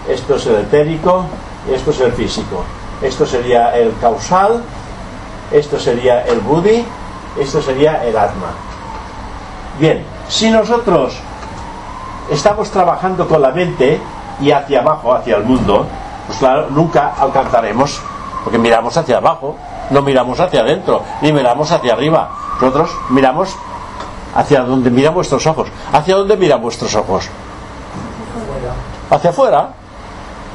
[0.09, 1.23] esto es el etérico,
[1.73, 2.65] esto es el físico.
[3.01, 4.61] Esto sería el causal,
[5.53, 6.83] esto sería el buddhi,
[7.39, 8.51] esto sería el atma.
[9.79, 11.15] Bien, si nosotros
[12.29, 14.01] estamos trabajando con la mente
[14.41, 15.87] y hacia abajo, hacia el mundo,
[16.27, 18.01] pues claro, nunca alcanzaremos,
[18.43, 19.55] porque miramos hacia abajo,
[19.89, 22.29] no miramos hacia adentro, ni miramos hacia arriba.
[22.61, 23.55] Nosotros miramos
[24.35, 25.67] hacia donde miran vuestros ojos.
[25.91, 27.29] ¿Hacia dónde miran vuestros ojos?
[29.09, 29.69] Hacia afuera.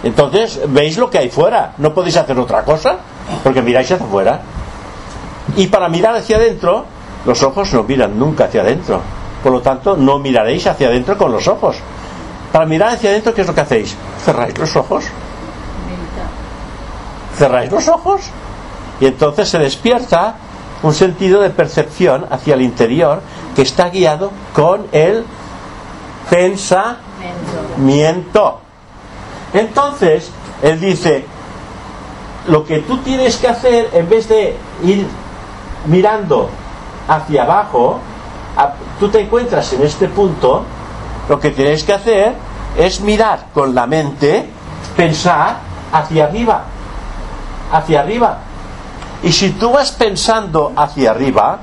[0.03, 1.73] Entonces, veis lo que hay fuera.
[1.79, 2.97] No podéis hacer otra cosa,
[3.43, 4.41] porque miráis hacia afuera.
[5.57, 6.85] Y para mirar hacia adentro,
[7.27, 9.01] los ojos no miran nunca hacia adentro.
[9.43, 11.77] Por lo tanto, no miraréis hacia adentro con los ojos.
[12.53, 13.97] Para mirar hacia adentro, ¿qué es lo que hacéis?
[14.25, 15.05] Cerráis los ojos.
[17.37, 18.23] Cerráis los ojos.
[19.01, 20.35] Y entonces se despierta
[20.83, 23.21] un sentido de percepción hacia el interior
[23.55, 25.25] que está guiado con el
[26.31, 27.01] pensamiento.
[29.53, 30.31] Entonces,
[30.63, 31.25] él dice,
[32.49, 35.07] lo que tú tienes que hacer, en vez de ir
[35.87, 36.49] mirando
[37.09, 37.99] hacia abajo,
[39.01, 40.65] tú te encuentras en este punto,
[41.29, 42.35] lo que tienes que hacer
[42.77, 44.49] es mirar con la mente,
[44.97, 45.59] pensar
[45.93, 46.65] hacia arriba,
[47.73, 48.39] hacia arriba.
[49.23, 51.59] Y si tú vas pensando hacia arriba,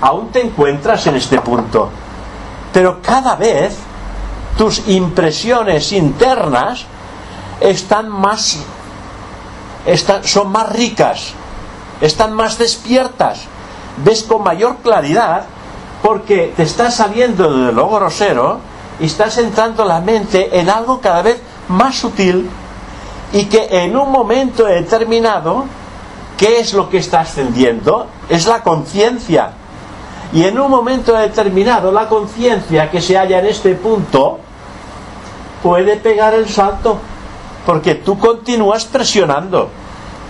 [0.00, 1.88] aún te encuentras en este punto.
[2.72, 3.76] Pero cada vez
[4.56, 6.84] tus impresiones internas
[7.60, 8.58] están más
[9.86, 11.32] están, son más ricas,
[12.00, 13.40] están más despiertas,
[14.04, 15.44] ves con mayor claridad
[16.02, 18.58] porque te estás saliendo de lo grosero
[18.98, 22.48] y estás entrando la mente en algo cada vez más sutil
[23.32, 25.64] y que en un momento determinado,
[26.40, 28.06] ¿qué es lo que está ascendiendo?
[28.30, 29.50] Es la conciencia.
[30.32, 34.38] Y en un momento determinado, la conciencia que se halla en este punto
[35.62, 36.96] puede pegar el salto
[37.66, 39.68] porque tú continúas presionando.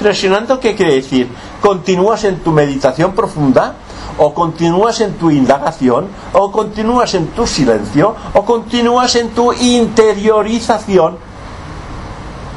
[0.00, 1.28] ¿Presionando qué quiere decir?
[1.60, 3.74] ¿Continúas en tu meditación profunda?
[4.18, 6.08] ¿O continúas en tu indagación?
[6.32, 8.16] ¿O continúas en tu silencio?
[8.34, 11.18] ¿O continúas en tu interiorización?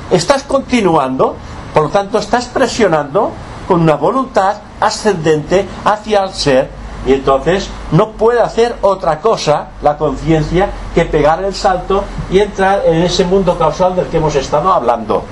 [0.09, 1.35] Estás continuando,
[1.73, 3.31] por lo tanto estás presionando
[3.67, 6.69] con una voluntad ascendente hacia el ser
[7.05, 12.83] y entonces no puede hacer otra cosa la conciencia que pegar el salto y entrar
[12.85, 15.23] en ese mundo causal del que hemos estado hablando.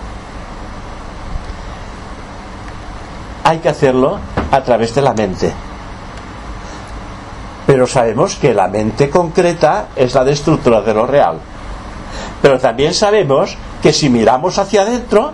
[3.43, 4.19] Hay que hacerlo
[4.51, 5.53] a través de la mente.
[7.65, 11.37] Pero sabemos que la mente concreta es la destructora de lo real.
[12.41, 15.31] Pero también sabemos que si miramos hacia adentro,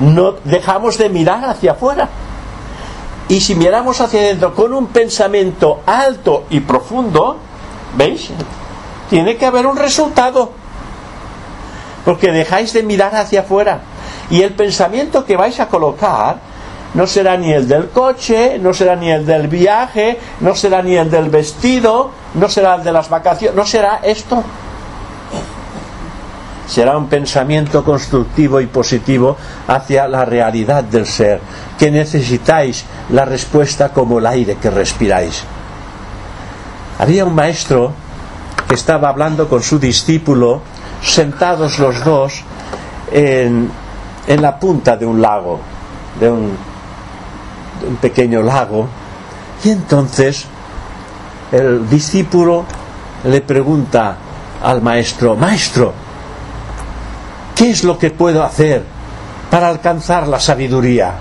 [0.00, 2.08] no dejamos de mirar hacia afuera.
[3.28, 7.38] Y si miramos hacia adentro con un pensamiento alto y profundo,
[7.96, 8.30] ¿veis?
[9.10, 10.52] Tiene que haber un resultado.
[12.04, 13.80] Porque dejáis de mirar hacia afuera.
[14.30, 16.38] Y el pensamiento que vais a colocar
[16.94, 20.96] no será ni el del coche, no será ni el del viaje, no será ni
[20.96, 24.42] el del vestido, no será el de las vacaciones, no será esto
[26.66, 29.36] será un pensamiento constructivo y positivo
[29.68, 31.40] hacia la realidad del ser,
[31.78, 35.44] que necesitáis la respuesta como el aire que respiráis.
[36.98, 37.92] Había un maestro
[38.68, 40.62] que estaba hablando con su discípulo,
[41.02, 42.42] sentados los dos
[43.12, 43.70] en,
[44.26, 45.60] en la punta de un lago,
[46.18, 46.56] de un,
[47.80, 48.88] de un pequeño lago,
[49.62, 50.46] y entonces
[51.52, 52.64] el discípulo
[53.24, 54.16] le pregunta
[54.62, 56.05] al maestro, maestro,
[57.56, 58.82] ¿Qué es lo que puedo hacer
[59.50, 61.14] para alcanzar la sabiduría?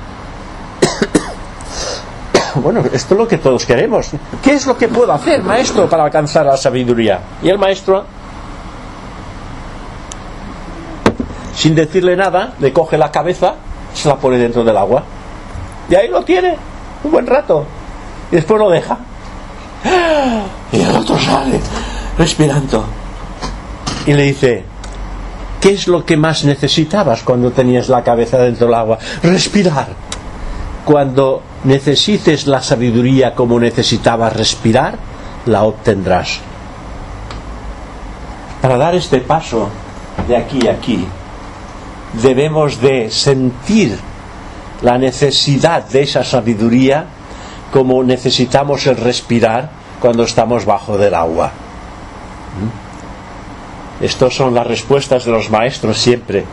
[2.56, 4.10] bueno, esto es lo que todos queremos.
[4.44, 7.22] ¿Qué es lo que puedo hacer, maestro, para alcanzar la sabiduría?
[7.42, 8.04] Y el maestro,
[11.56, 13.56] sin decirle nada, le coge la cabeza,
[13.94, 15.04] se la pone dentro del agua.
[15.90, 16.58] Y ahí lo tiene,
[17.06, 17.66] un buen rato.
[18.30, 18.98] Y después lo deja.
[20.74, 21.62] Y el otro sale,
[22.18, 22.84] respirando.
[24.06, 24.66] Y le dice,
[25.66, 29.00] ¿Qué es lo que más necesitabas cuando tenías la cabeza dentro del agua?
[29.24, 29.88] Respirar.
[30.86, 34.96] Cuando necesites la sabiduría como necesitabas respirar,
[35.48, 36.40] la obtendrás.
[38.62, 39.70] Para dar este paso
[40.28, 41.04] de aquí a aquí,
[42.22, 43.98] debemos de sentir
[44.84, 47.08] la necesidad de esa sabiduría
[47.74, 51.48] como necesitamos el respirar cuando estamos bajo del agua.
[52.62, 52.85] ¿Mm?
[54.02, 56.44] Estas son las respuestas de los maestros siempre.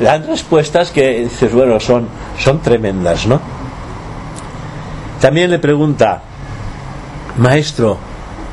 [0.00, 2.08] Dan respuestas que dices, bueno, son,
[2.38, 3.40] son tremendas, ¿no?
[5.20, 6.20] También le pregunta,
[7.38, 7.96] maestro,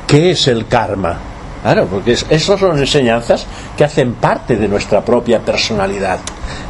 [0.06, 1.18] ¿qué es el karma?
[1.62, 6.18] Claro, porque es- esas son enseñanzas que hacen parte de nuestra propia personalidad.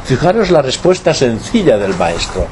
[0.05, 2.47] Fijaros la respuesta sencilla del maestro.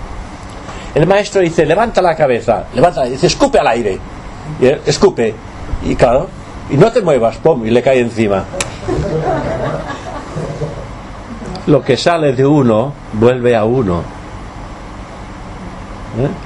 [0.94, 3.98] El maestro dice, levanta la cabeza, levanta, dice, escupe al aire.
[4.60, 5.34] Y escupe.
[5.84, 6.28] Y claro,
[6.70, 8.44] y no te muevas, pum, y le cae encima.
[11.70, 14.02] Lo que sale de uno, vuelve a uno.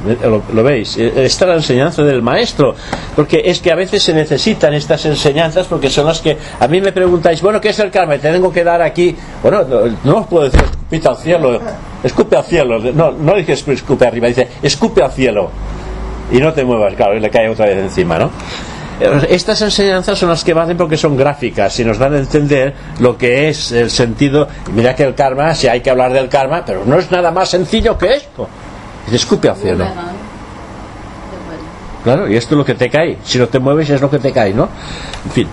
[0.07, 0.17] ¿Eh?
[0.23, 0.99] ¿Lo, lo veis?
[0.99, 2.75] Eh, Esta es la enseñanza del maestro,
[3.17, 6.83] porque es que a veces se necesitan estas enseñanzas porque son las que a mí
[6.83, 8.19] me preguntáis, bueno, ¿qué es el karma?
[8.19, 9.63] Te tengo que dar aquí, bueno,
[10.05, 11.61] no, os puedo decir escupite al cielo,
[12.03, 15.49] escupe al cielo, no, no dices escupe arriba, dice escupe al cielo
[16.31, 18.31] y no te muevas, claro, y le cae otra vez encima, ¿no?
[19.01, 23.19] Estas enseñanzas son las que valen porque son gráficas y nos dan a entender lo
[23.19, 24.47] que es el sentido.
[24.73, 27.51] Mira que el karma, si hay que hablar del karma, pero no es nada más
[27.51, 28.49] sencillo que esto.
[29.07, 29.85] Dice, escupe al cielo.
[32.05, 33.19] Claro, y esto es lo que te cae.
[33.25, 34.69] Si no te mueves es lo que te cae, ¿no?
[35.25, 35.49] En fin.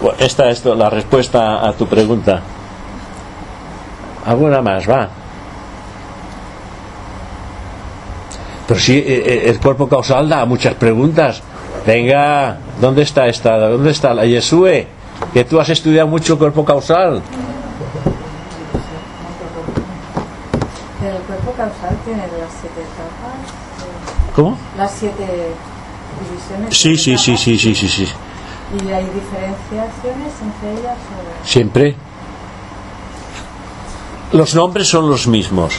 [0.00, 2.40] Bueno, esta es la respuesta a tu pregunta.
[4.24, 4.88] ¿Alguna más?
[4.88, 5.08] Va.
[8.68, 11.42] Pero sí, eh, eh, el cuerpo causal da muchas preguntas.
[11.86, 13.56] Venga, ¿dónde está esta?
[13.58, 14.86] ¿Dónde está la Yesue?
[15.32, 17.22] Que tú has estudiado mucho el cuerpo causal.
[21.00, 24.58] Pero el cuerpo causal tiene las siete etapas, eh, ¿Cómo?
[24.76, 25.24] las siete
[26.28, 26.76] divisiones.
[26.76, 28.08] Sí, sí, sí, sí, sí, sí, sí.
[28.84, 30.96] ¿Y hay diferenciaciones entre ellas?
[30.96, 31.94] o- Siempre.
[34.32, 35.74] Los nombres son los mismos.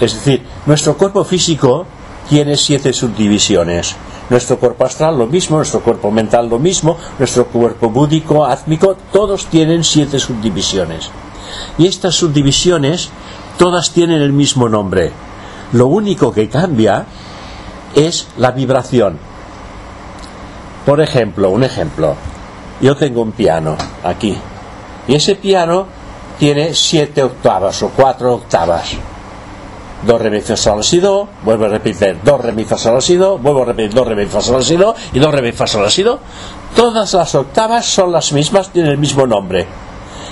[0.00, 1.86] Es decir, nuestro cuerpo físico
[2.28, 3.94] tiene siete subdivisiones.
[4.30, 9.46] Nuestro cuerpo astral lo mismo, nuestro cuerpo mental lo mismo, nuestro cuerpo búdico, átmico, todos
[9.46, 11.10] tienen siete subdivisiones.
[11.76, 13.10] Y estas subdivisiones
[13.58, 15.12] todas tienen el mismo nombre.
[15.72, 17.06] Lo único que cambia
[17.94, 19.18] es la vibración.
[20.86, 22.14] Por ejemplo, un ejemplo.
[22.80, 24.36] Yo tengo un piano aquí.
[25.06, 25.86] Y ese piano
[26.38, 28.96] tiene siete octavas o cuatro octavas.
[30.06, 31.28] Do, re, mi, fa, sol, si, do.
[31.42, 32.18] Vuelvo a repetir.
[32.22, 33.38] Do, re, mi, fa, sol, si, do.
[33.38, 33.94] Vuelvo a repetir.
[33.94, 34.94] Do, re, mi, fa, sol, si, do.
[35.12, 36.18] Y do, re, mi, fa, sol, si, do.
[36.76, 39.66] Todas las octavas son las mismas, tienen el mismo nombre.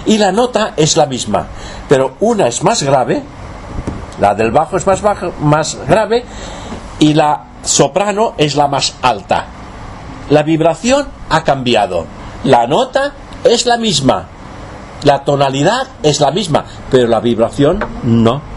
[0.07, 1.47] Y la nota es la misma.
[1.89, 3.23] Pero una es más grave.
[4.21, 6.25] La del bajo es más, baja, más grave.
[6.99, 9.47] Y la soprano es la más alta.
[10.31, 12.07] La vibración ha cambiado.
[12.45, 13.13] La nota
[13.45, 14.27] es la misma.
[15.05, 18.52] La tonalidad es la misma, pero la vibración no.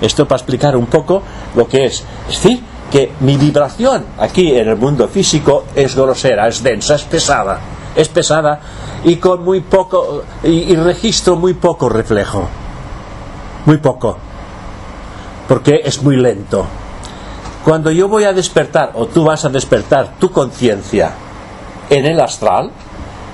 [0.00, 1.22] Esto para explicar un poco
[1.54, 2.04] lo que es.
[2.28, 7.02] Es decir, que mi vibración aquí en el mundo físico es grosera, es densa, es
[7.02, 7.60] pesada.
[7.96, 8.60] Es pesada
[9.04, 12.48] y con muy poco y, y registro muy poco reflejo.
[13.66, 14.16] Muy poco.
[15.48, 16.66] Porque es muy lento.
[17.64, 21.12] Cuando yo voy a despertar o tú vas a despertar tu conciencia
[21.90, 22.70] en el astral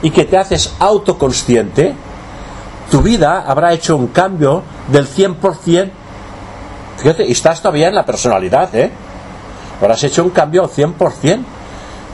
[0.03, 1.95] y que te haces autoconsciente,
[2.91, 5.91] tu vida habrá hecho un cambio del 100%.
[6.99, 8.91] Fíjate, y estás todavía en la personalidad, ¿eh?
[9.81, 11.43] Habrás hecho un cambio al 100%,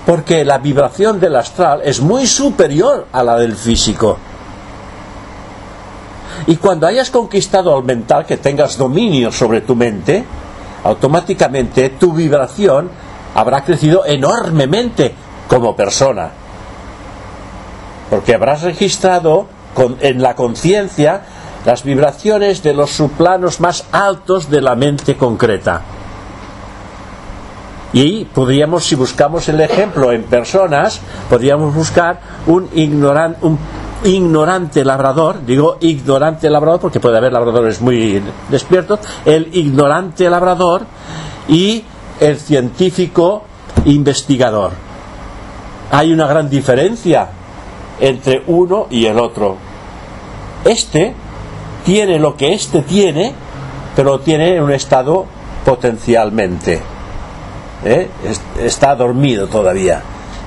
[0.06, 4.18] porque la vibración del astral es muy superior a la del físico.
[6.46, 10.24] Y cuando hayas conquistado al mental, que tengas dominio sobre tu mente,
[10.84, 12.90] automáticamente tu vibración
[13.34, 15.14] habrá crecido enormemente
[15.46, 16.30] como persona.
[18.08, 19.46] Porque habrás registrado
[20.00, 21.22] en la conciencia
[21.64, 25.82] las vibraciones de los subplanos más altos de la mente concreta.
[27.92, 33.58] Y podríamos, si buscamos el ejemplo en personas, podríamos buscar un, ignoran- un
[34.04, 40.82] ignorante labrador, digo ignorante labrador porque puede haber labradores muy despiertos, el ignorante labrador
[41.48, 41.84] y
[42.20, 43.42] el científico
[43.84, 44.70] investigador.
[45.90, 47.28] Hay una gran diferencia
[47.98, 49.56] entre uno y el otro.
[50.64, 51.12] Este
[51.90, 53.32] tiene lo que este tiene,
[53.96, 55.26] pero lo tiene en un estado
[55.64, 56.80] potencialmente.
[57.84, 58.08] ¿eh?
[58.24, 60.00] Es- Está dormido todavía.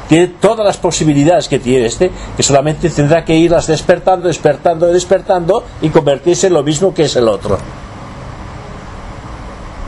[0.08, 5.66] Tiene todas las posibilidades que tiene este, que solamente tendrá que irlas despertando, despertando, despertando
[5.82, 7.58] y convertirse en lo mismo que es el otro.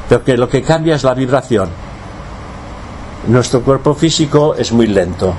[0.10, 1.69] Pero que lo que cambia es la vibración.
[3.30, 5.34] Nuestro cuerpo físico es muy lento.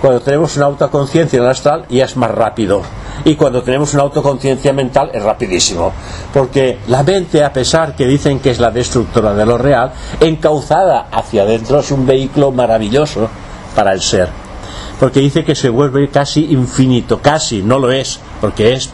[0.00, 2.82] Cuando tenemos una autoconciencia astral ya es más rápido.
[3.24, 5.92] Y cuando tenemos una autoconciencia mental es rapidísimo.
[6.32, 11.08] Porque la mente, a pesar que dicen que es la destructora de lo real, encauzada
[11.10, 13.28] hacia adentro es un vehículo maravilloso
[13.74, 14.28] para el ser.
[15.00, 17.20] Porque dice que se vuelve casi infinito.
[17.20, 18.90] Casi, no lo es, porque es,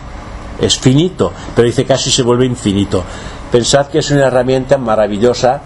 [0.61, 1.33] es finito.
[1.55, 3.03] Pero dice casi se vuelve infinito.
[3.51, 5.61] Pensad que es una herramienta maravillosa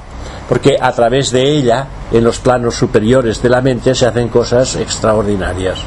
[0.48, 4.76] porque a través de ella, en los planos superiores de la mente, se hacen cosas
[4.76, 5.78] extraordinarias.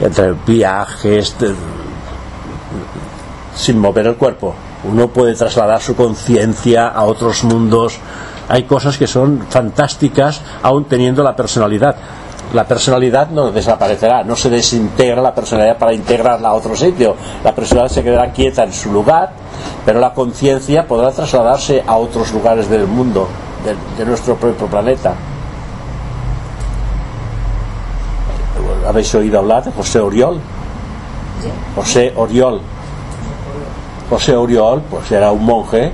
[0.00, 1.34] Entre viajes,
[3.54, 4.54] sin mover el cuerpo.
[4.84, 7.98] Uno puede trasladar su conciencia a otros mundos.
[8.48, 11.96] Hay cosas que son fantásticas aún teniendo la personalidad.
[12.54, 17.14] La personalidad no desaparecerá, no se desintegra la personalidad para integrarla a otro sitio.
[17.44, 19.32] La personalidad se quedará quieta en su lugar,
[19.84, 23.28] pero la conciencia podrá trasladarse a otros lugares del mundo,
[23.64, 25.14] de, de nuestro propio planeta.
[28.88, 30.40] ¿Habéis oído hablar de José Oriol?
[31.76, 32.60] José Oriol.
[34.08, 35.92] José Oriol, pues era un monje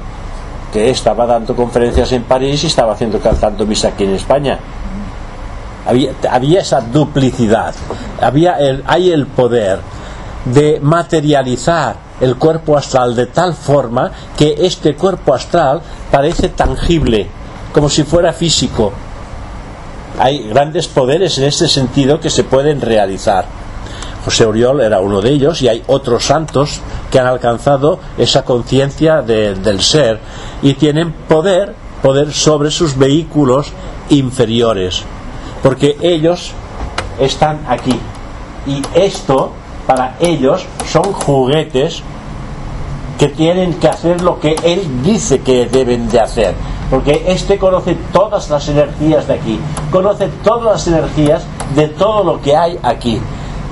[0.73, 4.61] que estaba dando conferencias en París y estaba haciendo cantando misa aquí en España.
[5.87, 7.75] Había, había esa duplicidad,
[8.21, 9.81] había el, hay el poder
[10.47, 17.27] de materializar el cuerpo astral de tal forma que este cuerpo astral parece tangible,
[17.73, 18.93] como si fuera físico.
[20.19, 23.45] Hay grandes poderes en este sentido que se pueden realizar.
[24.25, 26.81] José Oriol era uno de ellos y hay otros santos
[27.11, 30.19] que han alcanzado esa conciencia de- del ser
[30.63, 33.73] y tienen poder, poder sobre sus vehículos
[34.09, 35.03] inferiores,
[35.65, 36.53] porque ellos
[37.19, 37.99] están aquí
[38.67, 39.51] y esto
[39.87, 42.03] para ellos son juguetes
[43.19, 46.55] que tienen que hacer lo que él dice que deben de hacer.
[46.91, 49.59] Porque este conoce todas las energías de aquí,
[49.91, 53.19] conoce todas las energías de todo lo que hay aquí.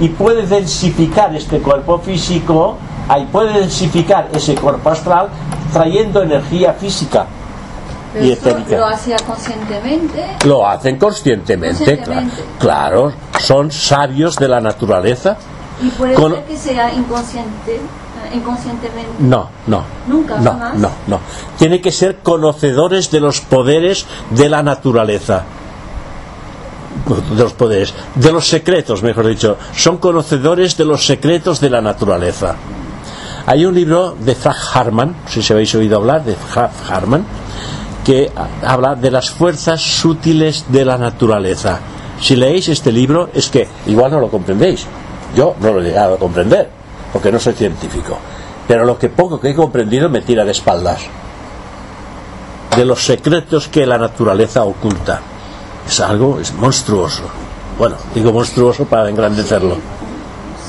[0.01, 5.29] Y puede densificar este cuerpo físico, ahí puede densificar ese cuerpo astral
[5.75, 7.27] trayendo energía física
[8.13, 8.27] Pero
[8.69, 10.37] y lo hacía conscientemente.
[10.45, 12.45] Lo hacen conscientemente, cla- Conscientemente.
[12.59, 13.13] claro.
[13.41, 15.37] Son sabios de la naturaleza.
[15.83, 17.81] Y puede Con- ser que sea inconsciente, eh,
[18.37, 19.11] inconscientemente.
[19.19, 19.83] No, no.
[20.07, 20.75] Nunca, no, jamás.
[20.77, 21.21] no, no.
[21.59, 25.45] Tiene que ser conocedores de los poderes de la naturaleza.
[27.35, 29.57] De los poderes, de los secretos, mejor dicho.
[29.75, 32.55] Son conocedores de los secretos de la naturaleza.
[33.47, 37.25] Hay un libro de Frank Harman, si se habéis oído hablar de Frank Harman,
[38.05, 38.31] que
[38.65, 41.81] habla de las fuerzas sutiles de la naturaleza.
[42.21, 44.87] Si leéis este libro, es que igual no lo comprendéis.
[45.35, 46.69] Yo no lo he llegado a comprender,
[47.13, 48.19] porque no soy científico.
[48.69, 51.01] Pero lo que poco que he comprendido me tira de espaldas.
[52.77, 55.21] De los secretos que la naturaleza oculta.
[55.87, 57.25] Es algo, es monstruoso.
[57.79, 59.77] Bueno, digo monstruoso para engrandecerlo.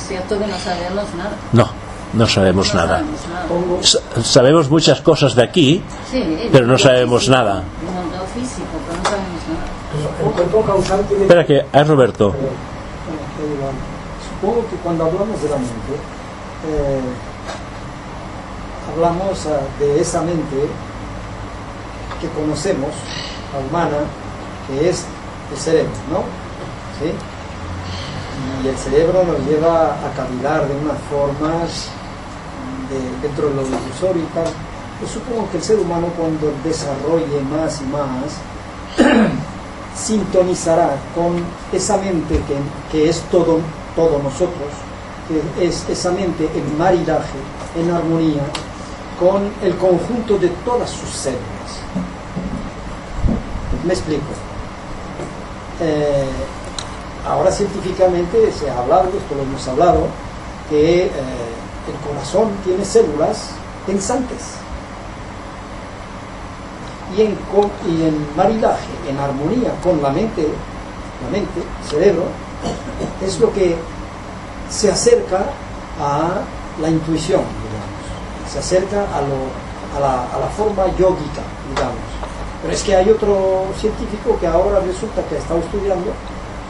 [0.07, 1.31] Cierto que no sabemos nada.
[1.51, 1.69] No,
[2.13, 3.03] no sabemos nada.
[4.23, 5.83] sabemos muchas cosas de aquí,
[6.51, 7.63] Pero no sabemos nada.
[11.21, 12.29] Espera que, ah, Roberto.
[12.29, 13.93] Eh, eh,
[14.29, 15.93] Supongo que cuando hablamos de la mente,
[16.67, 17.01] eh,
[18.93, 20.67] hablamos ah, de esa mente
[22.19, 22.91] que conocemos,
[23.53, 23.97] la humana,
[24.67, 25.05] que es
[25.51, 26.19] el cerebro, ¿no?
[26.99, 27.11] ¿Sí?
[28.63, 31.89] Y el cerebro nos lleva a cavilar de unas formas
[33.21, 34.45] dentro de lo ilusorio y tal.
[35.01, 38.37] Yo supongo que el ser humano cuando desarrolle más y más,
[39.95, 42.57] sintonizará con esa mente que,
[42.91, 43.59] que es todo,
[43.95, 44.69] todo nosotros,
[45.27, 47.37] que es esa mente en maridaje,
[47.77, 48.43] en armonía,
[49.19, 51.43] con el conjunto de todas sus células.
[53.85, 54.23] Me explico.
[55.81, 56.25] Eh,
[57.27, 60.07] ahora científicamente se ha hablado, esto lo hemos hablado,
[60.69, 61.09] que eh,
[61.87, 63.49] el corazón tiene células
[63.85, 64.55] pensantes.
[67.15, 67.37] Y en,
[68.03, 70.47] en maridaje, en armonía con la mente,
[71.23, 72.23] la mente, cerebro,
[73.21, 73.75] es lo que
[74.69, 75.45] se acerca
[75.99, 76.41] a
[76.81, 82.01] la intuición, digamos, se acerca a la, a la forma yógica, digamos.
[82.61, 86.11] Pero es que hay otro científico que ahora resulta que ha estado estudiando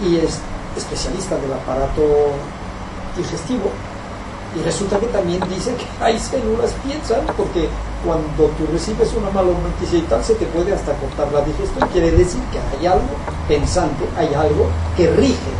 [0.03, 0.39] y es
[0.75, 2.01] especialista del aparato
[3.15, 3.69] digestivo
[4.55, 7.67] y resulta que también dice que hay células piensan porque
[8.05, 9.51] cuando tú recibes una mala
[9.91, 11.87] y tal se te puede hasta cortar la digestión.
[11.89, 13.07] Quiere decir que hay algo
[13.47, 15.51] pensante hay algo que rige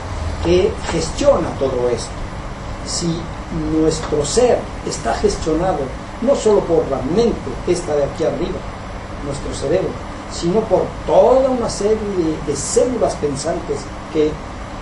[0.43, 2.11] que gestiona todo esto.
[2.85, 3.17] Si
[3.71, 5.79] nuestro ser está gestionado
[6.21, 8.59] no solo por la mente esta de aquí arriba
[9.25, 9.91] nuestro cerebro
[10.31, 11.97] sino por toda una serie
[12.47, 13.79] de células pensantes
[14.11, 14.31] que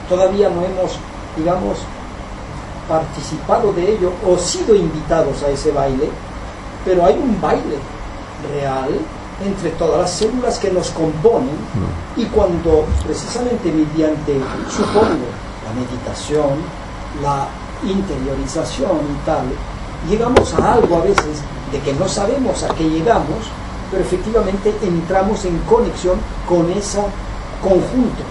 [0.07, 0.97] todavía no hemos
[1.35, 1.79] digamos
[2.91, 6.09] participado de ello o sido invitados a ese baile,
[6.83, 7.79] pero hay un baile
[8.51, 8.89] real
[9.45, 11.55] entre todas las células que nos componen
[12.17, 14.39] y cuando precisamente mediante,
[14.69, 15.25] supongo,
[15.63, 16.59] la meditación,
[17.23, 17.47] la
[17.89, 19.45] interiorización y tal,
[20.09, 21.41] llegamos a algo a veces
[21.71, 23.39] de que no sabemos a qué llegamos,
[23.89, 26.99] pero efectivamente entramos en conexión con ese
[27.63, 28.23] conjunto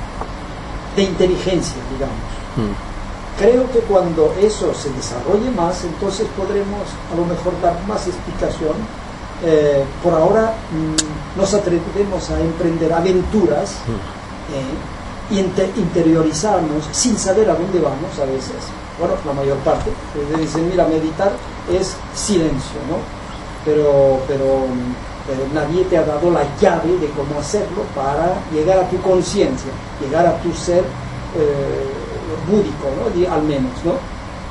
[0.97, 2.19] de inteligencia, digamos.
[2.57, 2.90] Mm.
[3.41, 8.77] Creo que cuando eso se desarrolle más, entonces podremos a lo mejor dar más explicación.
[9.43, 13.71] Eh, por ahora mm, nos atrevemos a emprender aventuras
[14.53, 18.61] eh, y inte- interiorizarnos sin saber a dónde vamos a veces.
[18.99, 19.91] Bueno, la mayor parte.
[20.13, 21.33] Pues dicen, mira, meditar
[21.73, 22.99] es silencio, ¿no?
[23.65, 24.93] Pero, pero, mm,
[25.27, 29.71] pero nadie te ha dado la llave de cómo hacerlo para llegar a tu conciencia,
[30.03, 30.85] llegar a tu ser
[31.39, 31.89] eh,
[32.49, 33.35] búdico, ¿no?
[33.35, 33.93] Al menos, ¿no?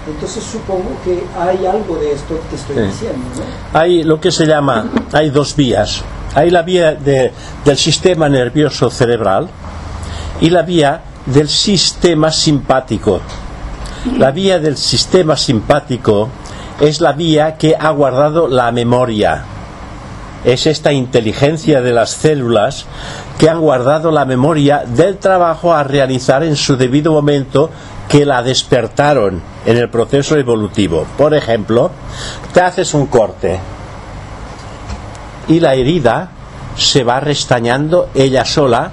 [0.08, 2.82] Entonces supongo que hay algo de esto que estoy Sí.
[2.84, 3.80] diciendo, ¿no?
[3.80, 6.02] Hay lo que se llama, hay dos vías.
[6.36, 7.32] Hay la vía de-
[7.66, 9.50] del sistema nervioso cerebral
[10.42, 13.20] y la vía del sistema simpático.
[14.18, 16.30] La vía del sistema simpático
[16.80, 19.44] es la vía que ha guardado la memoria.
[20.46, 22.86] Es esta inteligencia de las células
[23.38, 27.70] que han guardado la memoria del trabajo a realizar en su debido momento
[28.08, 31.06] que la despertaron en el proceso evolutivo.
[31.18, 31.92] Por ejemplo,
[32.54, 33.60] te haces un corte
[35.48, 36.32] y la herida
[36.76, 38.92] se va restañando ella sola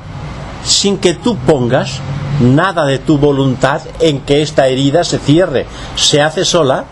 [0.64, 2.00] sin que tú pongas
[2.40, 5.66] nada de tu voluntad en que esta herida se cierre.
[5.94, 6.84] Se hace sola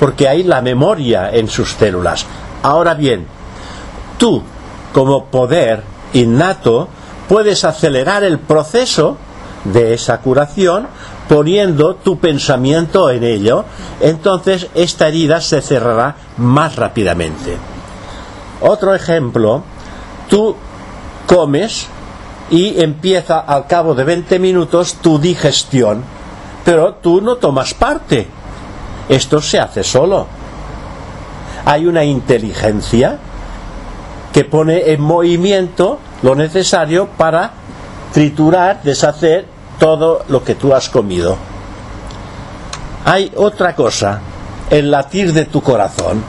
[0.00, 2.26] porque hay la memoria en sus células.
[2.62, 3.26] Ahora bien,
[4.18, 4.42] tú,
[4.92, 5.82] como poder
[6.12, 6.88] innato,
[7.28, 9.16] puedes acelerar el proceso
[9.64, 10.88] de esa curación
[11.28, 13.64] poniendo tu pensamiento en ello.
[14.00, 17.56] Entonces esta herida se cerrará más rápidamente.
[18.60, 19.62] Otro ejemplo,
[20.28, 20.56] tú
[21.26, 21.86] comes
[22.50, 26.02] y empieza al cabo de 20 minutos tu digestión,
[26.64, 28.26] pero tú no tomas parte.
[29.08, 30.26] Esto se hace solo.
[31.64, 33.18] Hay una inteligencia
[34.32, 37.52] que pone en movimiento lo necesario para
[38.12, 39.46] triturar, deshacer
[39.78, 41.36] todo lo que tú has comido.
[43.04, 44.20] Hay otra cosa,
[44.70, 46.22] el latir de tu corazón.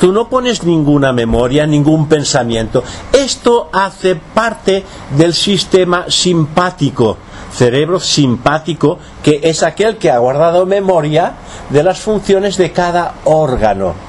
[0.00, 2.84] Tú no pones ninguna memoria, ningún pensamiento.
[3.12, 4.84] Esto hace parte
[5.16, 7.16] del sistema simpático,
[7.52, 11.32] cerebro simpático, que es aquel que ha guardado memoria
[11.70, 14.07] de las funciones de cada órgano.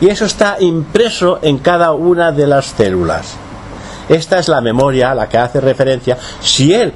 [0.00, 3.34] Y eso está impreso en cada una de las células.
[4.08, 6.18] Esta es la memoria a la que hace referencia.
[6.40, 6.92] Si él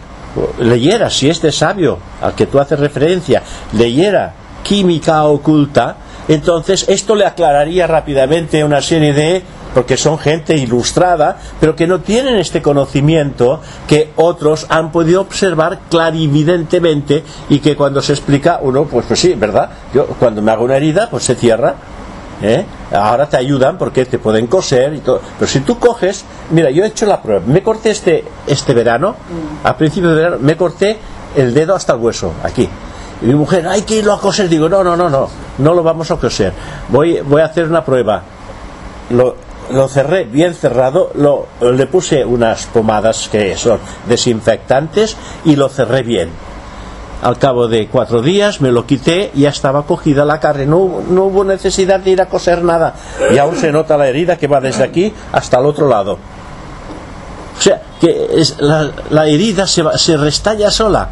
[0.59, 7.27] leyera, si este sabio al que tú haces referencia leyera química oculta, entonces esto le
[7.27, 9.43] aclararía rápidamente una serie de
[9.75, 15.81] porque son gente ilustrada, pero que no tienen este conocimiento que otros han podido observar
[15.91, 19.71] clarividentemente y que cuando se explica uno, pues, pues sí, ¿verdad?
[19.93, 21.75] Yo cuando me hago una herida, pues se cierra.
[22.43, 22.65] ¿Eh?
[22.93, 25.21] Ahora te ayudan porque te pueden coser y todo.
[25.39, 27.43] Pero si tú coges, mira, yo he hecho la prueba.
[27.47, 29.15] Me corté este, este verano,
[29.63, 30.99] a principio de verano, me corté
[31.37, 32.69] el dedo hasta el hueso, aquí.
[33.23, 34.49] Y mi mujer, hay que irlo a coser.
[34.49, 35.29] Digo, no, no, no, no,
[35.59, 36.53] no lo vamos a coser.
[36.89, 38.23] Voy, voy a hacer una prueba.
[39.11, 39.37] Lo,
[39.71, 43.79] lo cerré bien cerrado, lo, le puse unas pomadas que son
[44.09, 46.31] desinfectantes y lo cerré bien.
[47.25, 50.67] Al cabo de cuatro días me lo quité y ya estaba cogida la carne.
[50.67, 52.95] No, no hubo necesidad de ir a coser nada.
[53.33, 56.19] Y aún se nota la herida que va desde aquí hasta el otro lado.
[57.59, 61.09] O sea, que es, la, la herida se, se restalla sola.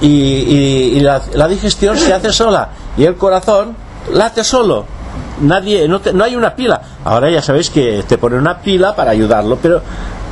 [0.00, 2.68] Y, y- y la, la digestión se hace sola.
[2.96, 3.74] Y el corazón
[4.12, 4.84] late solo.
[5.40, 6.80] Nadie, no, te- no hay una pila.
[7.04, 9.82] Ahora ya sabéis que te ponen una pila para ayudarlo, pero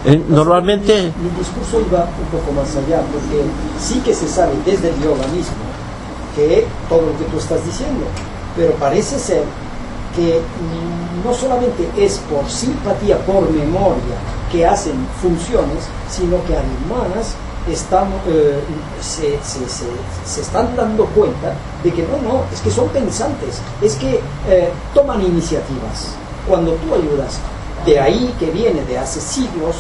[0.07, 3.43] eh, normalmente Mi discurso iba un poco más allá, porque
[3.81, 5.55] sí que se sabe desde el yoga mismo
[6.35, 8.05] que todo lo que tú estás diciendo,
[8.57, 9.43] pero parece ser
[10.15, 10.41] que
[11.25, 14.17] no solamente es por simpatía, por memoria,
[14.53, 17.35] que hacen funciones, sino que además
[17.71, 18.61] están, eh,
[19.01, 19.87] se, se- se-
[20.25, 24.71] se están dando cuenta de que no, no, es que son pensantes, es que eh,
[24.95, 26.15] toman iniciativas
[26.49, 27.41] cuando tú ayudas.
[27.87, 29.77] De ahí que viene de hace siglos,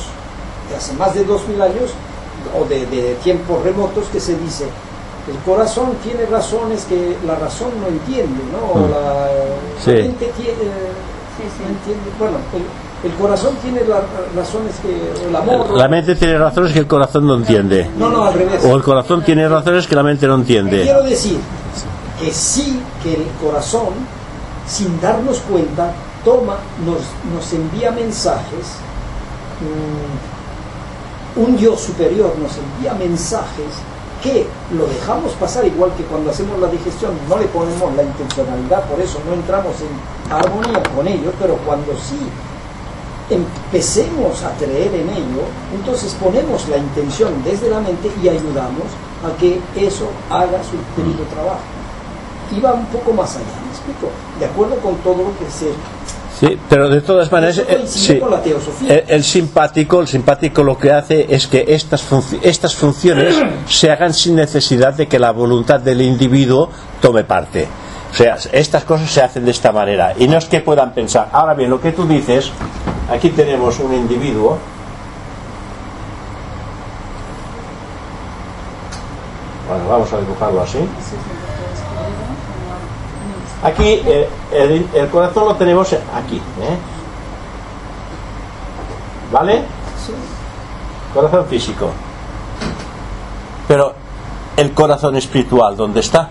[0.70, 1.90] de hace más de dos mil años,
[2.58, 4.64] o de, de tiempos remotos, que se dice,
[5.28, 8.80] el corazón tiene razones que la razón no entiende, ¿no?
[8.80, 8.90] O Mm.
[8.90, 9.26] la,
[9.84, 9.90] Sí.
[9.90, 10.52] la mente tiene,
[11.36, 11.62] Sí, sí.
[11.62, 12.10] no entiende.
[12.18, 14.02] Bueno, el, el corazón tiene las
[14.36, 15.70] razones que el amor...
[15.76, 17.90] la mente tiene razones que el corazón no entiende.
[17.98, 18.64] No, no, al revés.
[18.64, 20.82] O el corazón tiene razones que la mente no entiende.
[20.82, 21.38] Quiero decir
[22.20, 23.88] que sí que el corazón,
[24.66, 25.92] sin darnos cuenta,
[26.26, 28.82] toma, nos, nos envía mensajes,
[29.62, 33.70] mm, un yo superior nos envía mensajes
[34.22, 34.44] que
[34.74, 39.00] lo dejamos pasar igual que cuando hacemos la digestión, no le ponemos la intencionalidad, por
[39.00, 42.18] eso no entramos en armonía con ellos, pero cuando sí
[43.30, 48.90] empecemos a creer en ello, entonces ponemos la intención desde la mente y ayudamos
[49.22, 51.62] a que eso haga su querido trabajo.
[52.50, 54.08] Y va un poco más allá, ¿me explico?
[54.40, 55.70] De acuerdo con todo lo que se...
[56.38, 58.20] Sí, pero de todas maneras, Eso eh, sí.
[58.88, 63.34] El, el simpático, el simpático lo que hace es que estas, funci- estas funciones
[63.68, 66.68] se hagan sin necesidad de que la voluntad del individuo
[67.00, 67.66] tome parte.
[68.12, 71.28] O sea, estas cosas se hacen de esta manera y no es que puedan pensar.
[71.32, 72.50] Ahora bien, lo que tú dices,
[73.10, 74.58] aquí tenemos un individuo.
[79.68, 80.78] Bueno, vamos a dibujarlo así.
[83.66, 86.36] Aquí eh, el, el corazón lo tenemos aquí.
[86.36, 86.76] ¿eh?
[89.32, 89.64] ¿Vale?
[91.12, 91.90] Corazón físico.
[93.66, 93.92] Pero
[94.56, 96.28] el corazón espiritual, ¿dónde está?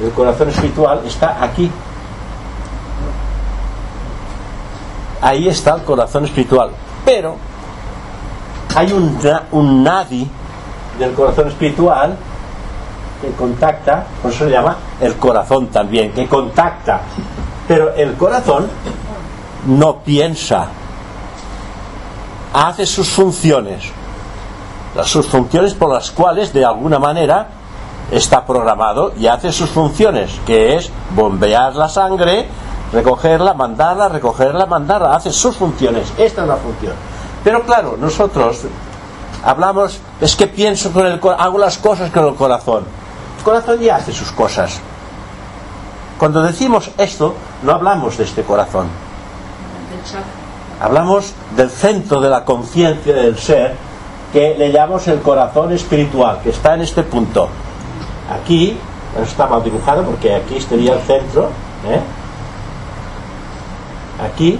[0.00, 1.68] El corazón espiritual está aquí.
[5.20, 6.70] Ahí está el corazón espiritual.
[7.04, 7.34] Pero
[8.76, 9.18] hay un,
[9.50, 10.30] un nadi
[11.00, 12.16] del corazón espiritual
[13.20, 17.00] que contacta, por eso se llama el corazón también, que contacta.
[17.66, 18.68] Pero el corazón
[19.66, 20.66] no piensa,
[22.52, 23.84] hace sus funciones,
[25.04, 27.48] sus funciones por las cuales de alguna manera
[28.10, 32.46] está programado y hace sus funciones, que es bombear la sangre,
[32.92, 36.94] recogerla, mandarla, recogerla, mandarla, hace sus funciones, esta es la función.
[37.44, 38.62] Pero claro, nosotros
[39.44, 42.84] hablamos, es que pienso con el hago las cosas con el corazón.
[43.38, 44.80] El corazón ya hace sus cosas.
[46.18, 48.88] Cuando decimos esto, no hablamos de este corazón,
[50.80, 53.76] hablamos del centro de la conciencia del ser,
[54.32, 57.48] que le llamamos el corazón espiritual, que está en este punto.
[58.42, 58.76] Aquí,
[59.16, 61.44] no está mal dibujado porque aquí estaría el centro,
[61.88, 62.00] ¿eh?
[64.28, 64.58] aquí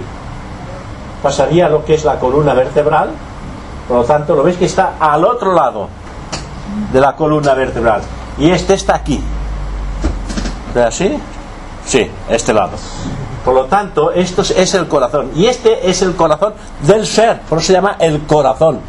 [1.20, 3.10] pasaría lo que es la columna vertebral,
[3.88, 5.88] por lo tanto lo veis que está al otro lado
[6.92, 8.02] de la columna vertebral
[8.38, 9.20] y este está aquí.
[10.74, 11.18] ¿Es así?
[11.86, 12.72] Sí, este lado.
[13.44, 15.30] Por lo tanto, esto es- el corazón.
[15.34, 16.52] Y este es el corazón
[16.82, 17.40] del ser.
[17.42, 18.80] Por eso se llama el corazón.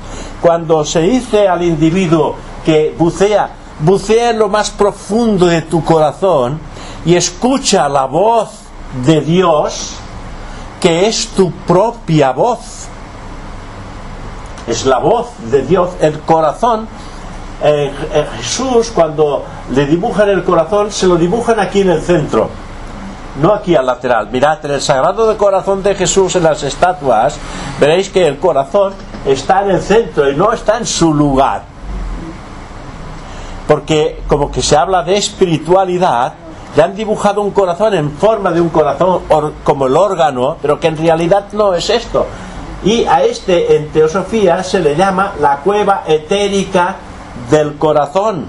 [0.42, 2.36] Cuando se dice al individuo
[2.66, 6.60] que bucea, bucea en lo más profundo de tu corazón
[7.06, 8.50] y escucha la voz
[9.06, 9.94] de Dios,
[10.82, 12.60] que es tu propia voz.
[14.68, 16.88] Es la voz de Dios, el corazón.
[17.62, 22.50] Eh, eh, Jesús, cuando le dibujan el corazón, se lo dibujan aquí en el centro
[23.42, 24.28] no aquí al lateral.
[24.32, 27.38] Mirad, en el Sagrado de Corazón de Jesús en las estatuas,
[27.80, 28.94] veréis que el corazón
[29.26, 31.62] está en el centro y no está en su lugar.
[33.68, 36.34] Porque como que se habla de espiritualidad,
[36.76, 40.80] le han dibujado un corazón en forma de un corazón or- como el órgano, pero
[40.80, 42.26] que en realidad no es esto.
[42.84, 46.96] Y a este en teosofía se le llama la cueva etérica
[47.50, 48.46] del corazón.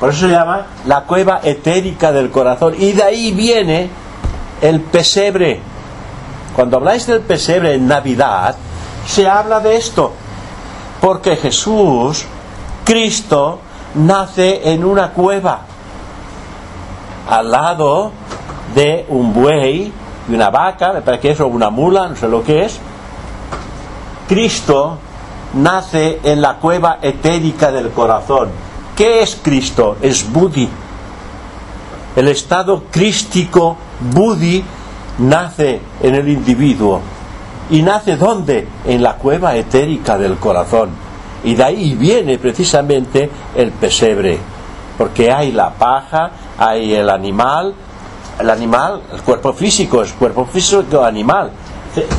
[0.00, 2.74] Por eso se llama la cueva etérica del corazón.
[2.78, 3.88] Y de ahí viene
[4.60, 5.60] el pesebre.
[6.54, 8.56] Cuando habláis del pesebre en Navidad,
[9.06, 10.12] se habla de esto.
[11.00, 12.24] Porque Jesús,
[12.84, 13.60] Cristo,
[13.94, 15.60] nace en una cueva.
[17.28, 18.12] Al lado
[18.74, 19.92] de un buey
[20.28, 22.78] y una vaca, me parece que es o una mula, no sé lo que es.
[24.28, 24.98] Cristo
[25.54, 28.48] nace en la cueva etérica del corazón.
[28.96, 29.96] ¿Qué es Cristo?
[30.00, 30.68] Es Budi.
[32.16, 34.64] El estado crístico Budi
[35.18, 37.00] nace en el individuo.
[37.70, 38.66] ¿Y nace dónde?
[38.86, 40.90] En la cueva etérica del corazón.
[41.44, 44.38] Y de ahí viene precisamente el pesebre.
[44.96, 47.74] Porque hay la paja, hay el animal,
[48.38, 51.50] el animal, el cuerpo físico, es cuerpo físico animal.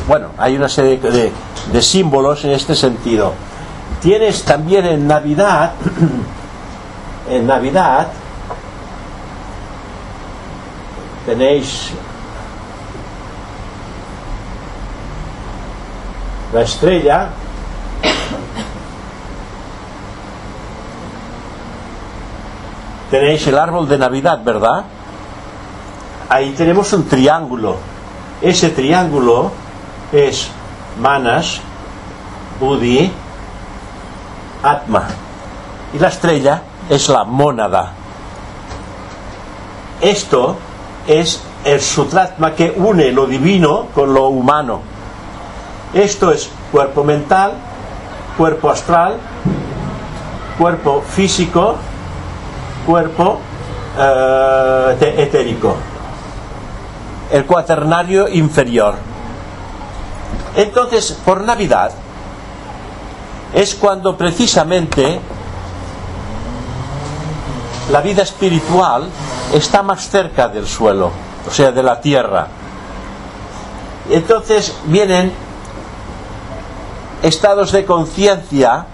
[0.06, 1.32] Bueno, hay una serie de,
[1.72, 3.32] de símbolos en este sentido.
[4.00, 5.72] Tienes también en Navidad,
[7.30, 8.08] en Navidad,
[11.26, 11.90] tenéis
[16.52, 17.28] la estrella,
[23.10, 24.84] tenéis el árbol de Navidad, ¿verdad?
[26.28, 27.76] Ahí tenemos un triángulo.
[28.40, 29.50] Ese triángulo
[30.12, 30.48] es
[31.00, 31.60] Manas,
[32.60, 33.10] Budi,
[34.62, 35.04] Atma.
[35.94, 37.92] Y la estrella es la mónada.
[40.00, 40.56] Esto
[41.06, 44.80] es el sutratma que une lo divino con lo humano.
[45.92, 47.52] Esto es cuerpo mental,
[48.36, 49.16] cuerpo astral,
[50.58, 51.76] cuerpo físico,
[52.86, 53.38] cuerpo
[53.98, 55.76] eh, etérico.
[57.30, 59.07] El cuaternario inferior.
[60.56, 61.92] Entonces, por Navidad
[63.54, 65.20] es cuando precisamente
[67.90, 69.08] la vida espiritual
[69.52, 71.10] está más cerca del suelo,
[71.46, 72.48] o sea, de la tierra.
[74.10, 75.32] Entonces vienen
[77.22, 78.86] estados de conciencia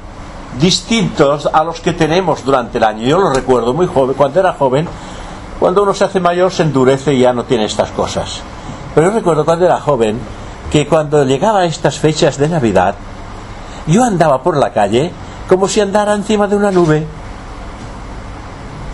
[0.61, 3.07] distintos a los que tenemos durante el año.
[3.07, 4.89] Yo lo recuerdo muy joven, cuando era joven,
[5.59, 8.41] cuando uno se hace mayor se endurece y ya no tiene estas cosas.
[8.95, 10.19] Pero yo recuerdo cuando era joven
[10.71, 12.95] que cuando llegaba estas fechas de Navidad,
[13.87, 15.13] yo andaba por la calle
[15.49, 17.07] como si andara encima de una nube.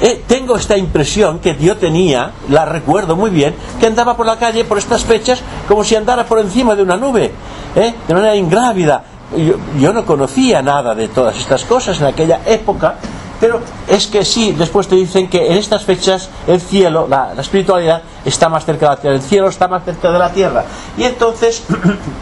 [0.00, 4.38] Eh, tengo esta impresión que yo tenía, la recuerdo muy bien, que andaba por la
[4.38, 7.30] calle por estas fechas como si andara por encima de una nube,
[7.76, 9.04] eh, de manera ingrávida.
[9.36, 12.96] Yo, yo no conocía nada de todas estas cosas en aquella época,
[13.40, 18.02] pero es que sí, después te dicen que en estas fechas el cielo, la, espiritualidad
[18.22, 20.64] está más cerca de la tierra, el cielo está más cerca de la tierra.
[20.98, 21.64] Y entonces,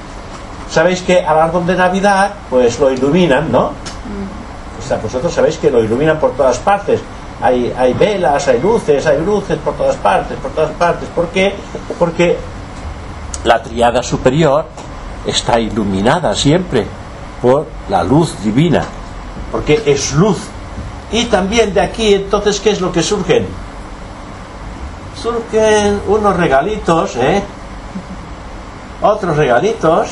[0.71, 3.73] sabéis que al árbol de Navidad, pues lo iluminan, ¿no?
[4.79, 7.01] O sea, vosotros sabéis que lo iluminan por todas partes.
[7.43, 11.09] Hay, hay velas, hay luces, hay luces por todas partes, por todas partes.
[11.15, 11.55] ¿Por qué?
[11.99, 12.39] Porque
[13.43, 14.67] la triada superior
[15.27, 16.87] está iluminada siempre
[17.43, 18.85] por la luz divina,
[19.51, 20.39] porque es luz.
[21.13, 23.47] Y también de aquí, entonces, ¿qué es lo que surgen?
[25.21, 27.43] Surgen unos regalitos, ¿eh?
[29.03, 30.09] Otros regalitos.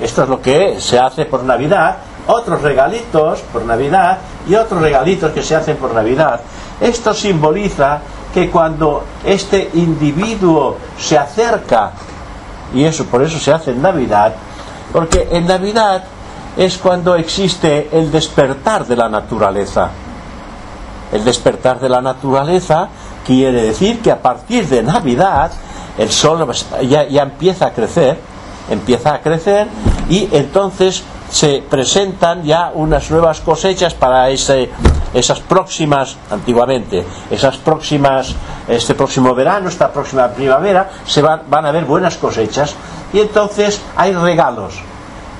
[0.00, 1.96] Esto es lo que se hace por Navidad.
[2.26, 6.40] Otros regalitos por Navidad y otros regalitos que se hacen por Navidad.
[6.80, 8.00] Esto simboliza
[8.32, 11.92] que cuando este individuo se acerca,
[12.72, 14.34] y eso por eso se hace en Navidad,
[14.92, 16.02] porque en Navidad
[16.56, 19.90] es cuando existe el despertar de la naturaleza.
[21.12, 22.88] El despertar de la naturaleza
[23.24, 25.50] quiere decir que a partir de Navidad
[25.98, 26.46] el sol
[26.88, 28.18] ya, ya empieza a crecer,
[28.70, 29.68] empieza a crecer
[30.08, 34.70] y entonces se presentan ya unas nuevas cosechas para ese,
[35.12, 38.34] esas próximas, antiguamente, esas próximas,
[38.68, 42.74] este próximo verano, esta próxima primavera, se van, van a haber buenas cosechas
[43.12, 44.74] y entonces hay regalos,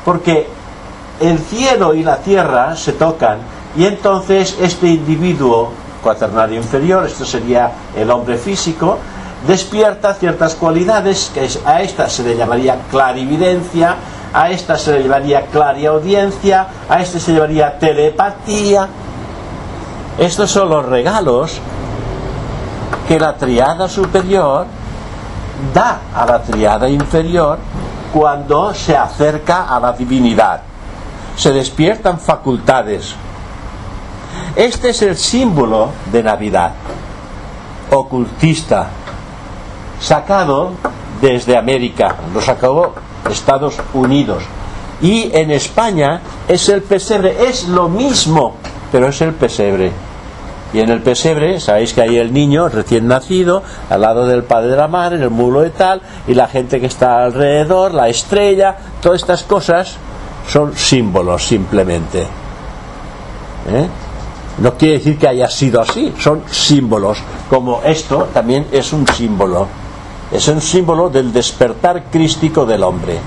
[0.05, 0.49] porque
[1.21, 3.39] el cielo y la tierra se tocan
[3.77, 5.71] y entonces este individuo
[6.03, 8.99] cuaternario inferior, esto sería el hombre físico,
[9.47, 13.97] despierta ciertas cualidades que a esta se le llamaría clarividencia,
[14.33, 18.89] a esta se le llamaría clariaudiencia, a este se llamaría telepatía.
[20.19, 21.59] Estos son los regalos
[23.09, 24.67] que la triada superior
[25.73, 27.59] da a la triada inferior
[28.13, 30.74] cuando se acerca a la divinidad.
[31.37, 33.15] Se despiertan facultades.
[34.57, 36.73] Este es el símbolo de Navidad,
[37.91, 38.89] ocultista,
[40.01, 40.73] sacado
[41.21, 42.95] desde América, lo sacó
[43.31, 44.45] Estados Unidos.
[45.01, 48.55] Y en España es el pesebre, es lo mismo,
[48.93, 49.93] pero es el pesebre.
[50.73, 54.71] Y en el pesebre, sabéis que hay el niño recién nacido, al lado del padre
[54.71, 58.09] de la madre, en el mulo de tal, y la gente que está alrededor, la
[58.09, 59.97] estrella, todas estas cosas
[60.49, 62.23] son símbolos simplemente.
[62.23, 63.87] ¿Eh?
[64.59, 67.19] No quiere decir que haya sido así, son símbolos,
[67.51, 69.67] como esto también es un símbolo.
[70.31, 73.15] Es un símbolo del despertar crístico del hombre.
[73.15, 73.19] ¿Eh?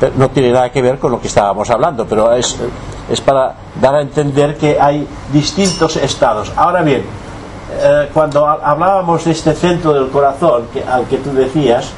[0.00, 2.56] Pero no tiene nada que ver con lo que estábamos hablando, pero es,
[3.10, 6.52] es para dar a entender que hay distintos estados.
[6.56, 7.02] Ahora bien,
[7.80, 11.90] eh, cuando ha- hablábamos de este centro del corazón que, al que tú decías,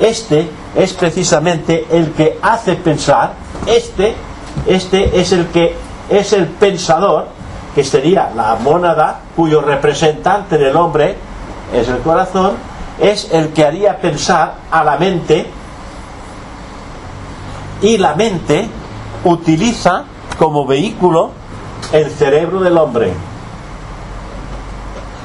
[0.00, 3.32] este es precisamente el que hace pensar,
[3.66, 4.14] este,
[4.64, 5.74] este es el que
[6.08, 7.26] es el pensador,
[7.74, 11.16] que sería la mónada, cuyo representante del hombre
[11.74, 12.52] es el corazón,
[13.00, 15.46] es el que haría pensar a la mente
[17.82, 18.68] y la mente
[19.24, 20.04] utiliza
[20.38, 21.32] como vehículo
[21.92, 23.12] el cerebro del hombre.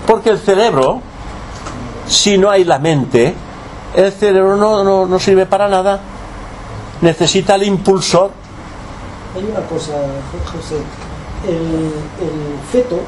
[0.07, 0.99] Porque el cerebro,
[2.07, 3.35] si no hay la mente,
[3.95, 5.99] el cerebro no, no, no sirve para nada.
[7.01, 8.31] Necesita el impulsor.
[9.35, 9.93] Hay una cosa,
[10.51, 10.75] José,
[11.47, 12.99] el, el feto,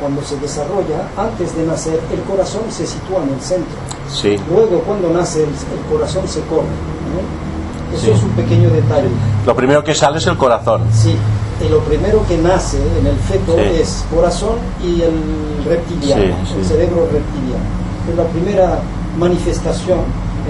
[0.00, 3.76] cuando se desarrolla, antes de nacer, el corazón se sitúa en el centro.
[4.10, 4.36] Sí.
[4.48, 6.62] Luego, cuando nace, el, el corazón se corre.
[6.62, 7.96] ¿no?
[7.96, 8.10] Eso Sí.
[8.12, 9.08] es un pequeño detalle.
[9.44, 10.82] Lo primero que sale es el corazón.
[10.92, 11.16] Sí,
[11.64, 13.80] y lo primero que nace en el feto Sí.
[13.80, 16.54] es corazón y el reptiliano, Sí, sí.
[16.58, 17.64] el cerebro reptiliano.
[18.10, 18.78] Es la primera
[19.18, 20.00] manifestación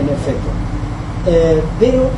[0.00, 0.48] en el feto.
[1.26, 2.10] Eh, pero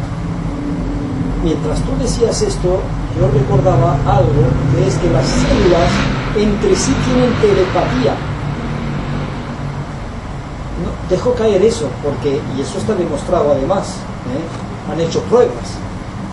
[1.43, 2.81] mientras tú decías esto,
[3.19, 4.43] yo recordaba algo
[4.75, 5.91] que es que las células
[6.37, 8.15] entre sí tienen telepatía.
[10.83, 13.89] no, dejó caer eso, porque, y eso está demostrado además,
[14.29, 14.93] ¿eh?
[14.93, 15.77] han hecho pruebas,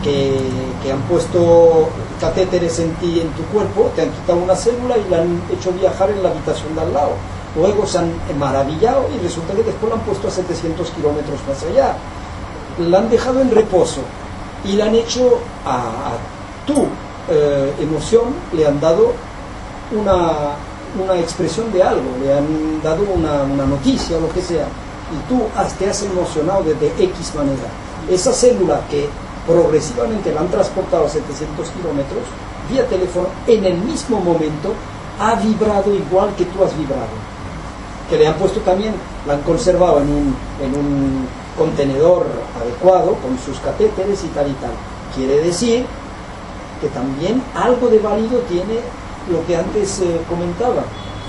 [0.04, 0.38] que,
[0.84, 1.90] que han puesto
[2.20, 5.72] catéteres en ti, en tu cuerpo, te han quitado una célula y la han hecho
[5.72, 7.14] viajar en la habitación de al lado.
[7.56, 11.64] Luego se han maravillado y resulta que después la han puesto a 700 kilómetros más
[11.64, 11.96] allá.
[12.90, 14.02] La han dejado en reposo
[14.66, 16.18] y la han hecho a, a
[16.68, 16.88] tu
[17.30, 19.14] eh, emoción, le han dado
[19.92, 20.56] una,
[21.04, 25.42] una expresión de algo, le han dado una, una noticia lo que sea, y tú
[25.80, 27.68] te has emocionado desde X manera.
[28.10, 29.08] Esa célula que
[29.48, 32.24] progresivamente la han transportado a 700 kilómetros
[32.70, 34.74] vía teléfono, en el mismo momento
[35.20, 37.35] ha vibrado igual que tú has vibrado.
[38.10, 38.94] Que le han puesto también,
[39.26, 41.28] la han conservado en un, en un
[41.58, 42.28] contenedor
[42.62, 44.72] adecuado con sus catéteres y tal y tal.
[45.16, 45.86] Quiere decir
[46.82, 48.80] que también algo de válido tiene
[49.32, 50.84] lo que antes eh, comentaba.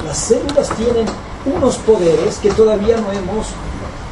[0.04, 1.06] Las células tienen
[1.46, 3.46] unos poderes que todavía no hemos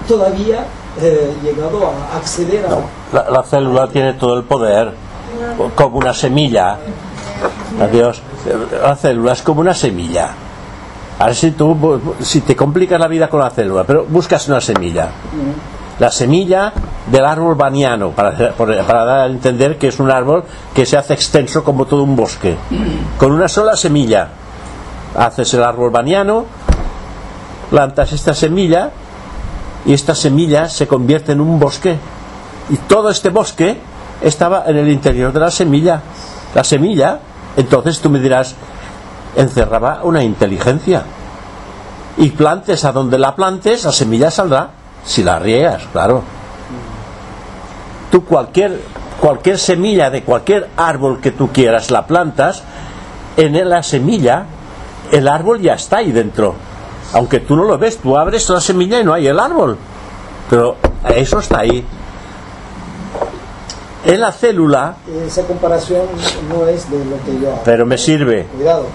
[0.08, 0.66] todavía
[1.00, 3.14] eh, llegado a acceder a...
[3.14, 4.94] La, la célula tiene todo el poder,
[5.74, 6.78] como una semilla.
[7.80, 8.22] Adiós.
[8.80, 10.30] La célula es como una semilla.
[11.18, 15.08] Ahora si tú, si te complicas la vida con la célula, pero buscas una semilla.
[16.00, 16.72] La semilla
[17.06, 21.14] del árbol baniano, para, para dar a entender que es un árbol que se hace
[21.14, 22.56] extenso como todo un bosque.
[23.16, 24.28] Con una sola semilla.
[25.16, 26.44] Haces el árbol baniano,
[27.70, 28.90] plantas esta semilla
[29.86, 31.96] y esta semilla se convierte en un bosque.
[32.70, 33.78] Y todo este bosque
[34.22, 36.00] estaba en el interior de la semilla.
[36.54, 37.20] La semilla,
[37.56, 38.56] entonces tú me dirás,
[39.36, 41.02] encerraba una inteligencia.
[42.16, 44.70] Y plantes a donde la plantes, la semilla saldrá.
[45.04, 46.22] Si la riegas, claro.
[48.10, 48.80] Tú cualquier,
[49.20, 52.62] cualquier semilla de cualquier árbol que tú quieras, la plantas,
[53.36, 54.44] en la semilla,
[55.10, 56.54] el árbol ya está ahí dentro.
[57.12, 59.76] Aunque tú no lo ves, tú abres la semilla y no hay el árbol.
[60.48, 60.76] Pero
[61.14, 61.84] eso está ahí.
[64.04, 64.96] En la célula,
[65.26, 66.02] Esa comparación
[66.48, 67.62] no es de lo que yo hago.
[67.64, 68.46] pero me sirve.
[68.54, 68.86] Cuidado.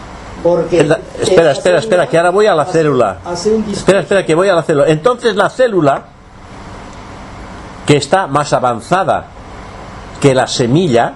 [0.44, 3.18] Porque la- espera, espera, espera, que ahora voy a la hace- célula.
[3.26, 3.80] Hace un discurso.
[3.80, 4.88] Espera, espera, que voy a la célula.
[4.88, 6.04] Entonces la célula,
[7.86, 9.26] que está más avanzada
[10.22, 11.14] que la semilla,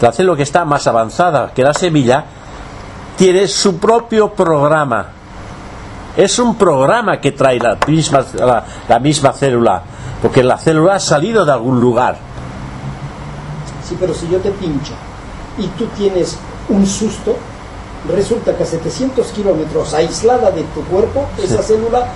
[0.00, 2.24] la célula que está más avanzada que la semilla,
[3.16, 5.06] tiene su propio programa.
[6.16, 9.82] Es un programa que trae la misma, la, la misma célula,
[10.22, 12.16] porque la célula ha salido de algún lugar.
[13.86, 14.92] Sí, pero si yo te pincho
[15.58, 17.36] y tú tienes un susto,
[18.14, 22.06] resulta que a 700 kilómetros aislada de tu cuerpo, esa célula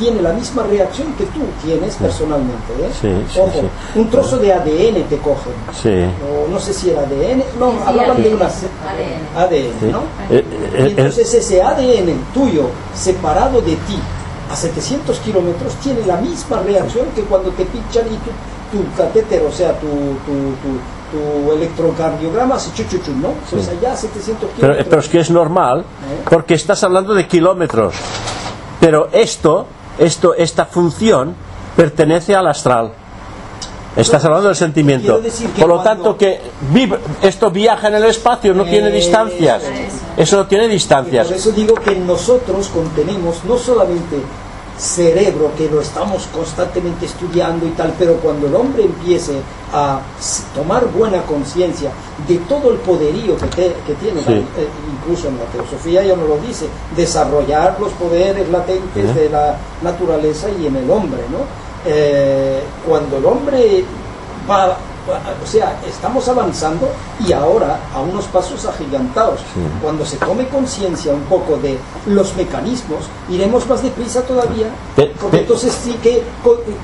[0.00, 2.72] tiene la misma reacción que tú tienes personalmente.
[2.80, 2.90] ¿eh?
[3.00, 3.98] Sí, sí, Ojo, sí.
[4.00, 5.52] un trozo de ADN te cogen.
[5.80, 5.90] Sí.
[6.26, 9.36] O no sé si era ADN, no, Sí, hablaban de una ADN.
[9.36, 9.86] ADN, Sí.
[9.92, 9.98] ¿no?
[10.30, 10.44] Eh,
[10.74, 12.64] eh, Y entonces ese ADN tuyo,
[12.96, 13.96] separado de ti,
[14.50, 18.30] a 700 kilómetros, tiene la misma reacción que cuando te pinchan y tu,
[18.76, 20.32] tu catéter, o sea, tu, tu,
[20.62, 20.80] tu,
[21.10, 23.28] tu electrocardiograma hace chuchuchu, ¿no?
[23.50, 23.70] Pues Sí.
[23.78, 24.86] allá a 700 Pero, kilómetros.
[24.88, 25.84] pero es que es normal,
[26.28, 27.94] porque estás hablando de kilómetros.
[28.80, 29.66] Pero esto,
[29.98, 31.34] esto, esta función
[31.76, 32.92] pertenece al astral.
[33.96, 35.20] Estás hablando del sentimiento.
[35.58, 36.40] Por lo tanto, que
[37.22, 38.96] esto viaja en el espacio, no tiene Eso.
[38.96, 39.62] distancias.
[40.16, 41.26] Eso no tiene distancias.
[41.26, 44.22] por eso digo que nosotros contenemos no solamente
[44.80, 49.34] cerebro, que lo estamos constantemente estudiando y tal, pero cuando el hombre empiece
[49.72, 50.00] a
[50.54, 51.90] tomar buena conciencia
[52.26, 54.32] de todo el poderío que, te- que tiene, Sí.
[54.32, 56.66] eh, incluso en la teosofía ya no lo dice,
[56.96, 61.38] desarrollar los poderes latentes de la naturaleza y en el hombre, ¿no?
[61.86, 63.84] Eh, cuando el hombre
[64.50, 64.76] va-
[65.42, 66.88] o sea, estamos avanzando
[67.26, 69.40] y ahora a unos pasos agigantados.
[69.82, 74.66] Cuando se tome conciencia un poco de los mecanismos, iremos más deprisa todavía,
[74.96, 76.22] Pe- porque entonces sí que,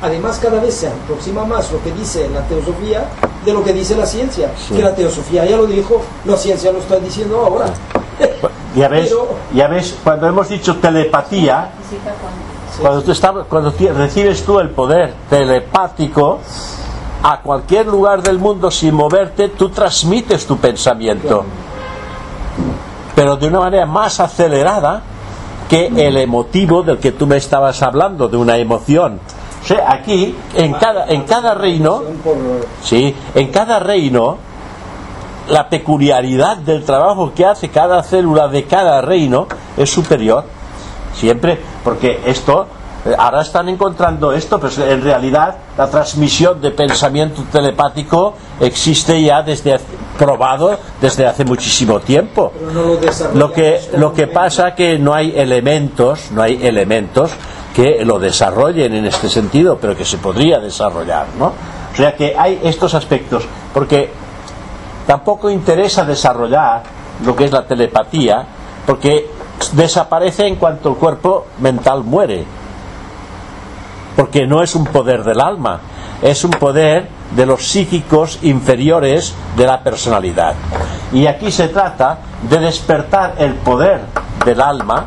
[0.03, 3.05] además cada vez se aproxima más lo que dice la teosofía
[3.45, 4.51] de lo que dice la ciencia.
[4.69, 4.75] Sí.
[4.75, 7.67] Que la teosofía ya lo dijo, la ciencia lo está diciendo ahora.
[8.75, 11.71] Ya ves, Pero- ya ves, cuando hemos dicho telepatía.
[12.81, 16.41] Cuando, tú estabas- cuando recibes tú el poder telepático,
[17.23, 21.45] a cualquier lugar del mundo sin moverte, tú transmites tu pensamiento.
[23.15, 25.03] Pero de una manera más acelerada
[25.69, 29.21] que el emotivo del que tú me estabas hablando, de una emoción.
[29.63, 32.03] O sea, aquí, en cada, en cada reino,
[32.83, 34.39] Sí, en cada reino,
[35.49, 40.45] la peculiaridad del trabajo que hace cada célula de cada reino es superior.
[41.15, 42.67] Siempre, porque esto
[43.19, 49.75] Ahora están encontrando esto, pero en realidad la transmisión de pensamiento telepático existe ya desde
[49.75, 49.85] hace-
[50.19, 52.53] probado desde hace muchísimo tiempo.
[52.73, 52.99] No lo
[53.35, 57.31] Lo que, lo que pasa que no hay elementos, no hay elementos
[57.75, 61.53] que lo desarrollen en este sentido, pero que se podría desarrollar, ¿no?
[61.93, 64.11] O sea que hay estos aspectos, porque
[65.07, 66.83] tampoco interesa desarrollar
[67.25, 68.47] lo que es la telepatía,
[68.87, 69.29] porque
[69.73, 72.45] desaparece en cuanto el cuerpo mental muere,
[74.17, 75.81] porque no es un poder del alma,
[76.23, 80.55] es un poder de los psíquicos inferiores de la personalidad.
[81.13, 82.19] Y aquí se trata
[82.49, 84.01] de despertar el poder
[84.45, 85.07] del alma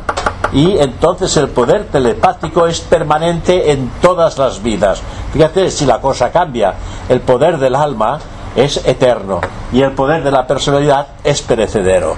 [0.52, 5.02] y entonces el poder telepático es permanente en todas las vidas.
[5.32, 6.74] Fíjate si la cosa cambia,
[7.08, 8.18] el poder del alma
[8.56, 9.40] es eterno
[9.72, 12.16] y el poder de la personalidad es perecedero.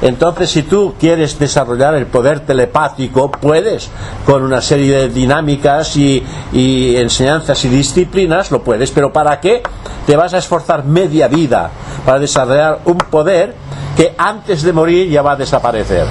[0.00, 3.90] Entonces, si tú quieres desarrollar el poder telepático, puedes,
[4.24, 9.62] con una serie de dinámicas y, y enseñanzas y disciplinas, lo puedes, pero ¿para qué
[10.06, 11.70] te vas a esforzar media vida
[12.04, 13.54] para desarrollar un poder
[13.96, 16.06] que antes de morir ya va a desaparecer?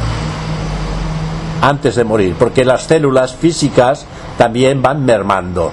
[1.61, 4.06] Antes de morir, porque las células físicas
[4.38, 5.72] también van mermando.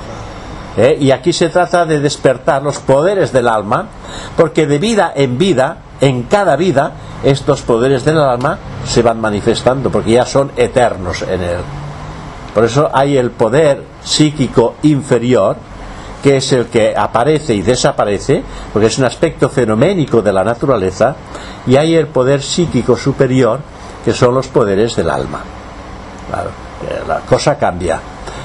[0.76, 0.96] ¿Eh?
[1.00, 3.86] Y aquí se trata de despertar los poderes del alma,
[4.36, 6.92] porque de vida en vida, en cada vida,
[7.22, 11.60] estos poderes del alma se van manifestando, porque ya son eternos en él.
[12.54, 15.56] Por eso hay el poder psíquico inferior,
[16.22, 18.42] que es el que aparece y desaparece,
[18.72, 21.14] porque es un aspecto fenoménico de la naturaleza,
[21.66, 23.60] y hay el poder psíquico superior,
[24.04, 25.40] que son los poderes del alma.
[27.06, 28.00] La cosa cambia.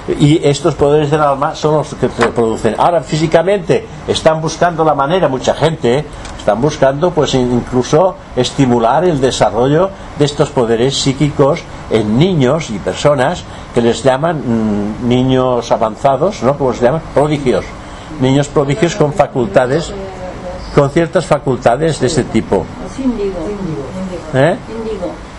[0.08, 2.76] Y estos poderes del alma son los que se producen.
[2.78, 6.06] Ahora, físicamente, están buscando la manera, mucha gente, ¿eh?
[6.38, 9.90] están buscando, pues, incluso estimular el desarrollo
[10.20, 16.58] de estos poderes psíquicos en niños y personas que les llaman mm, niños avanzados, ¿no?
[16.58, 17.02] ¿Cómo se llaman?
[17.14, 17.64] Prodigios.
[18.20, 19.94] Niños prodigios con facultades,
[20.76, 22.66] con ciertas facultades de ese tipo.
[24.34, 24.58] ¿Eh?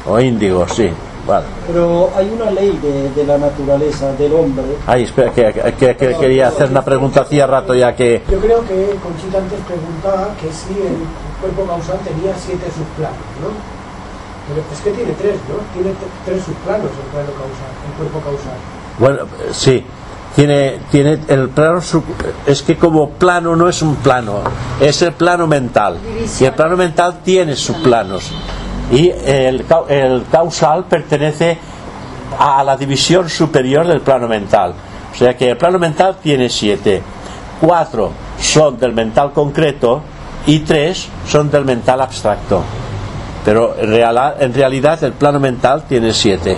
[0.06, 0.90] O índigo, sí.
[1.26, 1.46] Vale.
[1.66, 4.64] Pero hay una ley de, de la naturaleza del hombre.
[4.86, 8.22] Ay, espera, que, que- que quería hacer una pregunta hacía rato ya que...
[8.30, 10.98] Yo creo que Conchita antes preguntaba que si el
[11.40, 13.48] cuerpo causal tenía siete subplanos, ¿no?
[14.46, 15.54] Pero es que tiene tres, ¿no?
[15.72, 15.96] Tiene
[16.26, 18.58] tres subplanos el plano causal, el cuerpo causal.
[18.98, 19.84] Bueno, sí.
[20.36, 22.02] Tiene, tiene el plano sub-
[22.44, 24.40] es que como plano no es un plano,
[24.80, 25.96] es el plano mental.
[26.40, 28.32] Y el plano mental tiene subplanos.
[28.92, 31.58] Y el, cau- el causal pertenece
[32.38, 34.74] a la división superior del plano mental.
[35.12, 37.02] O sea que el plano mental tiene siete.
[37.60, 40.02] Cuatro son del mental concreto
[40.46, 42.62] y tres son del mental abstracto.
[43.44, 46.56] Pero en, realidad el plano mental tiene siete.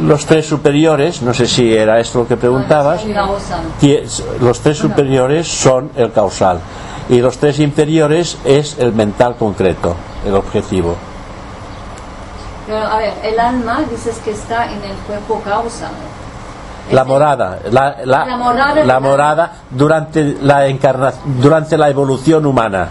[0.00, 3.02] Los tres superiores, no sé si era esto lo que preguntabas,
[4.40, 6.60] los tres superiores son el causal
[7.08, 9.96] y los tres inferiores es el mental concreto,
[10.26, 10.96] el objetivo.
[12.66, 15.90] Pero a ver, el alma dices que está en el cuerpo causal.
[16.92, 22.88] La morada, la, la- La morada la morada durante la encarna- durante la evolución humana.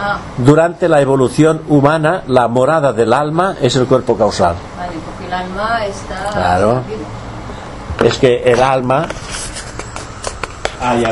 [0.00, 4.54] Ah, Durante la evolución humana, la morada del alma es el cuerpo causal.
[4.76, 6.30] vale, porque el alma está.
[6.32, 6.82] Claro.
[8.04, 9.06] Es que el alma.
[10.80, 11.10] Ah, ya